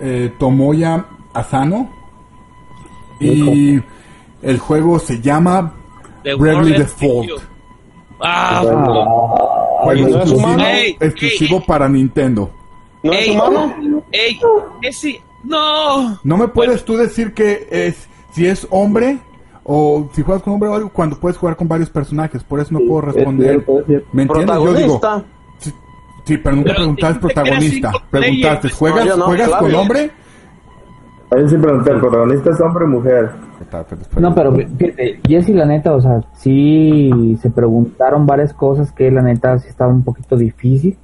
[0.00, 1.90] eh, Tomoya Asano.
[3.20, 3.80] Y
[4.42, 5.72] el juego se llama
[6.22, 7.30] The Bravely Default.
[7.30, 7.56] Execute.
[8.20, 8.62] ¡Ah!
[9.82, 10.56] Juego ¿no es exclusivo,
[11.00, 11.64] exclusivo ey.
[11.66, 12.50] para Nintendo.
[13.02, 13.34] ¿no es ¡Ey!
[13.36, 14.02] humano?
[14.12, 14.40] ¡Ey!
[14.82, 15.20] ¡Ese!
[15.46, 16.18] ¡No!
[16.22, 19.18] No me puedes tú decir que es si es hombre
[19.64, 22.42] o si juegas con hombre o algo cuando puedes jugar con varios personajes.
[22.44, 23.64] Por eso no puedo responder.
[24.12, 24.56] ¿Me entiendes?
[24.56, 25.00] Yo digo,
[25.58, 25.72] sí,
[26.24, 27.92] sí, pero nunca preguntaste protagonista.
[28.10, 28.70] Preguntaste.
[28.70, 29.64] ¿juegas, No, yo no, ¿juegas claro.
[29.64, 30.10] con hombre?
[31.30, 33.30] Ahí sí pregunté, ¿el protagonista es hombre o mujer?
[34.18, 39.22] No, pero fíjate, Jessy, la neta, o sea, sí se preguntaron varias cosas que la
[39.22, 40.96] neta sí estaba un poquito difícil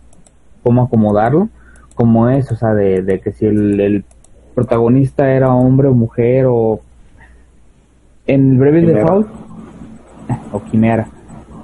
[0.62, 1.48] cómo acomodarlo,
[1.94, 4.05] como es, o sea, de, de que si el, el
[4.55, 6.81] protagonista era hombre o mujer o
[8.27, 9.01] en Breve Quimera.
[9.01, 9.29] Default
[10.53, 11.09] o Quimera.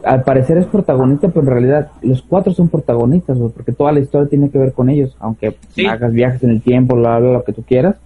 [0.05, 4.29] Al parecer es protagonista, pero en realidad los cuatro son protagonistas, porque toda la historia
[4.29, 5.87] tiene que ver con ellos, aunque Sí.
[5.87, 7.97] hagas viajes en el tiempo, bla, bla, lo que tú quieras,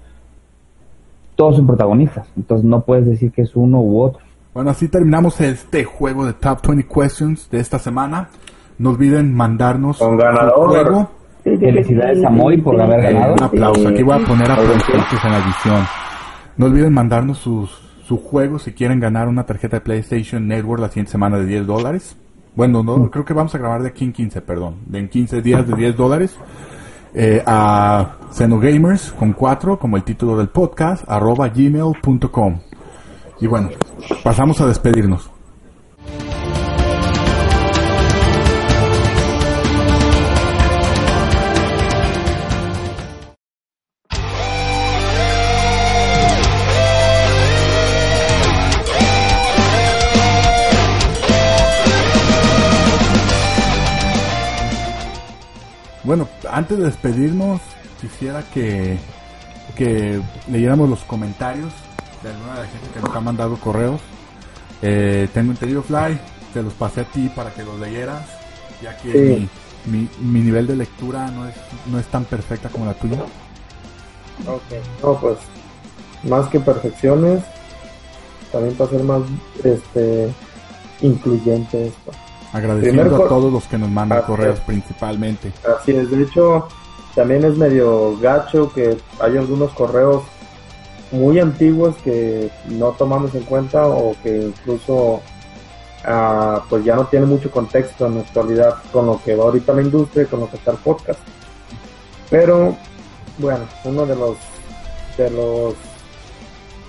[1.36, 4.20] todos son protagonistas, entonces no puedes decir que es uno u otro.
[4.54, 8.28] Bueno, así terminamos este juego de Top 20 Questions de esta semana.
[8.78, 10.70] No olviden mandarnos ganador.
[10.70, 11.10] juego.
[11.42, 13.34] Felicidades a Moy por haber ganado.
[13.34, 13.88] un aplauso.
[13.88, 15.84] Aquí voy a poner aplausos en la edición.
[16.56, 17.70] No olviden mandarnos sus,
[18.06, 21.66] sus juegos si quieren ganar una tarjeta de PlayStation Network la siguiente semana de 10
[21.66, 22.16] dólares.
[22.54, 24.76] Bueno, no, creo que vamos a grabar de aquí en 15, perdón.
[24.86, 26.36] De en 15 días de 10 dólares.
[27.14, 32.58] Eh, a Xenogamers con 4 como el título del podcast arroba gmail.com
[33.38, 33.68] y bueno
[34.24, 35.31] pasamos a despedirnos
[56.04, 57.60] Bueno, antes de despedirnos,
[58.00, 58.98] quisiera que,
[59.76, 60.20] que
[60.50, 61.72] leyéramos los comentarios
[62.22, 64.00] de alguna de la gente que nos ha mandado correos.
[64.82, 66.18] Eh, tengo entendido, Fly,
[66.52, 68.22] te los pasé a ti para que los leyeras,
[68.82, 69.48] ya que Sí.
[69.86, 71.54] mi, mi, mi nivel de lectura no es,
[71.86, 73.18] no es tan perfecta como la tuya.
[75.02, 75.38] No, pues,
[76.24, 77.42] más que perfecciones,
[78.50, 79.22] también para ser más
[79.62, 80.32] este
[81.00, 82.10] incluyente esto.
[82.52, 85.52] Agradeciendo a todos los que nos mandan Así correos principalmente.
[85.78, 86.68] Así es, de hecho,
[87.14, 90.22] también es medio gacho que hay algunos correos
[91.12, 95.20] muy antiguos que no tomamos en cuenta o que incluso
[96.04, 99.74] ah, pues ya no tiene mucho contexto en la actualidad con lo que va ahorita
[99.74, 101.20] la industria y con lo que está el podcast.
[102.30, 102.76] Pero
[103.38, 104.36] bueno, uno de los
[105.16, 105.74] de los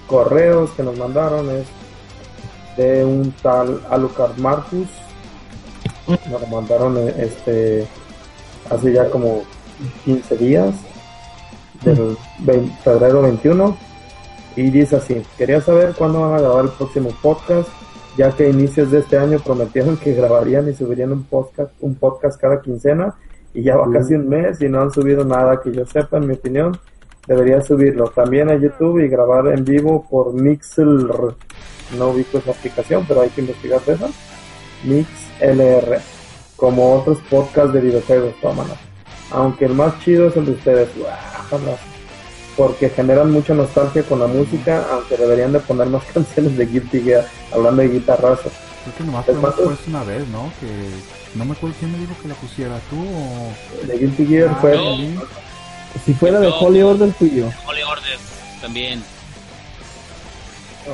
[0.08, 1.66] correos que nos mandaron es
[2.78, 4.88] de un tal Alucard Marcus.
[6.08, 7.88] Nos lo mandaron eh, este
[8.70, 9.44] hace ya como
[10.06, 10.76] 15 días,
[11.84, 13.78] del 20 febrero 21,
[14.56, 17.70] y dice así, quería saber cuándo van a grabar el próximo podcast,
[18.18, 21.96] ya que a inicios de este año prometieron que grabarían y subirían un podcast, un
[21.96, 23.16] podcast cada quincena,
[23.54, 26.28] y ya va casi un mes y no han subido nada que yo sepa, en
[26.28, 26.78] mi opinión,
[27.28, 31.08] debería subirlo también a YouTube y grabar en vivo por Mixl,
[31.98, 34.08] no ubico esa aplicación, pero hay que investigar de esa,
[34.84, 36.00] MixLR,
[36.56, 38.66] como otros podcasts de videojuegos, toma
[39.32, 41.76] aunque el más chido es el de ustedes, Guácala.
[42.56, 47.02] porque generan mucha nostalgia con la música, aunque deberían de poner más canciones de Guilty
[47.02, 48.52] Gear, hablando de guitarrazos.
[48.84, 49.54] Creo que nomás ¿Es fue más?
[49.56, 50.52] pues, una vez, ¿no?
[50.60, 50.68] Que
[51.38, 53.88] no me acuerdo quién me dijo que la pusiera, tú o...
[53.88, 54.76] De Guilty Gear Ah, fue...
[54.78, 55.22] no.
[56.06, 56.56] Si fuera de No.
[56.58, 57.46] Holy Order fui yo.
[57.68, 58.18] Holy Order
[58.62, 59.02] también.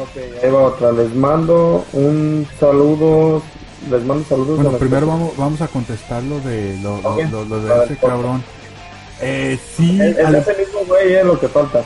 [0.01, 3.41] Ok, ahí va otra, les mando un saludo,
[3.89, 4.55] les mando saludos.
[4.61, 7.21] Bueno, primero vamos, vamos a contestar lo de, lo, lo- Ok.
[7.31, 8.43] lo- lo de ver, ese por- cabrón.
[9.21, 11.83] Eh, sí, Es, es al- ese mismo güey, es lo que falta.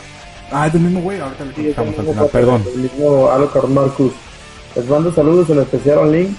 [0.51, 2.63] ah, es del mismo güey, ahorita le Sí, es el contestamos al mismo, final, perdón.
[2.75, 4.13] el mismo Alucard Marcus.
[4.75, 6.35] Les mando saludos en especial a Link,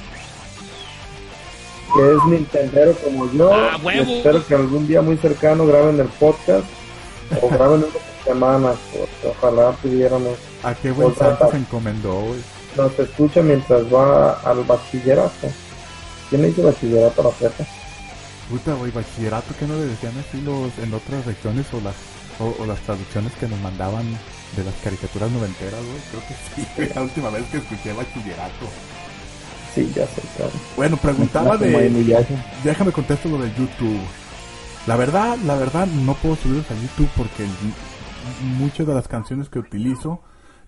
[1.94, 3.50] que es Nintendero como yo.
[3.52, 6.64] ¡Ah, espero que algún día muy cercano graben el podcast
[7.40, 8.76] o graben en unas semanas.
[8.92, 10.32] porque Ojalá pudiéramos.
[10.62, 12.40] ¿A qué buen santo se encomendó, güey?
[12.76, 15.48] Nos escucha mientras va al bachillerato.
[16.28, 17.64] ¿Quién dice bachillerato a la prepa?
[18.50, 21.94] Puta, güey, bachillerato, que no le decían así los, en otras regiones o las,
[22.40, 24.04] o, o las traducciones que nos mandaban
[24.56, 26.00] de las caricaturas noventeras, güey?
[26.10, 26.34] Creo que
[26.88, 28.66] sí, la última vez que escuché bachillerato.
[29.74, 30.52] Sí, ya sé, claro.
[30.76, 32.24] Bueno, preguntaba de...
[32.62, 34.00] Déjame contesto lo de YouTube.
[34.86, 37.46] La verdad, la verdad, no puedo subirlos a YouTube porque
[38.58, 40.20] muchas de las canciones que utilizo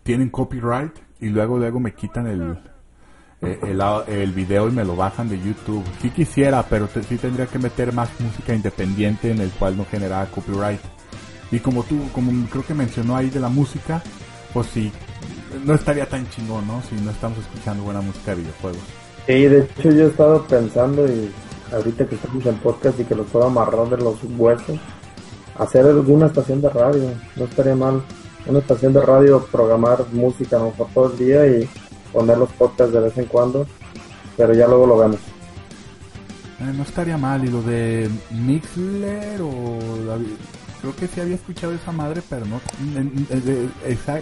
[0.03, 2.59] tienen copyright y luego luego me quitan el
[3.43, 5.85] eh, el, el video y me lo bajan de YouTube.
[6.01, 9.85] Sí quisiera, pero te- sí tendría que meter más música independiente en el cual no
[9.91, 10.81] generara copyright.
[11.53, 14.03] Y como tú, como creo que mencionó ahí de la música,
[14.53, 14.91] pues sí,
[15.65, 16.83] no estaría tan chingón, ¿no?
[16.83, 18.81] Si no estamos escuchando buena música de videojuegos.
[19.27, 21.31] Sí, de hecho yo he estado pensando y
[21.73, 24.79] ahorita que estamos en podcast y que los puedo amarrar de los huesos,
[25.59, 28.03] hacer alguna estación de radio, no estaría mal.
[28.47, 31.69] Una estación de radio, programar música a lo mejor todo el día y
[32.13, 33.67] poner los podcasts de vez en cuando,
[34.37, 35.17] pero ya luego lo vemos.
[36.61, 37.45] Eh, no estaría mal.
[37.45, 39.79] Y lo de Mixler o...
[40.07, 40.19] la-
[40.81, 42.61] Creo que sí había escuchado esa madre, pero no...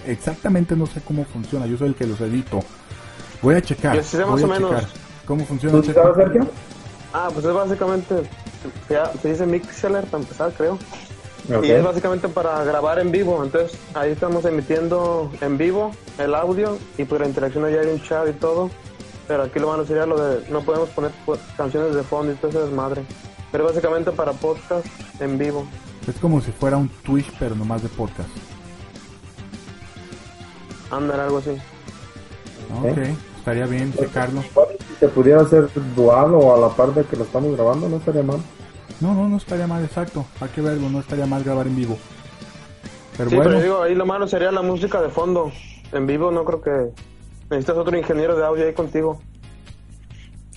[0.06, 1.66] exactamente no sé cómo funciona.
[1.66, 2.60] Yo soy el que los edito.
[3.42, 4.02] Voy a checar.
[4.02, 4.70] Sé voy más a o menos.
[4.70, 4.84] checar
[5.26, 5.80] ¿Cómo funciona?
[5.82, 6.46] ¿Tú sabes, Sergio?
[7.12, 8.14] Ah, pues es básicamente,
[8.88, 10.78] se, se dice Mixler para empezar, creo.
[11.48, 13.42] Y es básicamente para grabar en vivo.
[13.42, 18.02] Entonces ahí estamos emitiendo en vivo el audio y pues la interacción allá hay un
[18.02, 18.70] chat y todo.
[19.28, 21.10] Pero aquí lo malo sería lo de no podemos poner
[21.56, 23.02] canciones de fondo y todo eso es madre.
[23.52, 24.86] Pero básicamente para podcast
[25.20, 25.66] en vivo.
[26.08, 28.28] Es como si fuera un Twitch, pero nomás de podcast.
[30.90, 31.56] Andar algo así.
[32.82, 32.98] Ok,
[33.38, 34.42] estaría bien checarlo.
[34.42, 37.96] Si se pudiera hacer dual o a la par de que lo estamos grabando, no
[37.96, 38.40] estaría mal.
[39.00, 40.24] No, no, no estaría mal, exacto.
[40.40, 41.98] Hay que verlo, no estaría mal grabar en vivo.
[43.16, 45.50] Pero Sí, bueno, pero digo, ahí lo malo sería la música de fondo.
[45.92, 46.90] En vivo no creo que...
[47.50, 49.20] Necesitas otro ingeniero de audio ahí contigo.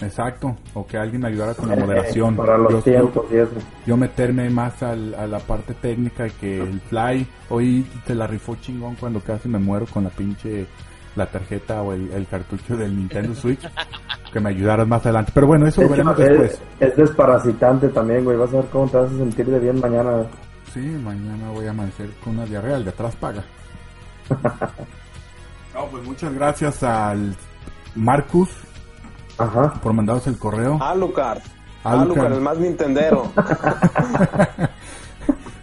[0.01, 0.55] exacto.
[0.73, 2.35] O que alguien ayudara con la moderación.
[2.35, 3.51] Eh, Para los Yo- tiempos y eso.
[3.85, 7.27] yo meterme más al- a la parte técnica que el Fly.
[7.49, 10.67] Hoy te la rifó chingón cuando casi me muero con la pinche
[11.17, 13.67] la tarjeta o el, el cartucho del Nintendo Switch.
[14.31, 15.31] que me ayudaras más adelante.
[15.33, 16.61] Pero bueno, eso lo veremos es, después.
[16.79, 18.37] es desparasitante también, güey.
[18.37, 20.23] Vas a ver cómo te vas a sentir de bien mañana.
[20.73, 22.77] Sí, mañana voy a amanecer con una diarrea.
[22.77, 23.43] El de atrás paga.
[25.73, 27.35] no, pues muchas gracias al
[27.95, 28.49] Marcus
[29.37, 29.73] Ajá.
[29.81, 30.77] por mandaros el correo.
[30.81, 31.39] Alucard.
[31.83, 32.01] Alucard.
[32.01, 33.31] Alucard, el más nintendero.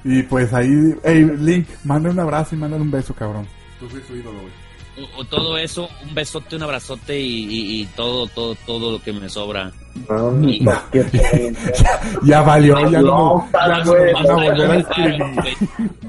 [0.05, 0.69] Y pues ahí,
[1.03, 3.47] hey, Link, mándale un abrazo y mándale un beso, cabrón.
[3.81, 4.53] Tú soy su ídolo, güey.
[4.97, 9.03] O, o todo eso, un besote, un abrazote y, y- y todo, todo, todo lo
[9.03, 9.73] que me sobra.
[10.09, 11.59] No, Y- no, qué pena.
[12.25, 15.19] Ya valió, ya no, No, ya no Nomás volver a traigo mil escribir.
[15.19, 15.57] varos, güey.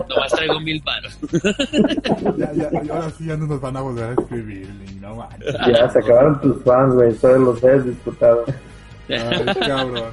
[0.08, 1.20] Nomás traigo mil varos.
[2.38, 4.70] Ya, ya, ahora sí ya no nos van a volver a escribir,
[5.02, 5.56] no manches.
[5.68, 7.14] Ya se acabaron tus fans, güey.
[7.16, 8.46] Todos los has disfrutado.
[9.10, 10.12] Ay, cabrón.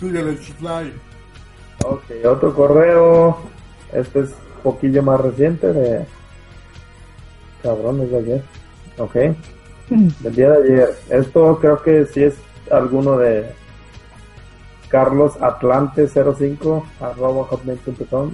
[0.00, 0.92] Síguele, Fly.
[1.84, 3.38] Ok, otro correo.
[3.92, 6.04] Este es un poquillo más reciente de.
[7.64, 8.42] Cabrón, es de ayer.
[8.98, 9.14] Ok.
[9.88, 10.94] Del día de ayer.
[11.08, 12.34] Esto creo que sí es
[12.70, 13.46] alguno de
[14.88, 18.32] Carlos Atlante 05 arroba hotmail.com.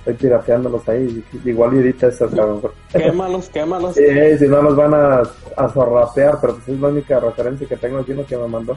[0.00, 1.24] Estoy pirateándolos ahí.
[1.46, 2.60] Igual y ahorita eso, cabrón.
[2.92, 3.94] quémalos, quémalos.
[3.94, 5.22] Sí, si no nos van a,
[5.56, 8.76] a zorrapear, pero pues es la única referencia que tengo aquí, lo que me mandó.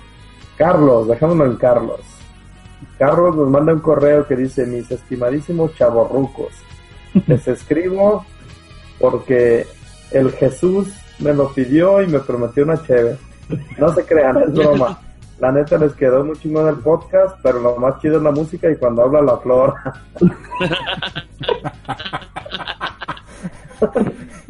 [0.58, 2.00] Carlos, dejámoslo en Carlos.
[2.98, 6.54] Carlos nos manda un correo que dice, mis estimadísimos chavorrucos,
[7.28, 8.24] les escribo
[9.00, 9.66] porque
[10.12, 13.18] el Jesús me lo pidió y me prometió una cheve.
[13.78, 15.00] No se crean, es broma.
[15.40, 18.70] La neta les quedó muy chingón el podcast, pero lo más chido es la música
[18.70, 19.74] y cuando habla la flor.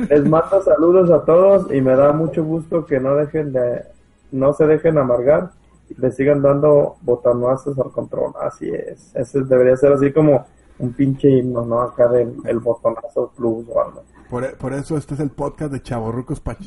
[0.09, 3.83] Les mando saludos a todos y me da mucho gusto que no dejen de,
[4.31, 5.49] no se dejen amargar
[5.89, 8.33] y le sigan dando botonazos al control.
[8.41, 9.15] Así es.
[9.15, 10.45] Ese debería ser así como
[10.77, 11.81] un pinche himno, ¿no?
[11.81, 14.03] Acá del el botonazo plus o algo.
[14.29, 16.57] Por, por eso este es el podcast de Chavorrucos pa-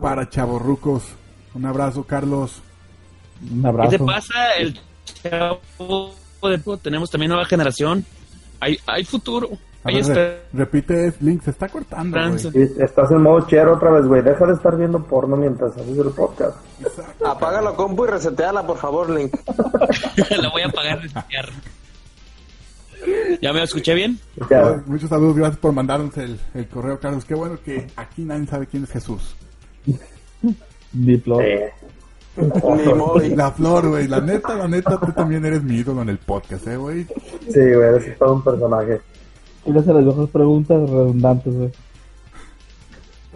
[0.00, 1.04] para Chavorrucos.
[1.54, 2.62] Un abrazo, Carlos.
[3.50, 3.90] Un ¿Qué abrazo.
[3.90, 4.54] te pasa?
[4.58, 4.78] El
[5.22, 8.04] chavo de tenemos también nueva generación.
[8.60, 9.48] Hay, hay futuro.
[9.82, 12.18] A ver, re- repite, Link, se está cortando.
[12.52, 14.20] Y estás en modo chero otra vez, güey.
[14.22, 16.58] Deja de estar viendo porno mientras haces el podcast.
[16.82, 17.26] Exacto.
[17.26, 19.32] Apaga la compu y reseteala, por favor, Link.
[20.38, 21.48] La voy a apagar de estudiar.
[23.40, 24.18] ¿Ya me escuché bien?
[24.50, 27.24] Ya, Muchos saludos, gracias por mandarnos el, el correo, Carlos.
[27.24, 29.34] Qué bueno que aquí nadie sabe quién es Jesús.
[30.92, 31.40] Diplo.
[31.40, 31.72] eh,
[32.96, 33.34] Moy.
[33.34, 34.08] La flor, güey.
[34.08, 37.04] La neta, la neta, tú también eres mi ídolo en el podcast, ¿eh, güey?
[37.04, 39.00] sí, güey, eres todo un personaje.
[39.64, 41.70] ¿Quieres hacer las mejores preguntas redundantes, güey?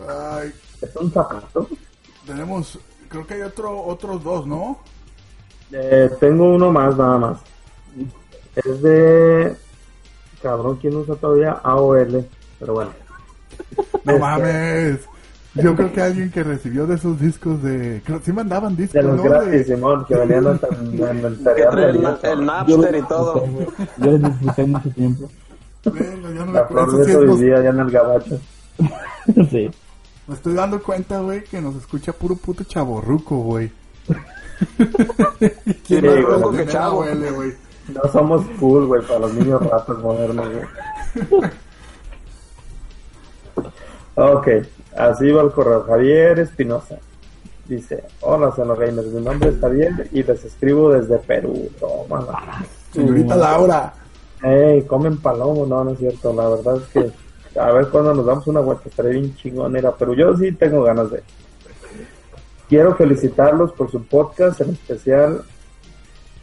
[0.08, 1.68] Ay, ¿Es un zapato?
[2.26, 2.78] tenemos,
[3.08, 4.78] creo que hay otro, otros dos, ¿no?
[5.72, 7.38] Eh, tengo uno más, nada más.
[8.56, 9.54] Es de.
[10.42, 12.26] Cabrón, ¿quién usa todavía AOL?
[12.60, 12.90] Pero bueno.
[14.04, 14.98] No mames.
[15.54, 18.02] Yo creo que alguien que recibió de esos discos de...
[18.04, 19.22] Creo, sí mandaban discos, De los ¿no?
[19.22, 23.44] gratis, De- Simón, que venían hasta en, en el cereal el, el Napster y todo.
[23.98, 25.30] Yo lo disfruté mucho tiempo.
[25.84, 26.86] Verga, ya no me La acuerdo.
[26.90, 28.40] flor de eso vivía allá en el gabacho.
[29.50, 29.70] sí.
[30.26, 33.70] Me estoy dando cuenta, güey, que nos escucha puro puto chaborruco, güey.
[35.86, 37.04] ¿Quién Sí, más ruco que chavo?
[37.04, 37.52] güey?
[37.88, 40.64] No somos cool, güey, para los niños ratos modernos, güey.
[44.16, 44.48] Ok,
[44.96, 45.82] así va el correo.
[45.82, 46.98] Javier Espinosa.
[47.66, 51.68] Dice, hola, Seno Gamers, mi nombre es Javier y les escribo desde Perú.
[51.80, 52.26] Toma.
[52.92, 53.92] Señorita Laura.
[54.42, 56.32] Ey, comen palomo, no, no es cierto.
[56.32, 57.10] La verdad es que
[57.58, 60.14] a ver cuando nos damos una vuelta, estaré bien chingón ir a Perú.
[60.14, 61.22] Yo sí tengo ganas de.
[62.68, 65.42] Quiero felicitarlos por su podcast, en especial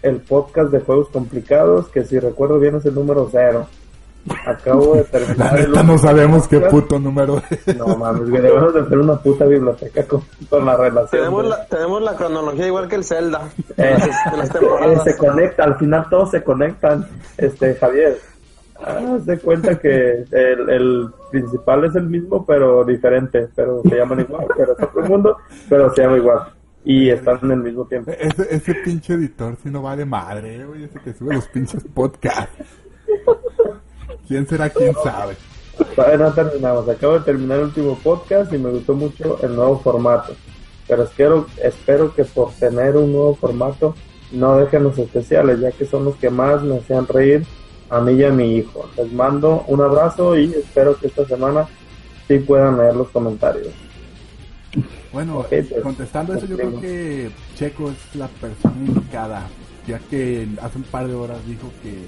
[0.03, 3.67] el podcast de juegos complicados, que si recuerdo bien es el número cero.
[4.45, 7.75] Acabo de La terminar el neta no sabemos qué puto número es.
[7.75, 11.09] No mames, güey, debemos de hacer una puta biblioteca con, con la relación.
[11.23, 13.49] Tenemos de- la, tenemos la cronología igual que el Zelda.
[13.77, 13.97] Eh,
[14.37, 15.03] las eh, temporadas.
[15.03, 17.07] se conecta, al final todos se conectan.
[17.37, 18.17] Este, Javier,
[18.85, 24.19] haz de cuenta que el, el principal es el mismo, pero diferente, pero se llaman
[24.19, 25.37] igual, pero es otro mundo,
[25.67, 26.39] pero se llama igual.
[26.83, 28.11] Y están en el mismo tiempo.
[28.11, 30.85] Ese, ese pinche editor si no vale madre, güey.
[30.85, 32.65] Ese que sube los pinches podcasts.
[34.27, 34.69] ¿Quién será?
[34.69, 35.35] ¿Quién sabe?
[35.95, 36.89] Todavía no terminamos.
[36.89, 40.33] Acabo de terminar el último podcast y me gustó mucho el nuevo formato.
[40.87, 43.95] Pero espero, espero que por tener un nuevo formato
[44.31, 47.45] no dejen los especiales, ya que son los que más me hacían reír
[47.89, 48.89] a mí y a mi hijo.
[48.97, 51.67] Les mando un abrazo y espero que esta semana
[52.27, 53.73] sí puedan leer los comentarios.
[55.11, 59.47] Bueno, pues, contestando eso, yo creo que Checo es la persona indicada,
[59.85, 62.05] ya que hace un par de horas dijo que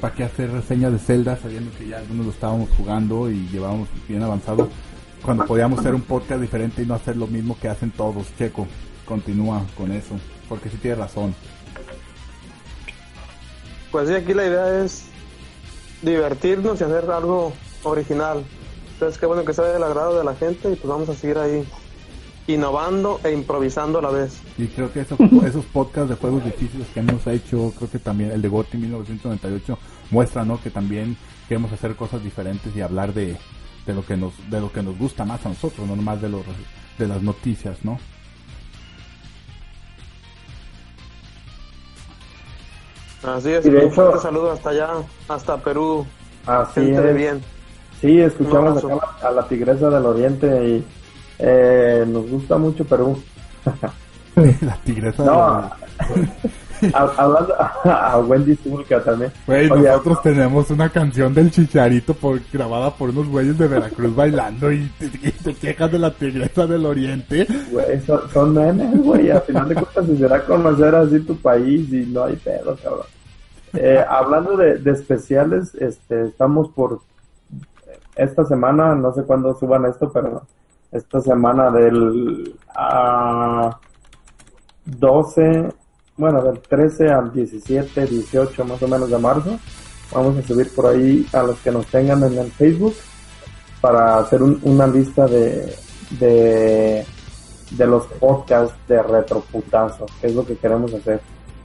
[0.00, 3.88] para qué hacer reseñas de Zelda, sabiendo que ya algunos lo estábamos jugando y llevábamos
[4.06, 4.68] bien avanzado,
[5.24, 8.26] cuando podíamos hacer un podcast diferente y no hacer lo mismo que hacen todos.
[8.36, 8.66] Checo,
[9.06, 10.16] continúa con eso,
[10.48, 11.34] porque sí tiene razón.
[13.90, 15.04] Pues sí, aquí la idea es
[16.02, 17.52] divertirnos y hacer algo
[17.84, 18.44] original.
[18.94, 21.38] Entonces, qué bueno que sea del agrado de la gente y pues vamos a seguir
[21.38, 21.64] ahí
[22.46, 24.40] innovando e improvisando a la vez.
[24.58, 28.30] Y creo que esos, esos podcasts de juegos difíciles que hemos hecho, creo que también
[28.32, 29.78] el de GOTY 1998
[30.10, 30.60] muestra, ¿no?
[30.60, 31.16] Que también
[31.48, 33.36] queremos hacer cosas diferentes y hablar de,
[33.86, 36.28] de lo que nos de lo que nos gusta más a nosotros, no nomás de
[36.30, 36.42] los
[36.98, 37.98] de las noticias, ¿no?
[43.22, 44.88] Así es, Y de un hecho- saludo hasta allá,
[45.28, 46.04] hasta Perú.
[46.46, 47.16] Así Gente de es.
[47.16, 47.40] bien.
[48.00, 50.84] Sí, escuchamos acá a la, a la tigresa del oriente y
[51.42, 53.20] eh, nos gusta mucho Perú.
[54.60, 55.24] la tigresa.
[55.24, 55.70] No,
[56.94, 57.54] Ha- hablando
[57.84, 59.32] a, Wendy Zulka también.
[59.46, 64.72] Güey, nosotros tenemos una canción del Chicharito por, grabada por unos güeyes de Veracruz bailando
[64.72, 67.46] y te, quejas de la tigresa del oriente.
[67.70, 69.30] Güey, son, son memes, güey.
[69.30, 73.06] Al final de cuentas, si será conocer así tu país y no hay pedo, cabrón.
[73.74, 77.00] Eh, hablando de, de especiales, este, estamos por
[78.16, 80.42] esta semana, no sé cuándo suban esto, pero
[80.92, 83.78] esta semana del ah,
[84.84, 85.68] 12,
[86.16, 89.58] bueno, del 13 al 17, 18 más o menos de marzo.
[90.12, 92.94] Vamos a subir por ahí a los que nos tengan en el Facebook
[93.80, 95.74] para hacer un- una lista de,
[96.20, 97.04] de,
[97.70, 101.20] de los podcasts de retroputazo, que es lo que queremos hacer.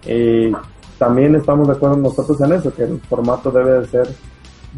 [0.06, 0.52] Y
[0.98, 4.08] también estamos de acuerdo nosotros en eso, que el formato debe de ser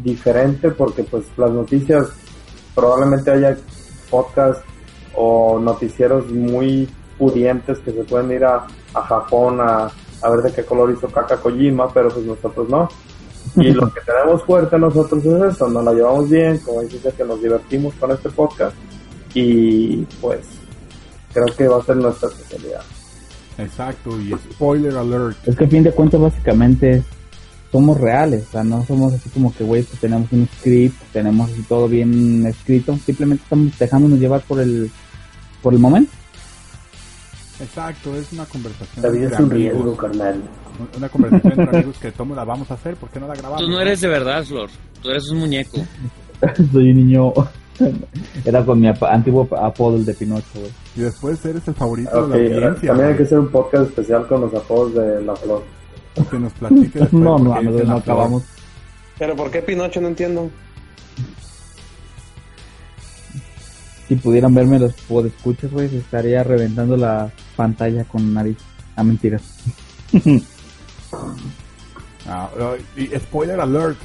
[0.02, 2.08] diferente porque pues las noticias
[2.74, 3.56] probablemente haya
[4.10, 4.62] podcasts
[5.14, 6.88] o noticieros muy
[7.18, 9.90] pudientes que se pueden ir a, a Japón a,
[10.22, 12.88] a ver de qué color hizo Kaka Kojima, pero pues nosotros no.
[13.56, 17.24] Y lo que tenemos fuerte nosotros es eso, nos la llevamos bien, como dices, que
[17.24, 18.76] nos divertimos con este podcast
[19.34, 20.40] y pues
[21.32, 22.82] creo que va a ser nuestra especialidad.
[23.58, 25.36] Exacto, y spoiler alert.
[25.46, 27.02] Es que a fin de cuentas básicamente
[27.72, 31.50] somos reales, o sea, no somos así como que, güey, pues tenemos un script, tenemos
[31.50, 34.90] así todo bien escrito, simplemente estamos dejándonos llevar por el,
[35.62, 36.12] por el momento.
[37.60, 39.74] Exacto, es una conversación La vida es un amigos.
[39.74, 40.42] riesgo, carnal.
[40.96, 43.60] Una conversación entre amigos que todos la vamos a hacer, ¿por qué no la grabamos?
[43.60, 44.70] Tú no eres de verdad, Flor.
[45.02, 45.78] Tú eres un muñeco.
[46.72, 47.32] Soy un niño,
[48.44, 50.70] era con mi antiguo apodo el de Pinocho, güey.
[50.96, 52.88] Y después eres el favorito de la audiencia.
[52.88, 55.62] también hay que hacer un podcast especial con los apodos de la flor.
[56.28, 58.42] Que nos platique después No, no, no, no acabamos.
[59.18, 60.00] Pero ¿por qué Pinocho?
[60.00, 60.50] No entiendo.
[64.08, 64.94] Si pudieran verme los
[65.24, 68.56] escuchas, güey, se estaría reventando la pantalla con nariz.
[68.96, 69.42] Ah, mentiras.
[72.26, 73.98] Ah, ah, y spoiler alert.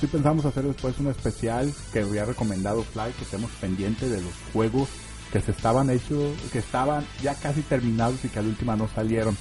[0.00, 4.32] Sí pensamos hacer después un especial que había recomendado Fly, que estemos pendientes de los
[4.52, 4.88] juegos
[5.32, 9.36] que se estaban hechos, que estaban ya casi terminados y que al última no salieron.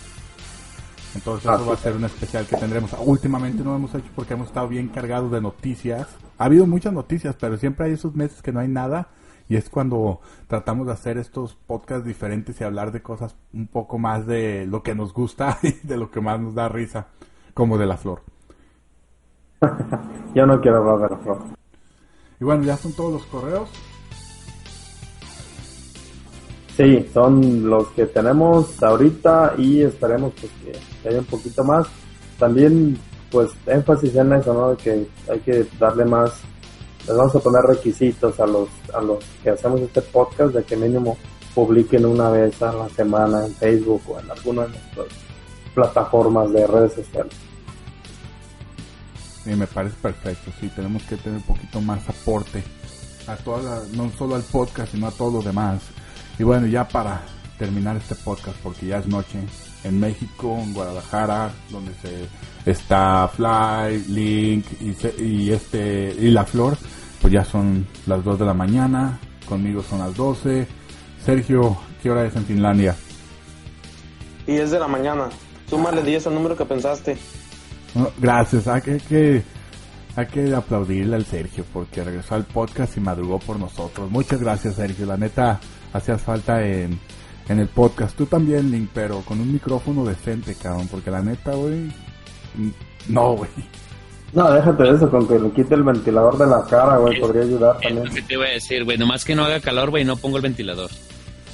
[1.15, 2.95] Entonces Ah, eso va a ser un especial que tendremos.
[3.05, 6.07] Últimamente no lo hemos hecho porque hemos estado bien cargados de noticias.
[6.37, 9.09] Ha habido muchas noticias, pero siempre hay esos meses que no hay nada.
[9.49, 13.97] Y es cuando tratamos de hacer estos podcasts diferentes y hablar de cosas un poco
[13.97, 17.07] más de lo que nos gusta y de lo que más nos da risa,
[17.53, 18.23] como de la flor.
[20.35, 21.39] Yo no quiero hablar de la flor.
[22.39, 23.69] Y bueno, ya son todos los correos.
[26.77, 30.51] Sí, son los que tenemos ahorita y esperemos pues,
[31.01, 31.87] que, haya un poquito más.
[32.37, 32.95] También,
[33.31, 34.69] pues, énfasis en eso, ¿no?
[34.69, 36.31] De que hay que darle más,
[37.07, 40.75] les vamos a poner requisitos a los, a los que hacemos este podcast de que
[40.77, 41.17] mínimo
[41.55, 45.07] publiquen una vez a la semana en Facebook o en alguna de nuestras
[45.73, 47.33] plataformas de redes sociales.
[49.47, 52.61] Y me parece perfecto, sí, tenemos que tener un poquito más aporte
[53.27, 55.81] a toda la- no solo al podcast, sino a todo lo demás.
[56.39, 57.21] Y bueno, ya para
[57.57, 59.39] terminar este podcast, porque ya es noche,
[59.83, 62.27] en México, en Guadalajara, donde se
[62.69, 66.77] está Fly, Link y, se- y este y la Flor,
[67.21, 70.67] pues ya son las 2 de la mañana, conmigo son las 12.
[71.25, 72.95] Sergio, ¿qué hora es en Finlandia?
[74.45, 75.29] Y es de la mañana.
[75.69, 77.17] Súmale 10 al número que pensaste.
[77.95, 79.43] No, Gracias, hay que, hay que,
[80.15, 84.09] hay que aplaudirle al Sergio porque regresó al podcast y madrugó por nosotros.
[84.11, 85.05] Muchas gracias, Sergio.
[85.05, 85.59] La neta,
[85.93, 86.99] hacías falta en,
[87.49, 88.15] en el podcast.
[88.17, 91.91] Tú también, Link, pero con un micrófono decente, cabrón, porque la neta, güey,
[92.55, 92.69] mm,
[93.09, 93.49] no, güey.
[94.33, 97.43] No, déjate de eso, con que le quite el ventilador de la cara, güey, podría
[97.43, 98.05] ayudar Es también.
[98.07, 98.97] lo que te iba a decir, güey.
[98.97, 100.89] Nomás que no haga calor, güey, no pongo el ventilador.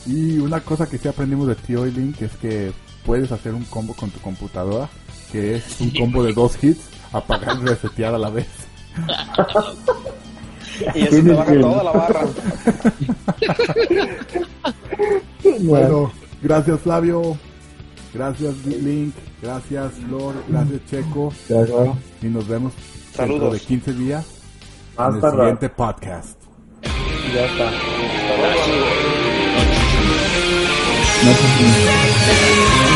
[0.08, 2.72] Y una cosa que sí aprendimos de Tío Link es que
[3.06, 4.90] puedes hacer un combo con tu computadora,
[5.32, 8.48] que es un combo de dos hits, apagar y resetear a la vez.
[10.95, 12.21] Y eso te baja toda la barra.
[15.61, 16.13] Bueno,
[16.43, 17.37] gracias Flavio,
[18.15, 21.97] gracias Link, gracias Flor, gracias Checo, Ya, claro.
[22.23, 22.73] y nos vemos
[23.17, 23.53] dentro Saludos.
[23.55, 24.27] de 15 días
[24.97, 25.37] Más en el tarde.
[25.39, 26.39] siguiente podcast.
[27.35, 27.71] Ya está.
[31.25, 32.89] No sé si-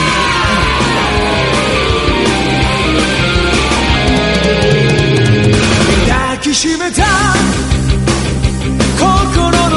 [6.09, 7.66] 抱きしめた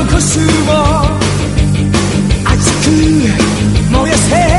[0.00, 0.42] 心のコスを
[2.46, 2.90] 熱く
[3.92, 4.49] 燃やせ。